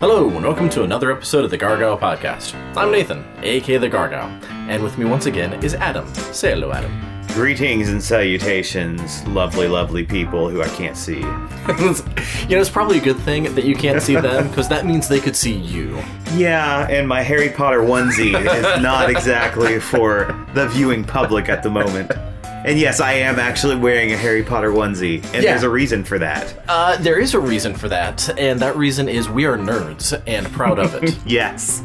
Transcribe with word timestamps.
Hello, 0.00 0.28
and 0.28 0.44
welcome 0.44 0.70
to 0.70 0.84
another 0.84 1.10
episode 1.10 1.44
of 1.44 1.50
the 1.50 1.56
Gargoyle 1.56 1.98
Podcast. 1.98 2.54
I'm 2.76 2.92
Nathan, 2.92 3.24
aka 3.42 3.78
The 3.78 3.88
Gargoyle, 3.88 4.30
and 4.68 4.80
with 4.80 4.96
me 4.96 5.04
once 5.04 5.26
again 5.26 5.60
is 5.64 5.74
Adam. 5.74 6.06
Say 6.32 6.52
hello, 6.52 6.70
Adam. 6.70 6.92
Greetings 7.34 7.88
and 7.88 8.00
salutations, 8.00 9.26
lovely, 9.26 9.66
lovely 9.66 10.04
people 10.04 10.48
who 10.48 10.62
I 10.62 10.68
can't 10.68 10.96
see. 10.96 11.18
you 11.18 11.24
know, 11.24 12.60
it's 12.60 12.70
probably 12.70 12.98
a 12.98 13.02
good 13.02 13.18
thing 13.22 13.52
that 13.56 13.64
you 13.64 13.74
can't 13.74 14.00
see 14.00 14.14
them, 14.14 14.46
because 14.50 14.68
that 14.68 14.86
means 14.86 15.08
they 15.08 15.18
could 15.18 15.34
see 15.34 15.54
you. 15.54 16.00
Yeah, 16.34 16.86
and 16.88 17.08
my 17.08 17.20
Harry 17.20 17.48
Potter 17.48 17.80
onesie 17.80 18.38
is 18.38 18.80
not 18.80 19.10
exactly 19.10 19.80
for 19.80 20.46
the 20.54 20.68
viewing 20.68 21.02
public 21.02 21.48
at 21.48 21.64
the 21.64 21.70
moment. 21.70 22.12
And 22.68 22.78
yes, 22.78 23.00
I 23.00 23.12
am 23.14 23.38
actually 23.38 23.76
wearing 23.76 24.12
a 24.12 24.16
Harry 24.18 24.42
Potter 24.42 24.70
onesie, 24.70 25.24
and 25.32 25.42
Yeah. 25.42 25.52
there's 25.52 25.62
a 25.62 25.70
reason 25.70 26.04
for 26.04 26.18
that. 26.18 26.52
Uh, 26.68 26.96
there 26.98 27.18
is 27.18 27.32
a 27.32 27.40
reason 27.40 27.72
for 27.74 27.88
that, 27.88 28.28
and 28.38 28.60
that 28.60 28.76
reason 28.76 29.08
is 29.08 29.26
we 29.26 29.46
are 29.46 29.56
nerds 29.56 30.20
and 30.26 30.46
proud 30.52 30.78
of 30.78 30.94
it. 31.02 31.16
Yes. 31.26 31.82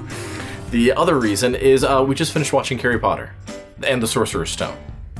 the 0.72 0.92
other 0.92 1.18
reason 1.18 1.56
is 1.56 1.86
uh, 1.86 2.04
we 2.06 2.16
just 2.16 2.34
finished 2.34 2.52
watching 2.52 2.78
Harry 2.80 3.00
Potter 3.00 3.32
and 3.88 4.04
the 4.04 4.08
Sorcerer's 4.08 4.50
Stone. 4.52 4.76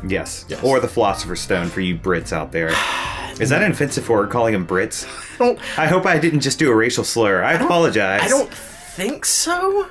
Yes. 0.06 0.44
Yes. 0.50 0.62
Or 0.64 0.82
the 0.82 0.88
Philosopher's 0.90 1.40
Stone 1.40 1.68
for 1.70 1.80
you 1.80 1.96
Brits 1.96 2.34
out 2.34 2.52
there. 2.52 2.72
Is 3.40 3.50
that 3.50 3.64
an 3.64 3.72
offensive 3.72 4.08
word, 4.10 4.30
calling 4.32 4.52
them 4.54 4.68
Brits? 4.68 5.08
I 5.40 5.84
I 5.84 5.88
hope 5.88 6.06
I 6.06 6.20
didn't 6.20 6.42
just 6.42 6.60
do 6.60 6.70
a 6.72 6.76
racial 6.76 7.06
slur. 7.06 7.42
I 7.42 7.54
apologize. 7.54 8.22
I 8.22 8.28
don't 8.28 8.54
think 8.54 9.24
so. 9.26 9.88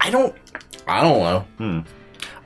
I 0.00 0.08
don't. 0.10 0.34
I 0.86 1.00
don't 1.02 1.18
know. 1.58 1.84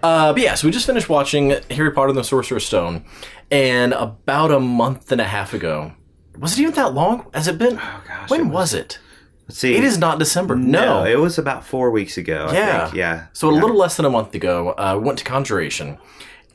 Uh, 0.06 0.32
but 0.32 0.40
yeah, 0.40 0.54
so 0.54 0.68
we 0.68 0.70
just 0.70 0.86
finished 0.86 1.08
watching 1.08 1.56
Harry 1.68 1.90
Potter 1.90 2.10
and 2.10 2.18
the 2.18 2.22
Sorcerer's 2.22 2.64
Stone, 2.64 3.04
and 3.50 3.92
about 3.92 4.52
a 4.52 4.60
month 4.60 5.10
and 5.10 5.20
a 5.20 5.24
half 5.24 5.52
ago, 5.52 5.94
was 6.38 6.56
it 6.56 6.62
even 6.62 6.74
that 6.74 6.94
long? 6.94 7.26
Has 7.34 7.48
it 7.48 7.58
been? 7.58 7.76
Oh, 7.76 8.02
gosh, 8.06 8.30
when 8.30 8.40
it 8.42 8.46
was, 8.46 8.72
it? 8.72 9.00
Let's 9.48 9.58
see. 9.58 9.74
It 9.74 9.82
is 9.82 9.98
not 9.98 10.20
December. 10.20 10.54
No. 10.54 11.02
No, 11.02 11.04
it 11.04 11.18
was 11.18 11.38
about 11.38 11.64
four 11.64 11.90
weeks 11.90 12.16
ago. 12.18 12.46
I 12.48 12.54
yeah. 12.54 12.84
think. 12.84 12.96
Yeah. 12.96 13.26
So 13.32 13.50
a 13.50 13.50
little 13.50 13.76
less 13.76 13.96
than 13.96 14.06
a 14.06 14.10
month 14.10 14.32
ago, 14.34 14.74
uh, 14.78 14.96
we 14.96 15.06
went 15.06 15.18
to 15.18 15.24
Conjuration, 15.24 15.98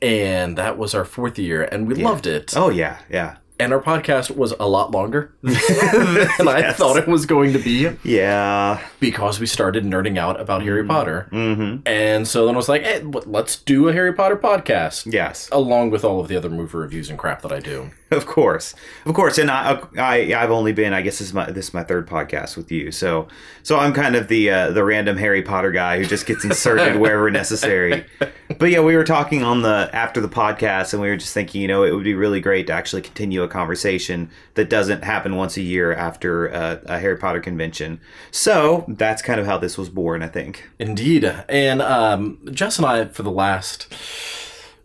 and 0.02 0.57
that 0.57 0.77
was 0.77 0.95
our 0.95 1.03
fourth 1.03 1.38
year, 1.38 1.63
and 1.63 1.88
we 1.89 1.95
loved 1.95 2.27
it. 2.27 2.53
Oh 2.55 2.69
yeah, 2.69 2.99
yeah, 3.09 3.35
And 3.61 3.73
our 3.73 3.79
podcast 3.81 4.35
was 4.35 4.53
a 4.59 4.67
lot 4.67 4.89
longer 4.91 5.33
than 5.43 5.55
I 6.47 6.59
Yes. 6.59 6.77
thought 6.77 6.97
it 6.97 7.07
was 7.07 7.25
going 7.27 7.53
to 7.53 7.59
be. 7.59 7.89
yeah. 8.03 8.79
because 8.99 9.39
we 9.39 9.45
started 9.45 9.83
nerding 9.85 10.17
out 10.17 10.39
about 10.39 10.63
Harry 10.63 10.83
Potter. 10.85 11.27
Mm-hmm. 11.31 11.87
And 11.87 12.27
so 12.27 12.45
then 12.45 12.55
I 12.55 12.57
was 12.57 12.67
like, 12.69 12.83
hey, 12.83 13.01
let's 13.03 13.55
do 13.57 13.87
a 13.87 13.93
Harry 13.93 14.13
Potter 14.13 14.35
podcast. 14.37 15.11
Yes. 15.11 15.47
Along 15.51 15.91
with 15.91 16.03
all 16.03 16.19
of 16.19 16.27
the 16.27 16.35
other 16.35 16.49
movie 16.49 16.75
reviews 16.77 17.09
and 17.09 17.19
crap 17.19 17.41
that 17.43 17.51
I 17.51 17.59
do. 17.59 17.91
Of 18.11 18.25
course, 18.25 18.75
of 19.05 19.13
course, 19.15 19.37
and 19.37 19.49
I, 19.49 19.81
I, 19.97 20.33
I've 20.35 20.51
only 20.51 20.73
been, 20.73 20.91
I 20.93 21.01
guess 21.01 21.19
this 21.19 21.29
is 21.29 21.33
my 21.33 21.49
this 21.49 21.69
is 21.69 21.73
my 21.73 21.81
third 21.85 22.09
podcast 22.09 22.57
with 22.57 22.69
you, 22.69 22.91
so, 22.91 23.29
so 23.63 23.77
I'm 23.79 23.93
kind 23.93 24.17
of 24.17 24.27
the 24.27 24.49
uh, 24.51 24.71
the 24.71 24.83
random 24.83 25.15
Harry 25.15 25.41
Potter 25.41 25.71
guy 25.71 25.97
who 25.97 26.03
just 26.05 26.25
gets 26.25 26.43
inserted 26.43 26.97
wherever 26.99 27.31
necessary. 27.31 28.03
But 28.57 28.69
yeah, 28.69 28.81
we 28.81 28.95
were 28.95 29.03
talking 29.03 29.44
on 29.44 29.61
the 29.61 29.89
after 29.94 30.21
the 30.21 30.30
podcast, 30.30 30.94
and 30.94 31.02
we 31.02 31.09
were 31.09 31.17
just 31.17 31.33
thinking, 31.33 31.61
you 31.61 31.67
know, 31.67 31.83
it 31.83 31.91
would 31.91 32.03
be 32.03 32.13
really 32.13 32.41
great 32.41 32.67
to 32.67 32.73
actually 32.73 33.02
continue 33.02 33.44
a 33.44 33.47
conversation 33.47 34.30
that 34.55 34.69
doesn't 34.69 35.03
happen 35.03 35.35
once 35.35 35.57
a 35.57 35.61
year 35.61 35.94
after 35.94 36.53
uh, 36.53 36.79
a 36.85 36.99
Harry 36.99 37.17
Potter 37.17 37.39
convention. 37.39 37.99
So 38.31 38.85
that's 38.88 39.22
kind 39.22 39.39
of 39.39 39.45
how 39.45 39.57
this 39.57 39.77
was 39.77 39.89
born, 39.89 40.23
I 40.23 40.27
think. 40.27 40.69
Indeed. 40.79 41.23
And 41.49 41.81
um, 41.81 42.39
Jess 42.52 42.77
and 42.77 42.85
I, 42.85 43.05
for 43.05 43.23
the 43.23 43.31
last, 43.31 43.94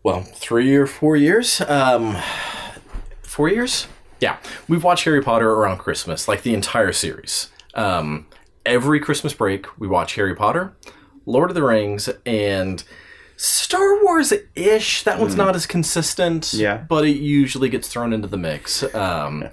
well, 0.02 0.22
three 0.22 0.74
or 0.76 0.86
four 0.86 1.16
years, 1.16 1.60
um, 1.62 2.16
four 3.22 3.48
years? 3.48 3.86
Yeah. 4.20 4.38
We've 4.68 4.84
watched 4.84 5.04
Harry 5.04 5.22
Potter 5.22 5.50
around 5.50 5.78
Christmas, 5.78 6.28
like 6.28 6.42
the 6.42 6.54
entire 6.54 6.92
series. 6.92 7.50
Um, 7.74 8.26
every 8.64 9.00
Christmas 9.00 9.34
break, 9.34 9.66
we 9.78 9.86
watch 9.86 10.14
Harry 10.14 10.34
Potter, 10.34 10.74
Lord 11.26 11.50
of 11.50 11.54
the 11.54 11.62
Rings, 11.62 12.08
and 12.24 12.82
Star 13.36 14.02
Wars 14.02 14.32
ish. 14.54 15.02
That 15.04 15.18
one's 15.20 15.36
not 15.36 15.54
as 15.54 15.66
consistent. 15.66 16.52
Yeah. 16.54 16.78
But 16.78 17.04
it 17.04 17.16
usually 17.16 17.68
gets 17.68 17.88
thrown 17.88 18.12
into 18.12 18.28
the 18.28 18.36
mix. 18.38 18.82
Um, 18.94 19.48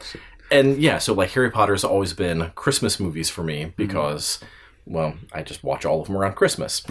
and 0.52 0.82
yeah, 0.82 0.98
so 1.00 1.14
like 1.14 1.32
Harry 1.32 1.52
Potter's 1.52 1.84
always 1.84 2.14
been 2.14 2.52
Christmas 2.56 3.00
movies 3.00 3.30
for 3.30 3.44
me 3.44 3.74
because, 3.76 4.40
well, 4.86 5.16
I 5.34 5.42
just 5.44 5.64
watch 5.64 5.84
all 5.86 6.00
of 6.02 6.08
them 6.08 6.16
around 6.18 6.36
Christmas. 6.36 6.82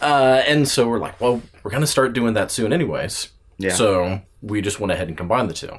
Uh, 0.00 0.42
and 0.46 0.68
so 0.68 0.88
we're 0.88 0.98
like, 0.98 1.20
well, 1.20 1.40
we're 1.62 1.70
going 1.70 1.82
to 1.82 1.86
start 1.86 2.12
doing 2.12 2.34
that 2.34 2.50
soon, 2.50 2.72
anyways. 2.72 3.30
Yeah. 3.58 3.72
So 3.74 4.20
we 4.42 4.60
just 4.60 4.80
went 4.80 4.92
ahead 4.92 5.08
and 5.08 5.16
combined 5.16 5.48
the 5.48 5.54
two. 5.54 5.78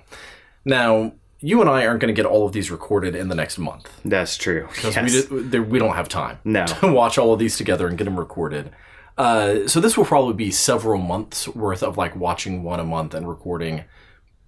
Now, 0.66 1.14
you 1.40 1.60
and 1.60 1.70
I 1.70 1.86
aren't 1.86 2.00
going 2.00 2.14
to 2.14 2.20
get 2.20 2.26
all 2.26 2.46
of 2.46 2.54
these 2.54 2.72
recorded 2.72 3.16
in 3.16 3.28
the 3.28 3.36
next 3.36 3.58
month 3.58 3.90
That's 4.06 4.38
true. 4.38 4.68
because 4.74 4.96
Yes. 4.96 5.30
we, 5.30 5.60
we 5.60 5.78
don't 5.80 5.96
have 5.96 6.08
time 6.08 6.40
No. 6.46 6.66
to 6.80 6.88
watch 6.92 7.18
all 7.18 7.34
of 7.34 7.40
these 7.40 7.58
together 7.58 7.86
and 7.88 7.98
get 7.98 8.06
them 8.06 8.18
recorded. 8.18 8.72
Uh, 9.18 9.68
so 9.68 9.80
this 9.80 9.98
will 9.98 10.06
probably 10.06 10.34
be 10.34 10.52
several 10.52 11.00
months 11.00 11.48
worth 11.50 11.84
of 11.84 11.98
like 11.98 12.16
watching 12.16 12.64
one 12.64 12.80
a 12.80 12.84
month 12.84 13.14
and 13.14 13.28
recording. 13.28 13.84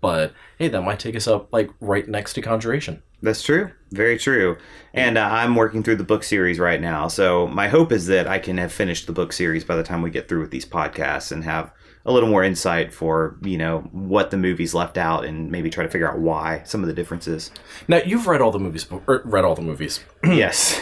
But 0.02 0.34
hey, 0.58 0.68
that 0.68 0.82
might 0.82 1.00
take 1.00 1.16
us 1.16 1.28
up 1.28 1.52
like 1.52 1.70
right 1.80 2.08
next 2.08 2.34
to 2.34 2.42
Conjuration. 2.42 3.02
That's 3.22 3.42
true. 3.42 3.72
Very 3.92 4.18
true. 4.18 4.58
And 4.94 5.18
uh, 5.18 5.28
I'm 5.32 5.56
working 5.56 5.82
through 5.82 5.96
the 5.96 6.04
book 6.04 6.24
series 6.24 6.60
right 6.60 6.80
now. 6.80 7.08
So 7.08 7.48
my 7.48 7.70
hope 7.70 7.92
is 7.92 8.08
that 8.08 8.28
I 8.28 8.40
can 8.40 8.58
have 8.58 8.72
finished 8.72 9.08
the 9.08 9.14
book 9.14 9.34
series 9.34 9.64
by 9.64 9.76
the 9.76 9.84
time 9.84 10.02
we 10.02 10.12
get 10.12 10.28
through 10.28 10.42
with 10.42 10.52
these 10.52 10.66
podcasts 10.66 11.32
and 11.32 11.44
have 11.44 11.72
a 12.06 12.12
little 12.12 12.30
more 12.30 12.44
insight 12.44 12.94
for, 12.94 13.38
you 13.42 13.58
know, 13.58 13.80
what 13.92 14.30
the 14.30 14.38
movies 14.38 14.76
left 14.76 14.98
out 14.98 15.26
and 15.26 15.50
maybe 15.50 15.72
try 15.72 15.84
to 15.84 15.90
figure 15.90 16.10
out 16.10 16.20
why 16.20 16.62
some 16.66 16.82
of 16.82 16.88
the 16.88 16.94
differences. 16.94 17.50
Now 17.88 18.02
you've 18.06 18.28
read 18.28 18.42
all 18.42 18.52
the 18.52 18.60
movies, 18.60 18.86
or 18.92 19.24
read 19.26 19.44
all 19.44 19.56
the 19.56 19.64
movies. 19.64 20.02
yes. 20.24 20.80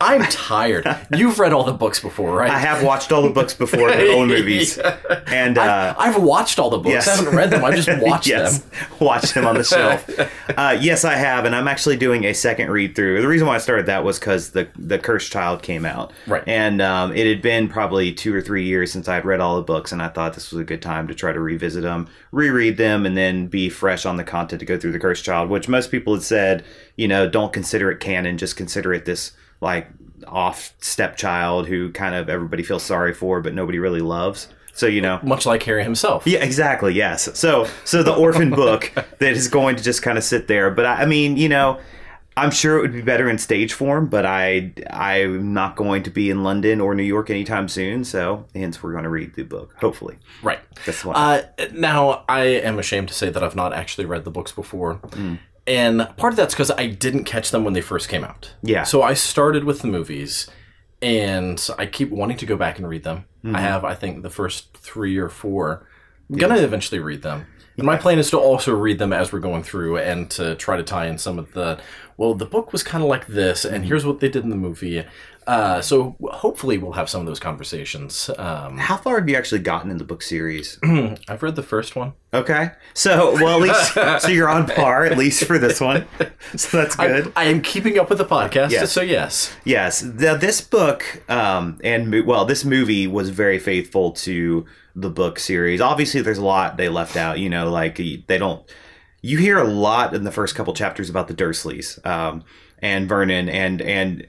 I'm 0.00 0.22
tired. 0.24 0.86
You've 1.16 1.38
read 1.38 1.52
all 1.52 1.64
the 1.64 1.72
books 1.72 2.00
before, 2.00 2.36
right? 2.36 2.50
I 2.50 2.58
have 2.58 2.82
watched 2.82 3.12
all 3.12 3.22
the 3.22 3.30
books 3.30 3.54
before 3.54 3.90
the 3.90 3.96
the 4.18 4.26
movies. 4.26 4.78
And 5.26 5.58
uh 5.58 5.94
I've 5.98 6.22
watched 6.22 6.58
all 6.58 6.70
the 6.70 6.78
books. 6.78 7.06
Yes. 7.06 7.08
I 7.08 7.16
haven't 7.16 7.34
read 7.34 7.50
them. 7.50 7.64
I've 7.64 7.76
just 7.76 7.88
watched 8.02 8.26
yes, 8.26 8.58
them. 8.58 8.70
watched 9.00 9.34
them 9.34 9.46
on 9.46 9.54
the 9.54 9.64
shelf. 9.64 10.08
Uh, 10.56 10.76
yes, 10.80 11.04
I 11.04 11.14
have, 11.14 11.44
and 11.44 11.54
I'm 11.54 11.68
actually 11.68 11.96
doing 11.96 12.24
a 12.24 12.32
second 12.32 12.70
read 12.70 12.94
through. 12.94 13.20
The 13.20 13.28
reason 13.28 13.46
why 13.46 13.54
I 13.54 13.58
started 13.58 13.86
that 13.86 14.04
was 14.04 14.18
because 14.18 14.50
the 14.50 14.68
the 14.76 14.98
Cursed 14.98 15.32
Child 15.32 15.62
came 15.62 15.84
out, 15.84 16.12
Right. 16.26 16.42
And 16.46 16.80
um, 16.82 17.12
it 17.12 17.26
had 17.26 17.42
been 17.42 17.68
probably 17.68 18.12
two 18.12 18.34
or 18.34 18.40
three 18.40 18.64
years 18.64 18.92
since 18.92 19.08
I 19.08 19.14
had 19.14 19.24
read 19.24 19.40
all 19.40 19.56
the 19.56 19.62
books, 19.62 19.92
and 19.92 20.02
I 20.02 20.08
thought 20.08 20.34
this 20.34 20.50
was 20.50 20.60
a 20.60 20.64
good 20.64 20.82
time 20.82 21.08
to 21.08 21.14
try 21.14 21.32
to 21.32 21.40
revisit 21.40 21.82
them, 21.82 22.08
reread 22.32 22.76
them, 22.76 23.06
and 23.06 23.16
then 23.16 23.46
be 23.46 23.68
fresh 23.68 24.04
on 24.06 24.16
the 24.16 24.24
content 24.24 24.60
to 24.60 24.66
go 24.66 24.78
through 24.78 24.92
the 24.92 24.98
Cursed 24.98 25.24
Child, 25.24 25.50
which 25.50 25.68
most 25.68 25.90
people 25.90 26.14
had 26.14 26.22
said, 26.22 26.64
you 26.96 27.08
know, 27.08 27.28
don't 27.28 27.52
consider 27.52 27.90
it 27.90 28.00
canon, 28.00 28.38
just 28.38 28.56
consider 28.56 28.92
it 28.92 29.04
this 29.04 29.32
like 29.60 29.88
off 30.26 30.74
stepchild 30.80 31.66
who 31.68 31.90
kind 31.92 32.14
of 32.14 32.28
everybody 32.28 32.62
feels 32.62 32.82
sorry 32.82 33.12
for, 33.12 33.40
but 33.40 33.54
nobody 33.54 33.78
really 33.78 34.00
loves. 34.00 34.48
So 34.72 34.86
you 34.86 35.00
know, 35.00 35.20
Much 35.22 35.46
like 35.46 35.62
Harry 35.64 35.84
himself. 35.84 36.26
yeah, 36.26 36.42
exactly. 36.42 36.94
Yes. 36.94 37.28
So, 37.38 37.68
so 37.84 38.02
the 38.02 38.12
orphan 38.14 38.50
book 38.50 38.90
that 39.20 39.32
is 39.32 39.46
going 39.48 39.76
to 39.76 39.82
just 39.84 40.02
kind 40.02 40.18
of 40.18 40.24
sit 40.24 40.48
there. 40.48 40.70
But 40.70 40.86
I, 40.86 41.02
I 41.02 41.06
mean, 41.06 41.36
you 41.36 41.48
know, 41.48 41.78
I'm 42.36 42.50
sure 42.50 42.78
it 42.78 42.80
would 42.82 42.92
be 42.92 43.00
better 43.02 43.28
in 43.30 43.38
stage 43.38 43.72
form. 43.72 44.06
But 44.08 44.26
I, 44.26 44.72
I'm 44.90 45.54
not 45.54 45.76
going 45.76 46.02
to 46.02 46.10
be 46.10 46.28
in 46.28 46.42
London 46.42 46.80
or 46.80 46.92
New 46.96 47.04
York 47.04 47.30
anytime 47.30 47.68
soon. 47.68 48.02
So, 48.02 48.46
hence, 48.52 48.82
we're 48.82 48.90
going 48.90 49.04
to 49.04 49.10
read 49.10 49.36
the 49.36 49.44
book. 49.44 49.74
Hopefully, 49.78 50.16
Right. 50.42 50.58
that's 50.84 51.04
why. 51.04 51.12
Uh, 51.14 51.42
now, 51.72 52.24
I 52.28 52.40
am 52.46 52.80
ashamed 52.80 53.06
to 53.08 53.14
say 53.14 53.30
that 53.30 53.44
I've 53.44 53.54
not 53.54 53.72
actually 53.72 54.06
read 54.06 54.24
the 54.24 54.32
books 54.32 54.50
before. 54.50 54.94
Hmm. 54.94 55.34
And 55.66 56.08
part 56.16 56.32
of 56.32 56.36
that's 56.36 56.54
because 56.54 56.70
I 56.72 56.86
didn't 56.88 57.24
catch 57.24 57.50
them 57.50 57.64
when 57.64 57.72
they 57.72 57.80
first 57.80 58.08
came 58.08 58.22
out. 58.24 58.52
Yeah. 58.62 58.82
So 58.82 59.02
I 59.02 59.14
started 59.14 59.64
with 59.64 59.80
the 59.80 59.88
movies, 59.88 60.48
and 61.00 61.66
I 61.78 61.86
keep 61.86 62.10
wanting 62.10 62.36
to 62.38 62.46
go 62.46 62.56
back 62.56 62.78
and 62.78 62.88
read 62.88 63.02
them. 63.04 63.24
Mm-hmm. 63.44 63.56
I 63.56 63.60
have, 63.60 63.84
I 63.84 63.94
think, 63.94 64.22
the 64.22 64.30
first 64.30 64.76
three 64.76 65.16
or 65.16 65.28
four. 65.28 65.86
I'm 66.30 66.36
going 66.36 66.54
to 66.54 66.62
eventually 66.62 66.98
read 66.98 67.22
them. 67.22 67.46
And 67.76 67.86
my 67.86 67.96
plan 67.96 68.18
is 68.18 68.30
to 68.30 68.38
also 68.38 68.72
read 68.74 68.98
them 68.98 69.12
as 69.12 69.32
we're 69.32 69.40
going 69.40 69.62
through 69.64 69.98
and 69.98 70.30
to 70.32 70.54
try 70.54 70.76
to 70.76 70.82
tie 70.84 71.06
in 71.06 71.18
some 71.18 71.38
of 71.40 71.52
the, 71.54 71.80
well, 72.16 72.34
the 72.34 72.46
book 72.46 72.72
was 72.72 72.82
kind 72.84 73.02
of 73.02 73.10
like 73.10 73.26
this, 73.26 73.64
Mm-hmm. 73.64 73.74
and 73.74 73.84
here's 73.84 74.06
what 74.06 74.20
they 74.20 74.28
did 74.28 74.44
in 74.44 74.50
the 74.50 74.56
movie. 74.56 75.04
Uh, 75.46 75.80
so 75.80 76.16
hopefully 76.30 76.78
we'll 76.78 76.92
have 76.92 77.08
some 77.10 77.20
of 77.20 77.26
those 77.26 77.38
conversations. 77.40 78.30
Um, 78.38 78.78
How 78.78 78.96
far 78.96 79.18
have 79.18 79.28
you 79.28 79.36
actually 79.36 79.60
gotten 79.60 79.90
in 79.90 79.98
the 79.98 80.04
book 80.04 80.22
series? 80.22 80.78
I've 81.28 81.42
read 81.42 81.54
the 81.56 81.62
first 81.62 81.94
one. 81.96 82.14
Okay. 82.32 82.70
So, 82.94 83.34
well, 83.34 83.62
at 83.62 83.68
least 83.94 84.22
so 84.24 84.28
you're 84.30 84.48
on 84.48 84.66
par 84.66 85.04
at 85.04 85.18
least 85.18 85.44
for 85.44 85.58
this 85.58 85.80
one. 85.80 86.06
So 86.56 86.78
that's 86.78 86.96
good. 86.96 87.32
I 87.36 87.44
am 87.44 87.60
keeping 87.62 87.98
up 87.98 88.08
with 88.08 88.18
the 88.18 88.24
podcast, 88.24 88.70
Yes. 88.70 88.90
so 88.92 89.02
yes. 89.02 89.54
Yes, 89.64 90.00
the, 90.00 90.36
this 90.40 90.60
book 90.60 91.22
um, 91.30 91.78
and 91.84 92.24
well, 92.26 92.44
this 92.44 92.64
movie 92.64 93.06
was 93.06 93.28
very 93.30 93.58
faithful 93.58 94.12
to 94.12 94.64
the 94.96 95.10
book 95.10 95.38
series. 95.38 95.80
Obviously, 95.80 96.22
there's 96.22 96.38
a 96.38 96.44
lot 96.44 96.76
they 96.76 96.88
left 96.88 97.16
out. 97.16 97.38
You 97.38 97.48
know, 97.50 97.70
like 97.70 97.96
they 97.98 98.38
don't. 98.38 98.64
You 99.22 99.38
hear 99.38 99.58
a 99.58 99.64
lot 99.64 100.14
in 100.14 100.24
the 100.24 100.32
first 100.32 100.54
couple 100.54 100.74
chapters 100.74 101.08
about 101.10 101.28
the 101.28 101.34
Dursleys 101.34 102.04
um, 102.06 102.44
and 102.80 103.08
Vernon, 103.08 103.48
and 103.48 103.80
and 103.82 104.26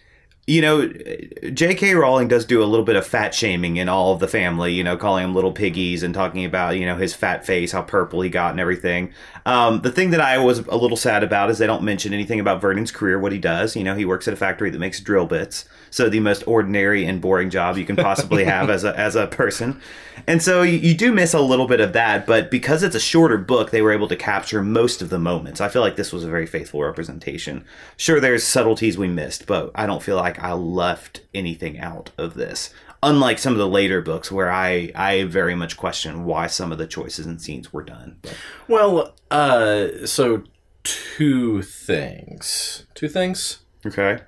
you 0.47 0.61
know, 0.61 0.87
J.K. 0.87 1.95
Rowling 1.95 2.27
does 2.27 2.45
do 2.45 2.61
a 2.61 2.65
little 2.65 2.85
bit 2.85 2.95
of 2.95 3.07
fat 3.07 3.33
shaming 3.33 3.77
in 3.77 3.89
all 3.89 4.13
of 4.13 4.19
the 4.19 4.27
family, 4.27 4.73
you 4.73 4.83
know, 4.83 4.95
calling 4.95 5.23
them 5.23 5.33
little 5.33 5.51
piggies 5.51 6.03
and 6.03 6.13
talking 6.13 6.45
about, 6.45 6.77
you 6.77 6.85
know, 6.85 6.95
his 6.97 7.15
fat 7.15 7.45
face, 7.45 7.71
how 7.71 7.81
purple 7.81 8.21
he 8.21 8.29
got 8.29 8.51
and 8.51 8.59
everything. 8.59 9.11
Um, 9.45 9.81
the 9.81 9.91
thing 9.91 10.09
that 10.09 10.21
I 10.21 10.39
was 10.39 10.59
a 10.59 10.75
little 10.75 10.97
sad 10.97 11.23
about 11.23 11.51
is 11.51 11.59
they 11.59 11.67
don't 11.67 11.83
mention 11.83 12.13
anything 12.13 12.39
about 12.39 12.61
Vernon's 12.61 12.91
career, 12.91 13.19
what 13.19 13.31
he 13.31 13.37
does. 13.37 13.75
You 13.75 13.83
know, 13.83 13.95
he 13.95 14.03
works 14.03 14.27
at 14.27 14.33
a 14.33 14.37
factory 14.37 14.71
that 14.71 14.79
makes 14.79 14.99
drill 14.99 15.27
bits. 15.27 15.65
So 15.91 16.09
the 16.09 16.19
most 16.19 16.43
ordinary 16.47 17.05
and 17.05 17.21
boring 17.21 17.51
job 17.51 17.77
you 17.77 17.85
can 17.85 17.95
possibly 17.95 18.43
have 18.45 18.71
as 18.71 18.83
a, 18.83 18.97
as 18.97 19.15
a 19.15 19.27
person. 19.27 19.79
And 20.25 20.41
so 20.41 20.63
you, 20.63 20.77
you 20.77 20.95
do 20.95 21.11
miss 21.11 21.35
a 21.35 21.39
little 21.41 21.67
bit 21.67 21.79
of 21.79 21.93
that, 21.93 22.25
but 22.25 22.49
because 22.49 22.81
it's 22.81 22.95
a 22.95 22.99
shorter 22.99 23.37
book, 23.37 23.69
they 23.69 23.83
were 23.83 23.91
able 23.91 24.07
to 24.07 24.15
capture 24.15 24.63
most 24.63 25.03
of 25.03 25.09
the 25.09 25.19
moments. 25.19 25.61
I 25.61 25.69
feel 25.69 25.83
like 25.83 25.95
this 25.95 26.11
was 26.11 26.23
a 26.23 26.29
very 26.29 26.47
faithful 26.47 26.81
representation. 26.81 27.65
Sure, 27.97 28.19
there's 28.19 28.43
subtleties 28.43 28.97
we 28.97 29.07
missed, 29.07 29.45
but 29.45 29.71
I 29.75 29.85
don't 29.85 30.01
feel 30.01 30.15
like 30.15 30.39
I 30.39 30.53
left 30.53 31.21
anything 31.35 31.79
out 31.79 32.09
of 32.17 32.33
this. 32.33 32.73
Unlike 33.03 33.39
some 33.39 33.53
of 33.53 33.59
the 33.59 33.67
later 33.67 34.01
books 34.01 34.31
where 34.31 34.51
I, 34.51 34.91
I 34.95 35.23
very 35.25 35.53
much 35.53 35.77
question 35.77 36.25
why 36.25 36.47
some 36.47 36.71
of 36.71 36.77
the 36.77 36.87
choices 36.87 37.25
and 37.25 37.41
scenes 37.41 37.71
were 37.71 37.83
done. 37.83 38.17
But, 38.21 38.35
Well, 38.67 39.15
uh, 39.29 40.05
so 40.05 40.43
two 40.83 41.61
things. 41.61 42.85
Two 42.95 43.07
things. 43.07 43.59
okay. 43.85 44.19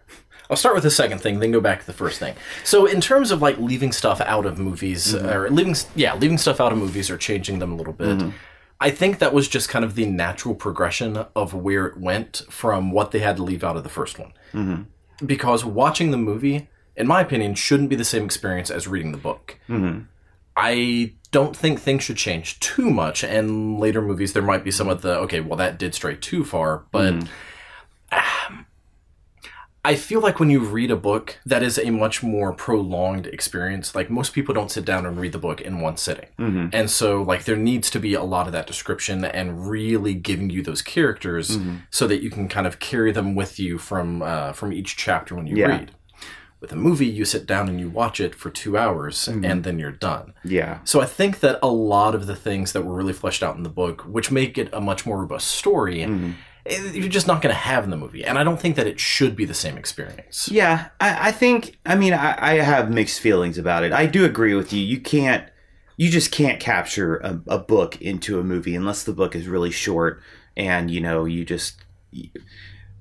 I'll 0.49 0.57
start 0.57 0.75
with 0.75 0.83
the 0.83 0.91
second 0.91 1.19
thing, 1.19 1.39
then 1.39 1.51
go 1.51 1.59
back 1.59 1.81
to 1.81 1.85
the 1.85 1.93
first 1.93 2.19
thing. 2.19 2.35
So, 2.63 2.85
in 2.85 3.01
terms 3.01 3.31
of 3.31 3.41
like 3.41 3.57
leaving 3.57 3.91
stuff 3.91 4.21
out 4.21 4.45
of 4.45 4.57
movies, 4.57 5.13
mm-hmm. 5.13 5.27
or 5.27 5.49
leaving, 5.49 5.75
yeah, 5.95 6.15
leaving 6.15 6.37
stuff 6.37 6.61
out 6.61 6.71
of 6.71 6.77
movies 6.77 7.09
or 7.09 7.17
changing 7.17 7.59
them 7.59 7.73
a 7.73 7.75
little 7.75 7.93
bit, 7.93 8.17
mm-hmm. 8.17 8.29
I 8.79 8.91
think 8.91 9.19
that 9.19 9.33
was 9.33 9.47
just 9.47 9.69
kind 9.69 9.83
of 9.83 9.95
the 9.95 10.05
natural 10.05 10.55
progression 10.55 11.25
of 11.35 11.53
where 11.53 11.87
it 11.87 11.97
went 11.97 12.43
from 12.49 12.91
what 12.91 13.11
they 13.11 13.19
had 13.19 13.37
to 13.37 13.43
leave 13.43 13.63
out 13.63 13.75
of 13.75 13.83
the 13.83 13.89
first 13.89 14.19
one. 14.19 14.33
Mm-hmm. 14.53 15.25
Because 15.25 15.65
watching 15.65 16.11
the 16.11 16.17
movie, 16.17 16.69
in 16.97 17.07
my 17.07 17.21
opinion, 17.21 17.55
shouldn't 17.55 17.89
be 17.89 17.95
the 17.95 18.03
same 18.03 18.25
experience 18.25 18.69
as 18.69 18.87
reading 18.87 19.11
the 19.11 19.17
book. 19.17 19.57
Mm-hmm. 19.69 20.01
I 20.55 21.13
don't 21.31 21.55
think 21.55 21.79
things 21.79 22.03
should 22.03 22.17
change 22.17 22.59
too 22.59 22.89
much. 22.89 23.23
And 23.23 23.79
later 23.79 24.01
movies, 24.01 24.33
there 24.33 24.41
might 24.43 24.63
be 24.63 24.71
some 24.71 24.89
of 24.89 25.01
the 25.03 25.17
okay, 25.19 25.39
well, 25.39 25.57
that 25.57 25.77
did 25.77 25.95
stray 25.95 26.15
too 26.15 26.43
far, 26.43 26.83
but. 26.91 27.13
Mm-hmm. 27.13 28.61
I 29.85 29.95
feel 29.95 30.19
like 30.19 30.37
when 30.37 30.49
you 30.49 30.59
read 30.59 30.91
a 30.91 30.97
book, 30.97 31.37
that 31.45 31.63
is 31.63 31.79
a 31.79 31.91
much 31.91 32.21
more 32.21 32.51
prolonged 32.51 33.25
experience. 33.25 33.95
Like 33.95 34.09
most 34.09 34.33
people 34.33 34.53
don't 34.53 34.69
sit 34.69 34.83
down 34.83 35.05
and 35.05 35.17
read 35.17 35.31
the 35.31 35.37
book 35.37 35.61
in 35.61 35.79
one 35.79 35.95
sitting. 35.95 36.27
Mm-hmm. 36.37 36.69
And 36.73 36.89
so 36.91 37.21
like 37.21 37.45
there 37.45 37.55
needs 37.55 37.89
to 37.91 37.99
be 37.99 38.13
a 38.13 38.23
lot 38.23 38.47
of 38.47 38.51
that 38.53 38.67
description 38.67 39.23
and 39.23 39.69
really 39.69 40.13
giving 40.13 40.49
you 40.49 40.61
those 40.61 40.81
characters 40.81 41.57
so 41.89 42.05
that 42.05 42.21
you 42.21 42.29
can 42.29 42.49
kind 42.49 42.67
of 42.67 42.79
carry 42.79 43.13
them 43.13 43.33
with 43.33 43.59
you 43.59 43.77
from 43.77 44.21
uh, 44.21 44.51
from 44.51 44.73
each 44.73 44.97
chapter 44.97 45.35
when 45.35 45.47
you 45.47 45.55
Yeah. 45.55 45.67
read. 45.67 45.91
With 46.59 46.71
a 46.71 46.75
movie, 46.75 47.05
you 47.05 47.23
sit 47.23 47.45
down 47.45 47.69
and 47.69 47.79
you 47.79 47.87
watch 47.87 48.19
it 48.19 48.33
for 48.33 48.49
two 48.49 48.77
hours 48.77 49.27
and 49.27 49.63
then 49.63 49.77
you're 49.77 49.91
done. 49.91 50.33
Yeah. 50.43 50.79
So 50.85 51.01
I 51.01 51.05
think 51.05 51.41
that 51.41 51.59
a 51.61 51.67
lot 51.67 52.15
of 52.15 52.25
the 52.25 52.35
things 52.35 52.71
that 52.73 52.81
were 52.81 52.95
really 52.95 53.13
fleshed 53.13 53.43
out 53.43 53.57
in 53.57 53.63
the 53.63 53.69
book, 53.69 54.01
which 54.01 54.31
make 54.31 54.57
it 54.57 54.69
a 54.73 54.81
much 54.81 55.05
more 55.05 55.19
robust 55.19 55.49
story, 55.49 56.01
eh, 56.03 56.91
you're 56.93 57.09
just 57.09 57.27
not 57.27 57.43
going 57.43 57.53
to 57.53 57.59
have 57.59 57.83
in 57.83 57.91
the 57.91 57.97
movie. 57.97 58.25
And 58.25 58.39
I 58.39 58.43
don't 58.43 58.59
think 58.59 58.75
that 58.75 58.87
it 58.87 58.99
should 58.99 59.35
be 59.35 59.45
the 59.45 59.53
same 59.53 59.77
experience. 59.77 60.49
Yeah, 60.51 60.87
I, 60.99 61.27
I 61.27 61.31
think. 61.31 61.77
I 61.85 61.95
mean, 61.95 62.13
I, 62.13 62.35
I 62.39 62.53
have 62.55 62.89
mixed 62.89 63.19
feelings 63.19 63.59
about 63.59 63.83
it. 63.83 63.93
I 63.93 64.07
do 64.07 64.25
agree 64.25 64.55
with 64.55 64.73
you. 64.73 64.81
You 64.81 64.99
can't. 64.99 65.47
You 65.95 66.09
just 66.09 66.31
can't 66.31 66.59
capture 66.59 67.17
a, 67.17 67.39
a 67.47 67.59
book 67.59 68.01
into 68.01 68.39
a 68.39 68.43
movie 68.43 68.75
unless 68.75 69.03
the 69.03 69.13
book 69.13 69.35
is 69.35 69.47
really 69.47 69.71
short, 69.71 70.21
and 70.55 70.89
you 70.89 71.01
know, 71.01 71.25
you 71.25 71.45
just. 71.45 71.83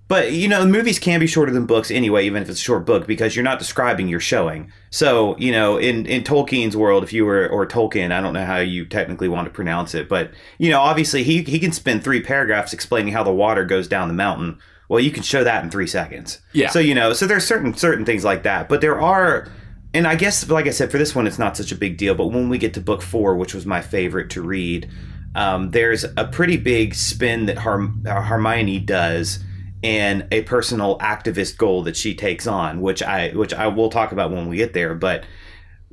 But 0.08 0.32
you 0.32 0.46
know, 0.46 0.64
movies 0.64 0.98
can 1.00 1.18
be 1.18 1.26
shorter 1.26 1.50
than 1.52 1.66
books 1.66 1.90
anyway, 1.90 2.26
even 2.26 2.42
if 2.42 2.48
it's 2.48 2.60
a 2.60 2.62
short 2.62 2.86
book, 2.86 3.06
because 3.06 3.34
you're 3.34 3.42
not 3.42 3.58
describing, 3.58 4.06
you're 4.08 4.20
showing. 4.20 4.70
So 4.90 5.36
you 5.36 5.50
know, 5.50 5.78
in 5.78 6.06
in 6.06 6.22
Tolkien's 6.22 6.76
world, 6.76 7.02
if 7.02 7.12
you 7.12 7.24
were 7.24 7.48
or 7.48 7.66
Tolkien, 7.66 8.12
I 8.12 8.20
don't 8.20 8.32
know 8.32 8.44
how 8.44 8.58
you 8.58 8.86
technically 8.86 9.28
want 9.28 9.46
to 9.46 9.50
pronounce 9.50 9.94
it, 9.94 10.08
but 10.08 10.30
you 10.58 10.70
know, 10.70 10.80
obviously 10.80 11.24
he 11.24 11.42
he 11.42 11.58
can 11.58 11.72
spend 11.72 12.04
three 12.04 12.20
paragraphs 12.20 12.72
explaining 12.72 13.12
how 13.12 13.24
the 13.24 13.32
water 13.32 13.64
goes 13.64 13.88
down 13.88 14.06
the 14.06 14.14
mountain. 14.14 14.58
Well, 14.88 15.00
you 15.00 15.10
can 15.10 15.24
show 15.24 15.42
that 15.42 15.64
in 15.64 15.70
three 15.70 15.88
seconds. 15.88 16.40
Yeah. 16.52 16.70
So 16.70 16.78
you 16.78 16.94
know, 16.94 17.12
so 17.12 17.26
there's 17.26 17.44
certain 17.44 17.74
certain 17.74 18.04
things 18.04 18.24
like 18.24 18.44
that, 18.44 18.68
but 18.68 18.80
there 18.80 19.00
are. 19.00 19.48
And 19.94 20.06
I 20.06 20.14
guess, 20.14 20.50
like 20.50 20.66
I 20.66 20.70
said, 20.70 20.90
for 20.90 20.98
this 20.98 21.14
one, 21.14 21.26
it's 21.26 21.38
not 21.38 21.56
such 21.56 21.72
a 21.72 21.74
big 21.74 21.96
deal. 21.96 22.14
But 22.14 22.26
when 22.26 22.50
we 22.50 22.58
get 22.58 22.74
to 22.74 22.82
book 22.82 23.00
four, 23.00 23.34
which 23.34 23.54
was 23.54 23.64
my 23.64 23.80
favorite 23.80 24.28
to 24.30 24.42
read, 24.42 24.90
um, 25.34 25.70
there's 25.70 26.04
a 26.18 26.26
pretty 26.26 26.58
big 26.58 26.94
spin 26.94 27.46
that 27.46 27.56
uh, 27.56 28.20
Hermione 28.20 28.80
does 28.80 29.38
and 29.86 30.26
a 30.32 30.42
personal 30.42 30.98
activist 30.98 31.56
goal 31.56 31.84
that 31.84 31.96
she 31.96 32.12
takes 32.12 32.48
on, 32.48 32.80
which 32.80 33.04
I 33.04 33.30
which 33.30 33.54
I 33.54 33.68
will 33.68 33.88
talk 33.88 34.10
about 34.10 34.32
when 34.32 34.48
we 34.48 34.56
get 34.56 34.72
there. 34.72 34.96
But 34.96 35.24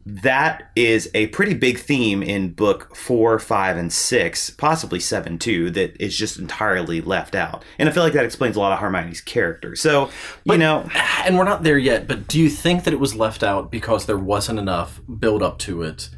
that 0.04 0.72
is 0.76 1.12
a 1.14 1.28
pretty 1.28 1.54
big 1.54 1.78
theme 1.78 2.24
in 2.24 2.54
book 2.54 2.96
four, 2.96 3.38
five, 3.38 3.78
and 3.78 3.94
six, 3.94 4.50
possibly 4.50 5.00
seven 5.00 5.38
too, 5.38 5.70
that 5.70 5.96
is 6.02 6.18
just 6.18 6.40
entirely 6.40 7.02
left 7.02 7.36
out. 7.36 7.64
And 7.78 7.88
I 7.88 7.92
feel 7.92 8.02
like 8.02 8.14
that 8.14 8.26
explains 8.26 8.56
a 8.56 8.60
lot 8.60 8.74
of 8.74 8.80
Hermione's 8.80 9.22
character. 9.22 9.76
So, 9.76 10.10
you 10.44 10.58
know, 10.58 10.90
And 11.26 11.38
we're 11.38 11.46
not 11.46 11.64
there 11.64 11.78
yet, 11.78 12.08
but 12.08 12.28
do 12.28 12.38
you 12.38 12.50
think 12.50 12.84
that 12.84 12.94
it 12.94 13.00
was 13.00 13.16
left 13.16 13.44
out 13.44 13.72
because 13.72 14.08
there 14.08 14.18
wasn't 14.18 14.60
enough 14.60 15.00
build 15.20 15.42
up 15.44 15.60
to 15.60 15.84
it 15.84 16.10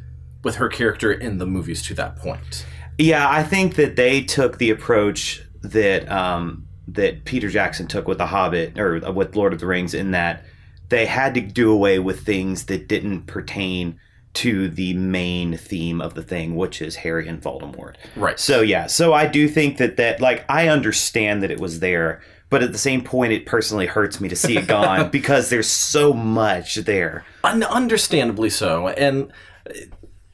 with 0.42 0.56
her 0.56 0.68
character 0.68 1.12
in 1.12 1.38
the 1.38 1.46
movies 1.46 1.82
to 1.84 1.94
that 1.94 2.16
point? 2.16 2.66
Yeah, 2.98 3.28
I 3.28 3.44
think 3.44 3.76
that 3.76 3.96
they 3.96 4.22
took 4.22 4.58
the 4.58 4.70
approach 4.70 5.44
that 5.62 6.10
um, 6.10 6.65
that 6.88 7.24
Peter 7.24 7.48
Jackson 7.48 7.86
took 7.86 8.06
with 8.08 8.18
The 8.18 8.26
Hobbit 8.26 8.78
or 8.78 9.00
with 9.12 9.34
Lord 9.36 9.52
of 9.52 9.60
the 9.60 9.66
Rings, 9.66 9.94
in 9.94 10.12
that 10.12 10.44
they 10.88 11.06
had 11.06 11.34
to 11.34 11.40
do 11.40 11.72
away 11.72 11.98
with 11.98 12.20
things 12.24 12.66
that 12.66 12.86
didn't 12.88 13.22
pertain 13.26 13.98
to 14.34 14.68
the 14.68 14.92
main 14.94 15.56
theme 15.56 16.00
of 16.00 16.14
the 16.14 16.22
thing, 16.22 16.54
which 16.56 16.82
is 16.82 16.96
Harry 16.96 17.26
and 17.26 17.40
Voldemort. 17.42 17.94
Right. 18.16 18.38
So 18.38 18.60
yeah, 18.60 18.86
so 18.86 19.14
I 19.14 19.26
do 19.26 19.48
think 19.48 19.78
that 19.78 19.96
that 19.96 20.20
like 20.20 20.44
I 20.48 20.68
understand 20.68 21.42
that 21.42 21.50
it 21.50 21.58
was 21.58 21.80
there, 21.80 22.20
but 22.50 22.62
at 22.62 22.70
the 22.70 22.78
same 22.78 23.02
point, 23.02 23.32
it 23.32 23.46
personally 23.46 23.86
hurts 23.86 24.20
me 24.20 24.28
to 24.28 24.36
see 24.36 24.56
it 24.58 24.66
gone 24.68 25.10
because 25.10 25.48
there's 25.48 25.66
so 25.68 26.12
much 26.12 26.74
there. 26.76 27.24
Un- 27.44 27.62
understandably 27.64 28.50
so. 28.50 28.88
And 28.88 29.32
uh, 29.68 29.72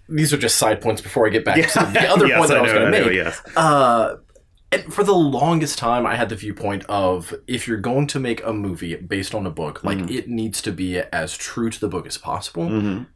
these 0.08 0.32
are 0.34 0.37
just 0.38 0.56
side 0.56 0.81
points 0.82 1.00
before 1.00 1.26
I 1.26 1.31
get 1.31 1.44
back 1.44 1.54
to 1.56 1.78
the 1.93 2.08
other 2.08 2.26
Yes, 2.26 2.38
point 2.38 2.49
that 2.49 2.56
I, 2.56 2.60
I 2.60 2.62
was 2.62 2.72
going 2.72 2.93
to 2.93 2.99
know, 2.99 3.06
make. 3.06 3.14
yes. 3.14 3.40
Uh, 3.56 4.16
and 4.72 4.92
for 4.92 5.04
the 5.04 5.12
longest 5.14 5.78
time, 5.78 6.06
I 6.06 6.16
had 6.16 6.28
the 6.30 6.36
viewpoint 6.36 6.84
of 6.88 7.34
if 7.46 7.69
you're 7.69 7.76
going 7.76 8.06
to 8.08 8.19
make 8.19 8.44
a 8.44 8.52
movie 8.52 8.96
based 8.96 9.34
on 9.34 9.46
a 9.46 9.50
book, 9.50 9.84
like 9.84 9.98
Mm-hmm. 9.98 10.08
it 10.19 10.28
needs 10.28 10.62
to 10.62 10.72
be 10.72 10.98
as 10.98 11.36
true 11.36 11.70
to 11.70 11.78
the 11.80 11.88
book 11.88 12.06
as 12.06 12.16
possible. 12.19 12.69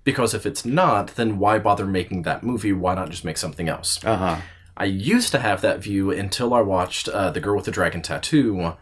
Because 0.04 0.34
if 0.34 0.44
it's 0.46 0.64
not, 0.64 1.14
then 1.16 1.38
why 1.38 1.58
bother 1.58 1.86
making 1.86 2.22
that 2.22 2.42
movie? 2.42 2.72
Why 2.72 2.94
not 2.94 3.10
just 3.10 3.24
make 3.24 3.38
something 3.38 3.68
else? 3.68 4.04
Uh 4.04 4.16
huh. 4.16 4.36
I 4.76 4.84
used 4.84 5.32
to 5.32 5.38
have 5.38 5.62
that 5.62 5.78
view 5.80 6.10
until 6.10 6.52
I 6.52 6.60
watched 6.60 7.08
uh, 7.08 7.30
the 7.30 7.40
Girl 7.40 7.56
with 7.56 7.64
the 7.64 7.70
Dragon 7.70 8.02
Tattoo 8.02 8.74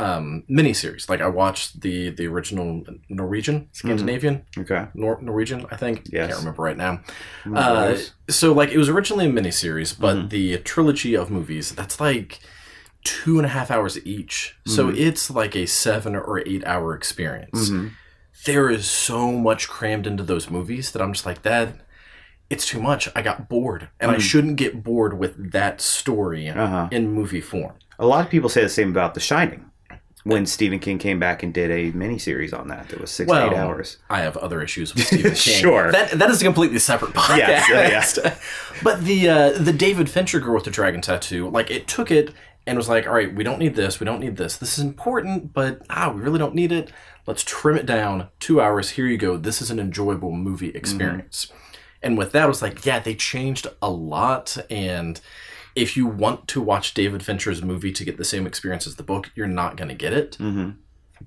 um, 0.00 0.44
miniseries. 0.48 1.08
Like 1.08 1.20
I 1.20 1.28
watched 1.28 1.80
the 1.80 2.10
the 2.10 2.26
original 2.26 2.84
Norwegian, 3.08 3.68
Scandinavian, 3.72 4.44
Okay. 4.58 4.86
Nor- 4.94 5.20
Norwegian, 5.22 5.66
I 5.70 5.76
think. 5.76 5.96
Yes. 6.12 6.28
Can't 6.28 6.38
remember 6.40 6.62
right 6.62 6.76
now. 6.76 7.00
Mm, 7.44 7.56
Uh, 7.56 7.98
so 8.32 8.52
like 8.52 8.70
it 8.70 8.78
was 8.78 8.88
originally 8.88 9.26
a 9.26 9.32
miniseries, 9.32 9.92
but 9.98 10.16
Mm-hmm. 10.16 10.28
the 10.28 10.58
trilogy 10.58 11.14
of 11.16 11.30
movies 11.30 11.72
that's 11.74 12.00
like 12.00 12.40
two 13.04 13.38
and 13.38 13.46
a 13.46 13.50
half 13.50 13.70
hours 13.70 13.94
each. 14.06 14.56
So 14.66 14.86
Mm-hmm. 14.88 14.96
it's 15.06 15.30
like 15.30 15.54
a 15.56 15.66
seven 15.66 16.14
or 16.16 16.42
eight 16.46 16.64
hour 16.66 16.94
experience. 16.94 17.70
There 18.46 18.70
is 18.70 18.88
so 18.88 19.32
much 19.32 19.68
crammed 19.68 20.06
into 20.06 20.22
those 20.22 20.50
movies 20.50 20.92
that 20.92 21.02
I'm 21.02 21.12
just 21.12 21.26
like 21.26 21.42
that. 21.42 21.68
It's 22.48 22.66
too 22.66 22.80
much. 22.80 23.08
I 23.14 23.22
got 23.22 23.48
bored, 23.48 23.90
and 24.00 24.10
I 24.10 24.18
shouldn't 24.18 24.56
get 24.56 24.82
bored 24.82 25.12
with 25.18 25.52
that 25.52 25.80
story 25.80 26.44
Mm. 26.46 26.56
Uh-huh. 26.56 26.88
in 26.90 27.12
movie 27.12 27.40
form. 27.42 27.74
A 27.98 28.06
lot 28.06 28.24
of 28.24 28.30
people 28.30 28.48
say 28.48 28.62
the 28.62 28.68
same 28.68 28.90
about 28.90 29.12
The 29.14 29.20
Shining. 29.20 29.66
When 30.24 30.44
Stephen 30.44 30.78
King 30.78 30.98
came 30.98 31.18
back 31.18 31.42
and 31.42 31.52
did 31.54 31.70
a 31.70 31.92
miniseries 31.92 32.52
on 32.52 32.68
that, 32.68 32.90
that 32.90 33.00
was 33.00 33.10
six 33.10 33.26
to 33.26 33.34
Well, 33.34 33.50
eight 33.50 33.56
hours. 33.56 33.96
I 34.10 34.20
have 34.20 34.36
other 34.36 34.60
issues 34.60 34.94
with 34.94 35.06
Stephen 35.06 35.22
King. 35.34 35.62
Sure. 35.62 35.90
that 35.92 36.10
that 36.12 36.30
is 36.30 36.42
a 36.42 36.44
completely 36.44 36.78
separate 36.78 37.12
podcast. 37.12 37.38
Yes, 37.38 38.18
yeah, 38.22 38.36
but 38.82 39.02
the 39.04 39.28
uh, 39.28 39.50
the 39.52 39.72
David 39.72 40.10
Fincher 40.10 40.38
girl 40.40 40.54
with 40.54 40.64
the 40.64 40.70
dragon 40.70 41.00
tattoo, 41.00 41.48
like 41.48 41.70
it 41.70 41.88
took 41.88 42.10
it 42.10 42.34
and 42.66 42.76
was 42.76 42.88
like, 42.88 43.06
all 43.06 43.14
right, 43.14 43.34
we 43.34 43.42
don't 43.42 43.58
need 43.58 43.74
this, 43.74 43.98
we 43.98 44.04
don't 44.04 44.20
need 44.20 44.36
this. 44.36 44.56
This 44.56 44.78
is 44.78 44.84
important, 44.84 45.52
but 45.54 45.82
ah, 45.88 46.12
we 46.14 46.20
really 46.20 46.38
don't 46.38 46.54
need 46.54 46.72
it. 46.72 46.92
Let's 47.26 47.42
trim 47.42 47.76
it 47.76 47.86
down. 47.86 48.28
Two 48.38 48.60
hours. 48.60 48.90
Here 48.90 49.06
you 49.06 49.16
go. 49.16 49.36
This 49.36 49.62
is 49.62 49.70
an 49.70 49.78
enjoyable 49.78 50.32
movie 50.32 50.70
experience. 50.70 51.52
And 52.02 52.16
with 52.16 52.32
that, 52.32 52.44
I 52.44 52.46
was 52.46 52.62
like, 52.62 52.84
yeah, 52.84 52.98
they 52.98 53.14
changed 53.14 53.66
a 53.82 53.90
lot. 53.90 54.56
And 54.70 55.20
if 55.74 55.96
you 55.96 56.06
want 56.06 56.48
to 56.48 56.60
watch 56.60 56.94
David 56.94 57.22
Fincher's 57.22 57.62
movie 57.62 57.92
to 57.92 58.04
get 58.04 58.16
the 58.16 58.24
same 58.24 58.46
experience 58.46 58.86
as 58.86 58.96
the 58.96 59.02
book, 59.02 59.30
you're 59.34 59.46
not 59.46 59.76
going 59.76 59.88
to 59.88 59.94
get 59.94 60.12
it. 60.12 60.36
Mm-hmm. 60.38 60.70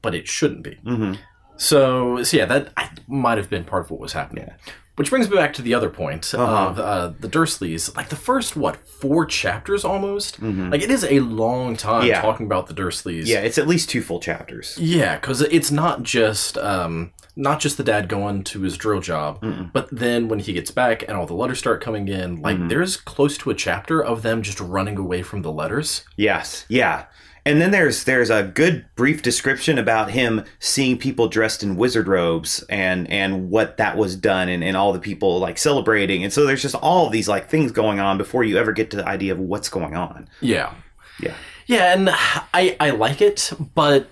But 0.01 0.15
it 0.15 0.27
shouldn't 0.27 0.63
be. 0.63 0.79
Mm-hmm. 0.85 1.21
So, 1.57 2.23
so 2.23 2.37
yeah, 2.37 2.45
that 2.45 2.73
might 3.07 3.37
have 3.37 3.49
been 3.49 3.63
part 3.63 3.85
of 3.85 3.91
what 3.91 3.99
was 3.99 4.13
happening. 4.13 4.49
Which 4.95 5.09
brings 5.09 5.27
me 5.27 5.35
back 5.35 5.53
to 5.53 5.61
the 5.63 5.73
other 5.73 5.89
point 5.89 6.33
Uh-huh. 6.35 6.67
of 6.69 6.79
uh, 6.79 7.13
the 7.19 7.27
Dursleys. 7.27 7.95
Like 7.97 8.09
the 8.09 8.15
first, 8.15 8.55
what, 8.55 8.77
four 8.87 9.25
chapters 9.25 9.83
almost? 9.83 10.39
Mm-hmm. 10.39 10.69
Like 10.69 10.83
it 10.83 10.91
is 10.91 11.03
a 11.03 11.19
long 11.21 11.75
time 11.75 12.05
Yeah. 12.05 12.21
talking 12.21 12.45
about 12.45 12.67
the 12.67 12.75
Dursleys. 12.75 13.25
Yeah, 13.25 13.39
it's 13.39 13.57
at 13.57 13.67
least 13.67 13.89
two 13.89 14.01
full 14.03 14.19
chapters. 14.19 14.77
Yeah, 14.79 15.15
because 15.15 15.41
it's 15.41 15.71
not 15.71 16.03
just 16.03 16.59
um, 16.59 17.11
not 17.35 17.59
just 17.59 17.77
the 17.77 17.83
dad 17.83 18.07
going 18.07 18.43
to 18.43 18.61
his 18.61 18.77
drill 18.77 19.01
job, 19.01 19.43
but 19.73 19.89
then 19.91 20.27
when 20.27 20.37
he 20.37 20.53
gets 20.53 20.69
back 20.69 21.01
and 21.07 21.17
all 21.17 21.25
the 21.25 21.33
letters 21.33 21.57
start 21.57 21.81
coming 21.81 22.07
in, 22.07 22.39
like 22.41 22.57
Mm-hmm. 22.57 22.67
there's 22.67 22.95
close 22.95 23.35
to 23.39 23.49
a 23.49 23.55
chapter 23.55 23.99
of 24.03 24.21
them 24.21 24.43
just 24.43 24.59
running 24.59 24.97
away 24.99 25.23
from 25.23 25.41
the 25.41 25.51
letters. 25.51 26.05
Yes, 26.17 26.65
yeah. 26.69 27.05
And 27.45 27.59
then 27.59 27.71
there's 27.71 28.05
there's 28.05 28.29
a 28.29 28.43
good 28.43 28.85
brief 28.95 29.21
description 29.21 29.77
about 29.77 30.11
him 30.11 30.45
seeing 30.59 30.97
people 30.97 31.27
dressed 31.27 31.61
in 31.61 31.75
wizard 31.75 32.07
robes 32.07 32.63
and 32.69 33.09
and 33.09 33.49
what 33.49 33.77
that 33.77 33.97
was 33.97 34.15
done 34.15 34.47
and, 34.47 34.63
and 34.63 34.77
all 34.77 34.93
the 34.93 34.99
people 34.99 35.39
like 35.39 35.57
celebrating. 35.57 36.23
And 36.23 36.31
so 36.31 36.45
there's 36.45 36.61
just 36.61 36.75
all 36.75 37.07
of 37.07 37.11
these 37.11 37.27
like 37.27 37.49
things 37.49 37.71
going 37.71 37.99
on 37.99 38.17
before 38.17 38.43
you 38.43 38.57
ever 38.57 38.71
get 38.71 38.91
to 38.91 38.97
the 38.97 39.07
idea 39.07 39.33
of 39.33 39.39
what's 39.39 39.67
going 39.67 39.95
on. 39.95 40.29
Yeah, 40.39 40.73
Yeah. 41.19 41.35
yeah, 41.67 41.93
and 41.93 42.09
I 42.11 42.77
I 42.79 42.91
like 42.91 43.21
it, 43.21 43.51
but 43.75 44.07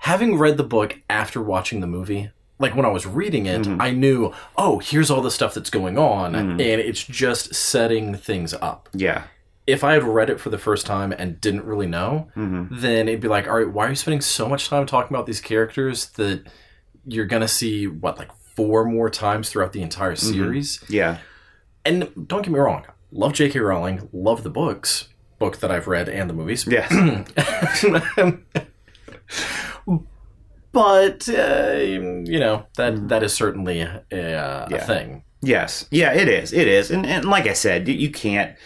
having 0.00 0.38
read 0.38 0.56
the 0.56 0.64
book 0.64 0.98
after 1.08 1.42
watching 1.42 1.80
the 1.80 1.86
movie. 1.86 2.30
Like 2.58 2.76
when 2.76 2.84
I 2.84 2.90
was 2.90 3.06
reading 3.06 3.46
it, 3.46 3.62
mm-hmm. 3.62 3.80
I 3.80 3.90
knew, 3.90 4.34
oh, 4.58 4.80
here's 4.80 5.10
all 5.10 5.22
the 5.22 5.30
stuff 5.30 5.54
that's 5.54 5.70
going 5.70 5.96
on, 5.96 6.34
mm-hmm. 6.34 6.50
and 6.50 6.60
it's 6.60 7.02
just 7.02 7.54
setting 7.54 8.14
things 8.14 8.52
up. 8.52 8.90
Yeah. 8.92 9.24
If 9.66 9.84
I 9.84 9.92
had 9.92 10.02
read 10.02 10.30
it 10.30 10.40
for 10.40 10.50
the 10.50 10.58
first 10.58 10.86
time 10.86 11.12
and 11.12 11.40
didn't 11.40 11.64
really 11.64 11.86
know, 11.86 12.28
then 12.70 13.08
it'd 13.08 13.20
be 13.20 13.28
like, 13.28 13.46
all 13.46 13.56
right, 13.56 13.70
why 13.70 13.86
are 13.86 13.90
you 13.90 13.94
spending 13.94 14.20
so 14.20 14.48
much 14.48 14.68
time 14.68 14.86
talking 14.86 15.14
about 15.14 15.26
these 15.26 15.40
characters 15.40 16.08
that 16.10 16.44
you're 17.06 17.26
gonna 17.26 17.48
see 17.48 17.86
what 17.86 18.18
like 18.18 18.30
four 18.54 18.84
more 18.84 19.10
times 19.10 19.50
throughout 19.50 19.72
the 19.72 19.82
entire 19.82 20.16
series? 20.16 20.82
Yeah. 20.88 21.18
And 21.84 22.28
don't 22.28 22.42
get 22.42 22.52
me 22.52 22.58
wrong, 22.58 22.84
love 23.12 23.32
J.K. 23.32 23.58
Rowling, 23.58 24.08
love 24.12 24.42
the 24.42 24.50
books, 24.50 25.08
book 25.38 25.58
that 25.58 25.70
I've 25.70 25.86
read 25.86 26.08
and 26.08 26.28
the 26.28 26.34
movies. 26.34 26.66
Yes. 26.66 26.90
but 30.72 31.28
uh, 31.28 31.76
you 31.76 32.38
know 32.38 32.66
that 32.76 33.08
that 33.08 33.22
is 33.22 33.32
certainly 33.32 33.80
a, 33.80 34.04
uh, 34.12 34.68
a 34.70 34.78
thing. 34.80 35.24
Yes. 35.42 35.86
Yeah, 35.90 36.12
it 36.12 36.28
is. 36.28 36.52
It 36.52 36.68
is. 36.68 36.90
And, 36.90 37.06
and 37.06 37.24
like 37.24 37.46
I 37.46 37.54
said, 37.54 37.88
you 37.88 38.10
can't. 38.10 38.56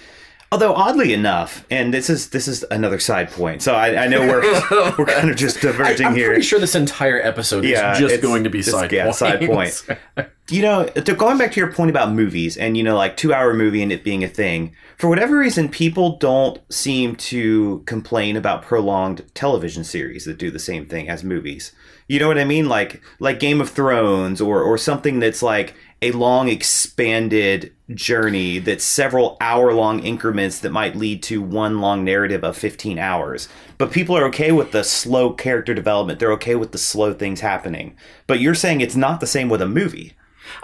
Although 0.52 0.74
oddly 0.74 1.12
enough, 1.12 1.64
and 1.70 1.92
this 1.92 2.08
is 2.08 2.28
this 2.30 2.46
is 2.46 2.64
another 2.70 3.00
side 3.00 3.30
point. 3.30 3.60
So 3.62 3.74
I, 3.74 4.04
I 4.04 4.06
know 4.06 4.20
we're 4.20 4.42
we're 4.98 5.06
kind 5.06 5.28
of 5.30 5.36
just 5.36 5.60
diverging 5.60 5.96
here. 5.98 6.06
I'm 6.08 6.14
here. 6.16 6.28
pretty 6.28 6.42
sure 6.42 6.60
this 6.60 6.74
entire 6.76 7.20
episode 7.20 7.64
Yeah, 7.64 7.92
is 7.92 7.98
just 7.98 8.22
going 8.22 8.44
to 8.44 8.50
be 8.50 8.58
just- 8.58 8.70
side 8.70 8.92
yeah, 8.92 9.04
points. 9.04 9.18
side 9.18 9.40
points. 9.46 9.86
you 10.50 10.62
know, 10.62 10.84
to 10.86 11.14
going 11.14 11.38
back 11.38 11.50
to 11.52 11.60
your 11.60 11.72
point 11.72 11.90
about 11.90 12.12
movies 12.12 12.56
and 12.56 12.76
you 12.76 12.82
know, 12.84 12.94
like 12.96 13.16
two 13.16 13.34
hour 13.34 13.52
movie 13.52 13.82
and 13.82 13.90
it 13.90 14.04
being 14.04 14.22
a 14.22 14.28
thing. 14.28 14.74
For 14.96 15.08
whatever 15.08 15.36
reason, 15.38 15.68
people 15.68 16.18
don't 16.18 16.60
seem 16.72 17.16
to 17.16 17.82
complain 17.86 18.36
about 18.36 18.62
prolonged 18.62 19.24
television 19.34 19.82
series 19.82 20.24
that 20.26 20.38
do 20.38 20.52
the 20.52 20.60
same 20.60 20.86
thing 20.86 21.08
as 21.08 21.24
movies. 21.24 21.72
You 22.06 22.20
know 22.20 22.28
what 22.28 22.38
I 22.38 22.44
mean? 22.44 22.68
Like 22.68 23.02
like 23.18 23.40
Game 23.40 23.60
of 23.60 23.70
Thrones 23.70 24.40
or 24.40 24.62
or 24.62 24.78
something 24.78 25.18
that's 25.18 25.42
like 25.42 25.74
a 26.04 26.12
long 26.12 26.48
expanded 26.48 27.72
journey 27.94 28.58
that's 28.58 28.84
several 28.84 29.36
hour 29.40 29.72
long 29.72 30.00
increments 30.00 30.58
that 30.60 30.70
might 30.70 30.96
lead 30.96 31.22
to 31.24 31.40
one 31.42 31.80
long 31.80 32.04
narrative 32.04 32.44
of 32.44 32.56
15 32.56 32.98
hours. 32.98 33.48
But 33.78 33.90
people 33.90 34.16
are 34.16 34.24
okay 34.26 34.52
with 34.52 34.70
the 34.72 34.84
slow 34.84 35.32
character 35.32 35.72
development. 35.74 36.18
They're 36.18 36.32
okay 36.32 36.54
with 36.56 36.72
the 36.72 36.78
slow 36.78 37.14
things 37.14 37.40
happening. 37.40 37.96
But 38.26 38.40
you're 38.40 38.54
saying 38.54 38.80
it's 38.80 38.96
not 38.96 39.20
the 39.20 39.26
same 39.26 39.48
with 39.48 39.62
a 39.62 39.68
movie. 39.68 40.12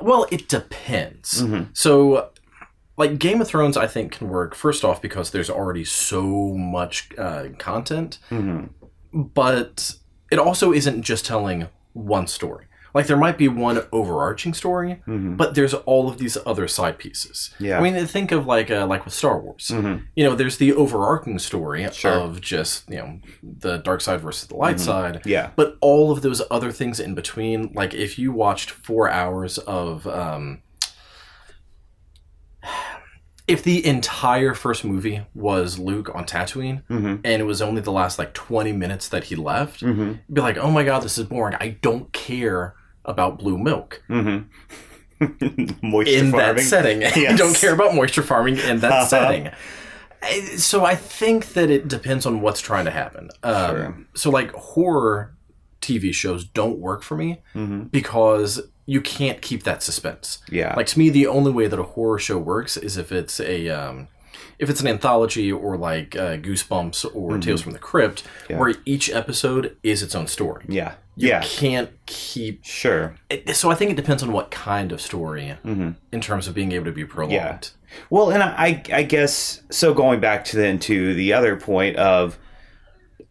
Well, 0.00 0.26
it 0.30 0.48
depends. 0.48 1.42
Mm-hmm. 1.42 1.70
So, 1.72 2.30
like 2.96 3.18
Game 3.18 3.40
of 3.40 3.48
Thrones, 3.48 3.76
I 3.76 3.86
think 3.86 4.12
can 4.12 4.28
work 4.28 4.54
first 4.54 4.84
off 4.84 5.00
because 5.00 5.30
there's 5.30 5.50
already 5.50 5.84
so 5.84 6.54
much 6.54 7.08
uh, 7.18 7.44
content, 7.58 8.18
Mm-hmm. 8.30 8.66
but 9.22 9.94
it 10.30 10.38
also 10.38 10.72
isn't 10.72 11.02
just 11.02 11.24
telling 11.24 11.68
one 11.94 12.26
story. 12.26 12.66
Like 12.94 13.06
there 13.06 13.16
might 13.16 13.38
be 13.38 13.48
one 13.48 13.82
overarching 13.92 14.54
story, 14.54 15.02
but 15.06 15.54
there's 15.54 15.74
all 15.74 16.08
of 16.08 16.18
these 16.18 16.36
other 16.44 16.66
side 16.68 16.98
pieces. 16.98 17.50
Mm-hmm. 17.54 17.64
Yeah. 17.64 17.78
I 17.78 17.82
mean, 17.82 18.06
think 18.06 18.32
of 18.32 18.46
like 18.46 18.70
uh, 18.70 18.86
like 18.86 19.04
with 19.04 19.14
Star 19.14 19.38
Wars. 19.38 19.70
You 19.70 20.24
know, 20.24 20.34
there's 20.34 20.56
the 20.58 20.72
overarching 20.72 21.38
story 21.38 21.84
of 22.18 22.40
just 22.40 22.88
you 22.88 22.96
know 22.96 23.20
the 23.42 23.78
dark 23.78 24.00
side 24.00 24.20
versus 24.20 24.48
the 24.48 24.56
light 24.56 24.80
side. 24.80 25.16
Mm-hmm. 25.16 25.28
Yeah. 25.28 25.50
But 25.56 25.76
all 25.80 26.10
of 26.10 26.22
those 26.22 26.42
other 26.50 26.72
things 26.72 26.98
in 27.00 27.14
between, 27.14 27.72
like 27.74 27.94
if 27.94 28.18
you 28.18 28.32
watched 28.32 28.70
four 28.70 29.08
hours 29.10 29.58
of, 29.58 30.06
um, 30.06 30.62
if 33.48 33.62
the 33.64 33.84
entire 33.84 34.54
first 34.54 34.84
movie 34.84 35.22
was 35.34 35.78
Luke 35.78 36.10
on 36.14 36.24
Tatooine, 36.24 36.82
and 36.88 37.26
it 37.42 37.44
was 37.44 37.60
only 37.62 37.80
the 37.80 37.92
last 37.92 38.18
like 38.18 38.32
twenty 38.34 38.72
minutes 38.72 39.08
that 39.08 39.24
he 39.24 39.36
left, 39.36 39.82
you'd 39.82 40.20
be 40.32 40.40
like, 40.40 40.56
"Oh 40.56 40.70
my 40.70 40.84
god, 40.84 41.02
this 41.02 41.18
is 41.18 41.26
boring. 41.26 41.56
I 41.60 41.68
don't 41.82 42.12
care 42.12 42.74
about 43.04 43.38
blue 43.38 43.58
milk 43.58 44.02
Moisture 44.08 44.46
in 46.18 46.30
that 46.30 46.46
farming. 46.46 46.64
setting. 46.64 47.04
I 47.04 47.36
don't 47.36 47.54
care 47.54 47.74
about 47.74 47.94
moisture 47.94 48.22
farming 48.22 48.56
in 48.58 48.80
that 48.80 49.08
setting." 49.10 49.50
So 50.56 50.84
I 50.84 50.94
think 50.94 51.54
that 51.54 51.70
it 51.70 51.88
depends 51.88 52.26
on 52.26 52.40
what's 52.42 52.60
trying 52.60 52.84
to 52.86 52.90
happen. 52.90 53.30
Um, 53.42 53.54
Sure. 53.54 53.98
So 54.14 54.30
like 54.30 54.52
horror 54.52 55.34
TV 55.80 56.12
shows 56.14 56.44
don't 56.44 56.78
work 56.78 57.02
for 57.02 57.16
me 57.16 57.42
because 57.90 58.60
you 58.86 59.00
can't 59.00 59.40
keep 59.40 59.62
that 59.64 59.82
suspense. 59.82 60.38
Yeah. 60.50 60.74
Like 60.76 60.86
to 60.88 60.98
me, 60.98 61.10
the 61.10 61.26
only 61.26 61.52
way 61.52 61.68
that 61.68 61.78
a 61.78 61.82
horror 61.84 62.18
show 62.18 62.38
works 62.38 62.76
is 62.76 62.96
if 62.96 63.12
it's 63.12 63.40
a 63.40 63.68
um, 63.68 64.08
if 64.60 64.68
it's 64.68 64.82
an 64.82 64.86
anthology 64.86 65.50
or 65.50 65.76
like 65.78 66.14
uh, 66.14 66.36
Goosebumps 66.36 67.16
or 67.16 67.38
Tales 67.38 67.62
from 67.62 67.72
the 67.72 67.78
Crypt, 67.78 68.22
where 68.48 68.74
each 68.84 69.10
episode 69.10 69.76
is 69.82 70.02
its 70.02 70.14
own 70.14 70.26
story. 70.26 70.66
Yeah. 70.68 70.94
You 71.16 71.28
yeah. 71.30 71.40
can't 71.42 71.90
keep. 72.06 72.64
Sure. 72.64 73.16
It, 73.30 73.56
so 73.56 73.70
I 73.70 73.74
think 73.74 73.90
it 73.90 73.96
depends 73.96 74.22
on 74.22 74.32
what 74.32 74.50
kind 74.50 74.92
of 74.92 75.00
story 75.00 75.56
in 75.64 76.20
terms 76.20 76.46
of 76.46 76.54
being 76.54 76.72
able 76.72 76.84
to 76.84 76.92
be 76.92 77.06
prolonged. 77.06 77.70
Well, 78.10 78.30
and 78.30 78.42
I, 78.42 78.82
I 78.92 79.02
guess 79.02 79.62
so. 79.70 79.92
Going 79.94 80.20
back 80.20 80.44
to 80.46 80.56
then 80.56 80.78
to 80.80 81.14
the 81.14 81.32
other 81.32 81.56
point 81.56 81.96
of, 81.96 82.38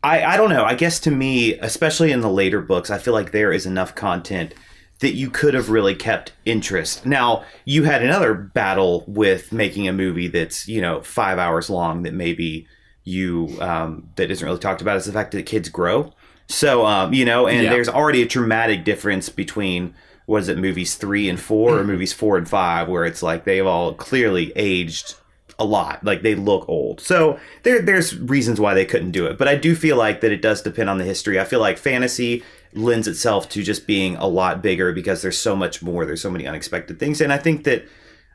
I, 0.03 0.23
I 0.23 0.37
don't 0.37 0.49
know. 0.49 0.65
I 0.65 0.73
guess 0.73 0.99
to 1.01 1.11
me, 1.11 1.53
especially 1.59 2.11
in 2.11 2.21
the 2.21 2.29
later 2.29 2.59
books, 2.61 2.89
I 2.89 2.97
feel 2.97 3.13
like 3.13 3.31
there 3.31 3.53
is 3.53 3.65
enough 3.65 3.95
content 3.95 4.53
that 4.99 5.13
you 5.13 5.29
could 5.29 5.53
have 5.53 5.69
really 5.69 5.95
kept 5.95 6.33
interest. 6.45 7.05
Now, 7.05 7.43
you 7.65 7.83
had 7.83 8.03
another 8.03 8.33
battle 8.33 9.05
with 9.07 9.53
making 9.53 9.87
a 9.87 9.93
movie 9.93 10.27
that's 10.27 10.67
you 10.67 10.81
know 10.81 11.01
five 11.01 11.37
hours 11.39 11.69
long 11.69 12.03
that 12.03 12.13
maybe 12.13 12.67
you 13.03 13.57
um, 13.61 14.09
that 14.15 14.29
isn't 14.29 14.45
really 14.45 14.59
talked 14.59 14.81
about 14.81 14.97
is 14.97 15.05
the 15.05 15.11
fact 15.13 15.31
that 15.31 15.45
kids 15.45 15.69
grow. 15.69 16.13
So 16.47 16.85
um, 16.85 17.13
you 17.13 17.25
know, 17.25 17.47
and 17.47 17.63
Yeah. 17.63 17.69
there's 17.69 17.89
already 17.89 18.21
a 18.21 18.25
dramatic 18.27 18.83
difference 18.83 19.29
between 19.29 19.93
what 20.25 20.41
is 20.43 20.47
it, 20.49 20.57
movies 20.59 20.95
three 20.95 21.27
and 21.27 21.39
four, 21.39 21.79
or 21.79 21.83
movies 21.83 22.13
four 22.13 22.37
and 22.37 22.47
five, 22.47 22.87
where 22.87 23.03
it's 23.05 23.23
like 23.23 23.45
they've 23.45 23.65
all 23.65 23.93
clearly 23.95 24.51
aged 24.55 25.15
a 25.57 25.65
lot, 25.65 26.03
like 26.03 26.21
they 26.21 26.35
look 26.35 26.69
old. 26.69 27.01
So 27.01 27.39
there, 27.63 27.81
there's 27.81 28.15
reasons 28.17 28.59
why 28.61 28.73
they 28.75 28.85
couldn't 28.85 29.11
do 29.11 29.25
it, 29.25 29.37
but 29.39 29.47
I 29.47 29.55
do 29.55 29.75
feel 29.75 29.97
like 29.97 30.21
that 30.21 30.31
it 30.31 30.41
does 30.41 30.61
depend 30.61 30.87
on 30.89 30.99
the 30.99 31.03
history. 31.03 31.39
I 31.39 31.43
feel 31.45 31.59
like 31.59 31.77
fantasy 31.79 32.43
lends 32.73 33.07
itself 33.07 33.49
to 33.49 33.63
just 33.63 33.87
being 33.87 34.15
a 34.17 34.27
lot 34.27 34.61
bigger 34.61 34.91
because 34.91 35.21
there's 35.21 35.37
so 35.37 35.55
much 35.55 35.81
more. 35.81 36.05
There's 36.05 36.21
so 36.21 36.31
many 36.31 36.47
unexpected 36.47 36.99
things, 36.99 37.21
and 37.21 37.33
I 37.33 37.37
think 37.37 37.63
that. 37.63 37.85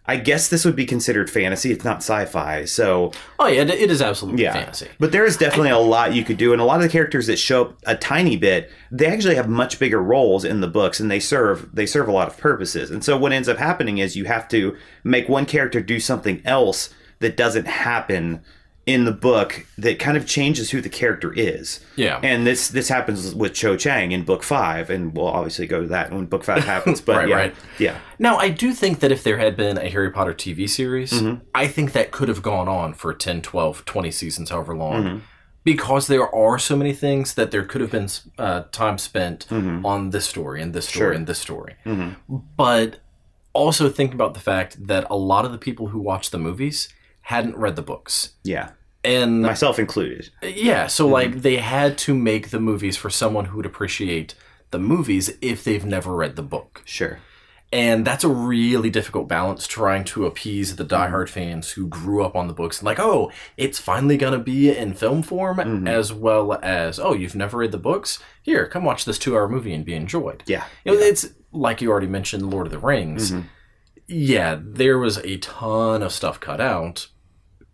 I 0.06 0.18
guess 0.18 0.48
this 0.48 0.66
would 0.66 0.76
be 0.76 0.84
considered 0.84 1.30
fantasy. 1.30 1.72
It's 1.72 1.82
not 1.82 2.02
sci-fi, 2.02 2.66
so 2.66 3.10
Oh 3.38 3.46
yeah, 3.46 3.62
it, 3.62 3.90
is 3.90 4.02
absolutely 4.02 4.42
yeah. 4.42 4.52
fantasy. 4.52 4.88
But 5.00 5.12
there 5.12 5.24
is 5.24 5.38
definitely 5.38 5.70
a 5.70 5.78
lot 5.78 6.12
you 6.12 6.24
could 6.24 6.36
do, 6.36 6.52
and 6.52 6.60
a 6.60 6.64
lot 6.66 6.76
of 6.76 6.82
the 6.82 6.90
characters 6.90 7.26
that 7.28 7.38
show 7.38 7.62
up 7.62 7.78
a 7.86 7.96
tiny 7.96 8.36
bit, 8.36 8.70
they 8.90 9.06
actually 9.06 9.36
have 9.36 9.48
much 9.48 9.78
bigger 9.78 10.02
roles 10.02 10.44
in 10.44 10.60
the 10.60 10.68
books, 10.68 11.00
and 11.00 11.10
they 11.10 11.20
serve 11.20 11.74
they 11.74 11.86
serve 11.86 12.06
a 12.06 12.12
lot 12.12 12.28
of 12.28 12.36
purposes. 12.36 12.90
And 12.90 13.02
so 13.02 13.16
what 13.16 13.32
ends 13.32 13.48
up 13.48 13.56
happening 13.56 13.96
is 13.96 14.14
you 14.14 14.26
have 14.26 14.46
to 14.48 14.76
make 15.04 15.26
one 15.30 15.46
character 15.46 15.80
do 15.80 15.98
something 15.98 16.42
else 16.44 16.90
that 17.20 17.38
doesn't 17.38 17.66
happen 17.66 18.42
in 18.86 19.04
the 19.06 19.12
book 19.12 19.64
that 19.78 19.98
kind 19.98 20.16
of 20.16 20.26
changes 20.26 20.70
who 20.70 20.80
the 20.82 20.90
character 20.90 21.32
is. 21.32 21.80
Yeah. 21.96 22.20
And 22.22 22.46
this 22.46 22.68
this 22.68 22.88
happens 22.88 23.34
with 23.34 23.54
Cho 23.54 23.76
Chang 23.76 24.12
in 24.12 24.24
book 24.24 24.42
five, 24.42 24.90
and 24.90 25.16
we'll 25.16 25.28
obviously 25.28 25.66
go 25.66 25.80
to 25.80 25.86
that 25.88 26.12
when 26.12 26.26
book 26.26 26.44
five 26.44 26.64
happens. 26.64 27.00
But 27.00 27.16
Right, 27.20 27.28
yeah, 27.28 27.36
right. 27.36 27.54
yeah, 27.78 27.98
Now, 28.18 28.36
I 28.36 28.50
do 28.50 28.72
think 28.72 29.00
that 29.00 29.10
if 29.10 29.22
there 29.22 29.38
had 29.38 29.56
been 29.56 29.78
a 29.78 29.88
Harry 29.88 30.10
Potter 30.10 30.34
TV 30.34 30.68
series, 30.68 31.12
Mm-hmm. 31.12 31.44
I 31.54 31.66
think 31.66 31.92
that 31.92 32.10
could 32.10 32.28
have 32.28 32.42
gone 32.42 32.68
on 32.68 32.92
for 32.94 33.14
10, 33.14 33.40
12, 33.42 33.84
20 33.86 34.10
seasons, 34.10 34.50
however 34.50 34.76
long. 34.76 35.02
Mm-hmm. 35.04 35.18
Because 35.64 36.08
there 36.08 36.28
are 36.34 36.58
so 36.58 36.76
many 36.76 36.92
things 36.92 37.32
that 37.36 37.50
there 37.50 37.64
could 37.64 37.80
have 37.80 37.90
been 37.90 38.08
uh, 38.36 38.64
time 38.70 38.98
spent 38.98 39.46
on 39.50 40.10
this 40.10 40.26
story 40.26 40.60
and 40.60 40.74
this 40.74 40.86
story 40.88 40.94
Mm-hmm. 41.00 41.00
Sure. 41.00 41.10
Mm-hmm. 41.12 41.16
and 41.16 41.26
this 41.26 41.38
story. 41.38 41.74
But 42.28 42.96
also 43.54 43.88
think 43.88 44.12
about 44.12 44.34
the 44.34 44.40
fact 44.40 44.86
that 44.86 45.06
a 45.08 45.16
lot 45.16 45.46
of 45.46 45.52
the 45.52 45.58
people 45.58 45.86
who 45.88 46.00
watch 46.00 46.30
the 46.30 46.38
movies 46.38 46.88
hadn't 47.24 47.56
read 47.56 47.76
the 47.76 47.82
books. 47.82 48.34
yeah, 48.44 48.70
And 49.02 49.42
myself 49.42 49.78
included. 49.78 50.30
yeah, 50.42 50.86
so 50.86 51.04
Mm-hmm. 51.04 51.12
like 51.12 51.32
they 51.42 51.56
had 51.56 51.98
to 51.98 52.14
make 52.14 52.50
the 52.50 52.60
movies 52.60 52.96
for 52.96 53.10
someone 53.10 53.46
who 53.46 53.56
would 53.58 53.66
appreciate 53.66 54.34
the 54.70 54.78
movies 54.78 55.30
if 55.40 55.62
they've 55.64 55.84
never 55.86 56.14
read 56.14 56.36
the 56.36 56.42
book. 56.42 56.82
Sure. 56.84 57.18
And 57.72 58.04
that's 58.06 58.22
a 58.24 58.28
really 58.28 58.88
difficult 58.90 59.26
balance 59.28 59.66
trying 59.66 60.04
to 60.04 60.26
appease 60.26 60.76
the 60.76 60.84
diehard 60.84 61.28
fans 61.28 61.70
who 61.72 61.88
grew 61.88 62.24
up 62.24 62.36
on 62.36 62.46
the 62.46 62.54
books 62.54 62.78
and 62.78 62.86
like, 62.86 63.00
oh, 63.00 63.32
it's 63.56 63.80
finally 63.80 64.16
going 64.16 64.32
to 64.32 64.38
be 64.38 64.70
in 64.70 64.94
film 64.94 65.22
form, 65.22 65.56
Mm-hmm. 65.56 65.88
as 65.88 66.12
well 66.12 66.52
as, 66.62 67.00
oh, 67.00 67.14
you've 67.14 67.34
never 67.34 67.58
read 67.58 67.72
the 67.72 67.78
books? 67.78 68.20
Here, 68.42 68.68
come 68.68 68.84
watch 68.84 69.04
this 69.04 69.18
two 69.18 69.34
hour 69.34 69.48
movie 69.48 69.74
and 69.74 69.84
be 69.84 69.94
enjoyed. 69.94 70.44
Yeah. 70.46 70.64
You 70.84 70.92
know, 70.94 70.98
It's 71.00 71.26
like 71.52 71.80
you 71.82 71.90
already 71.90 72.06
mentioned, 72.06 72.48
Lord 72.48 72.66
of 72.68 72.72
the 72.72 72.78
Rings. 72.78 73.32
Mm-hmm. 73.32 73.48
Yeah, 74.06 74.58
there 74.62 74.98
was 74.98 75.18
a 75.18 75.38
ton 75.38 76.02
of 76.02 76.12
stuff 76.12 76.38
cut 76.38 76.60
out. 76.60 77.08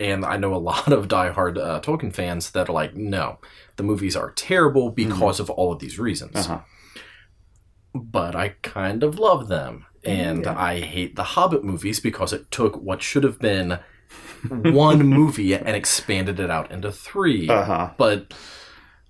And 0.01 0.25
I 0.25 0.37
know 0.39 0.55
a 0.55 0.57
lot 0.73 0.93
of 0.93 1.07
diehard 1.07 1.59
uh, 1.59 1.81
Tolkien 1.81 2.13
fans 2.13 2.51
that 2.51 2.69
are 2.69 2.73
like, 2.73 2.97
no, 2.97 3.39
the 3.77 3.83
movies 3.85 4.17
are 4.17 4.33
terrible 4.33 4.91
because 4.91 5.39
of 5.39 5.51
all 5.51 5.73
of 5.73 5.79
these 5.79 5.99
reasons. 5.99 6.33
Mm-hmm. 6.35 6.53
Uh-huh. 6.53 6.63
But 7.95 8.35
I 8.35 8.51
kind 8.63 9.03
of 9.03 9.19
love 9.19 9.49
them. 9.49 9.87
And 10.03 10.47
I 10.47 10.81
hate 10.81 11.15
the 11.17 11.23
Hobbit 11.23 11.63
movies 11.63 12.01
because 12.01 12.33
it 12.33 12.51
took 12.51 12.77
what 12.77 13.03
should 13.03 13.23
have 13.25 13.39
been 13.39 13.79
one 14.49 15.03
movie 15.07 15.55
and 15.55 15.69
expanded 15.77 16.41
it 16.41 16.51
out 16.51 16.71
into 16.71 16.91
3 16.91 17.49
Uh-huh. 17.51 17.91
But 17.99 18.33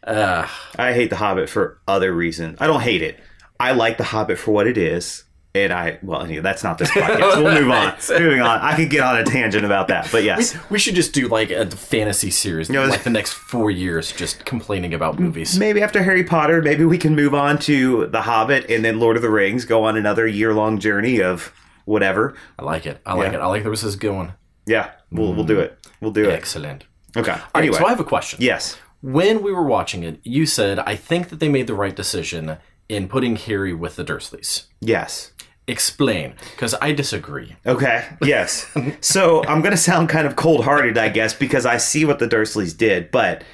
uh, 0.02 0.48
I 0.76 0.92
hate 0.92 1.10
The 1.10 1.16
Hobbit 1.16 1.48
for 1.48 1.80
other 1.86 2.12
reasons. 2.12 2.58
I 2.60 2.66
don't 2.66 2.80
hate 2.80 3.02
it. 3.02 3.20
I 3.60 3.72
like 3.72 3.98
The 3.98 4.04
Hobbit 4.04 4.38
for 4.38 4.50
what 4.50 4.66
it 4.66 4.76
is. 4.78 5.24
And 5.52 5.72
I, 5.72 5.98
well, 6.02 6.22
anyway, 6.22 6.42
that's 6.42 6.62
not 6.62 6.78
this 6.78 6.90
podcast. 6.92 7.42
We'll 7.42 7.60
move 7.60 7.70
on. 7.70 7.94
Moving 8.22 8.40
on. 8.40 8.60
I 8.60 8.76
could 8.76 8.88
get 8.88 9.00
on 9.00 9.16
a 9.18 9.24
tangent 9.24 9.64
about 9.64 9.88
that. 9.88 10.08
But 10.12 10.22
yes. 10.22 10.56
we 10.70 10.78
should 10.78 10.94
just 10.94 11.12
do 11.12 11.26
like 11.26 11.50
a 11.50 11.68
fantasy 11.68 12.30
series, 12.30 12.68
you 12.68 12.74
know, 12.76 12.86
like 12.86 13.02
the 13.02 13.10
next 13.10 13.32
four 13.32 13.68
years, 13.70 14.12
just 14.12 14.44
complaining 14.44 14.94
about 14.94 15.18
movies. 15.18 15.58
Maybe 15.58 15.82
after 15.82 16.02
Harry 16.04 16.22
Potter, 16.22 16.62
maybe 16.62 16.84
we 16.84 16.98
can 16.98 17.16
move 17.16 17.34
on 17.34 17.58
to 17.60 18.06
The 18.06 18.22
Hobbit 18.22 18.70
and 18.70 18.84
then 18.84 19.00
Lord 19.00 19.16
of 19.16 19.22
the 19.22 19.30
Rings, 19.30 19.64
go 19.64 19.82
on 19.84 19.96
another 19.96 20.24
year 20.26 20.54
long 20.54 20.78
journey 20.78 21.20
of 21.20 21.52
whatever. 21.84 22.36
I 22.56 22.62
like 22.64 22.86
it. 22.86 23.00
I 23.04 23.14
like 23.14 23.32
Yeah. 23.32 23.38
it. 23.38 23.42
I 23.42 23.46
like 23.46 23.64
where 23.64 23.72
this 23.72 23.82
is 23.82 23.96
going. 23.96 24.32
Yeah, 24.66 24.92
we'll, 25.10 25.34
we'll 25.34 25.44
do 25.46 25.58
it. 25.58 25.76
We'll 26.00 26.12
do 26.12 26.28
it. 26.30 26.32
Excellent. 26.32 26.84
Okay. 27.16 27.32
All 27.32 27.38
right, 27.38 27.62
Anyway. 27.64 27.76
so 27.78 27.86
I 27.86 27.88
have 27.90 27.98
a 27.98 28.04
question. 28.04 28.38
yes. 28.40 28.78
When 29.02 29.42
we 29.42 29.50
were 29.50 29.64
watching 29.64 30.04
it, 30.04 30.20
you 30.22 30.46
said, 30.46 30.78
I 30.78 30.94
think 30.94 31.30
that 31.30 31.40
they 31.40 31.48
made 31.48 31.66
the 31.66 31.74
right 31.74 31.96
decision 31.96 32.58
in 32.88 33.08
putting 33.08 33.34
Harry 33.36 33.72
with 33.72 33.96
the 33.96 34.04
Dursleys. 34.04 34.64
Yes. 34.80 35.32
Explain, 35.66 36.34
because 36.52 36.74
I 36.80 36.92
disagree. 36.92 37.54
Okay. 37.64 38.04
Yes. 38.22 38.66
so 39.00 39.44
I'm 39.44 39.62
to 39.62 39.76
sound 39.76 40.08
kind 40.08 40.26
of 40.26 40.36
cold 40.36 40.64
hearted, 40.64 40.98
I 40.98 41.08
guess, 41.10 41.32
because 41.32 41.64
I 41.64 41.76
see 41.76 42.04
what 42.04 42.18
the 42.18 42.28
Dursleys 42.28 42.76
did, 42.76 43.10
but. 43.10 43.44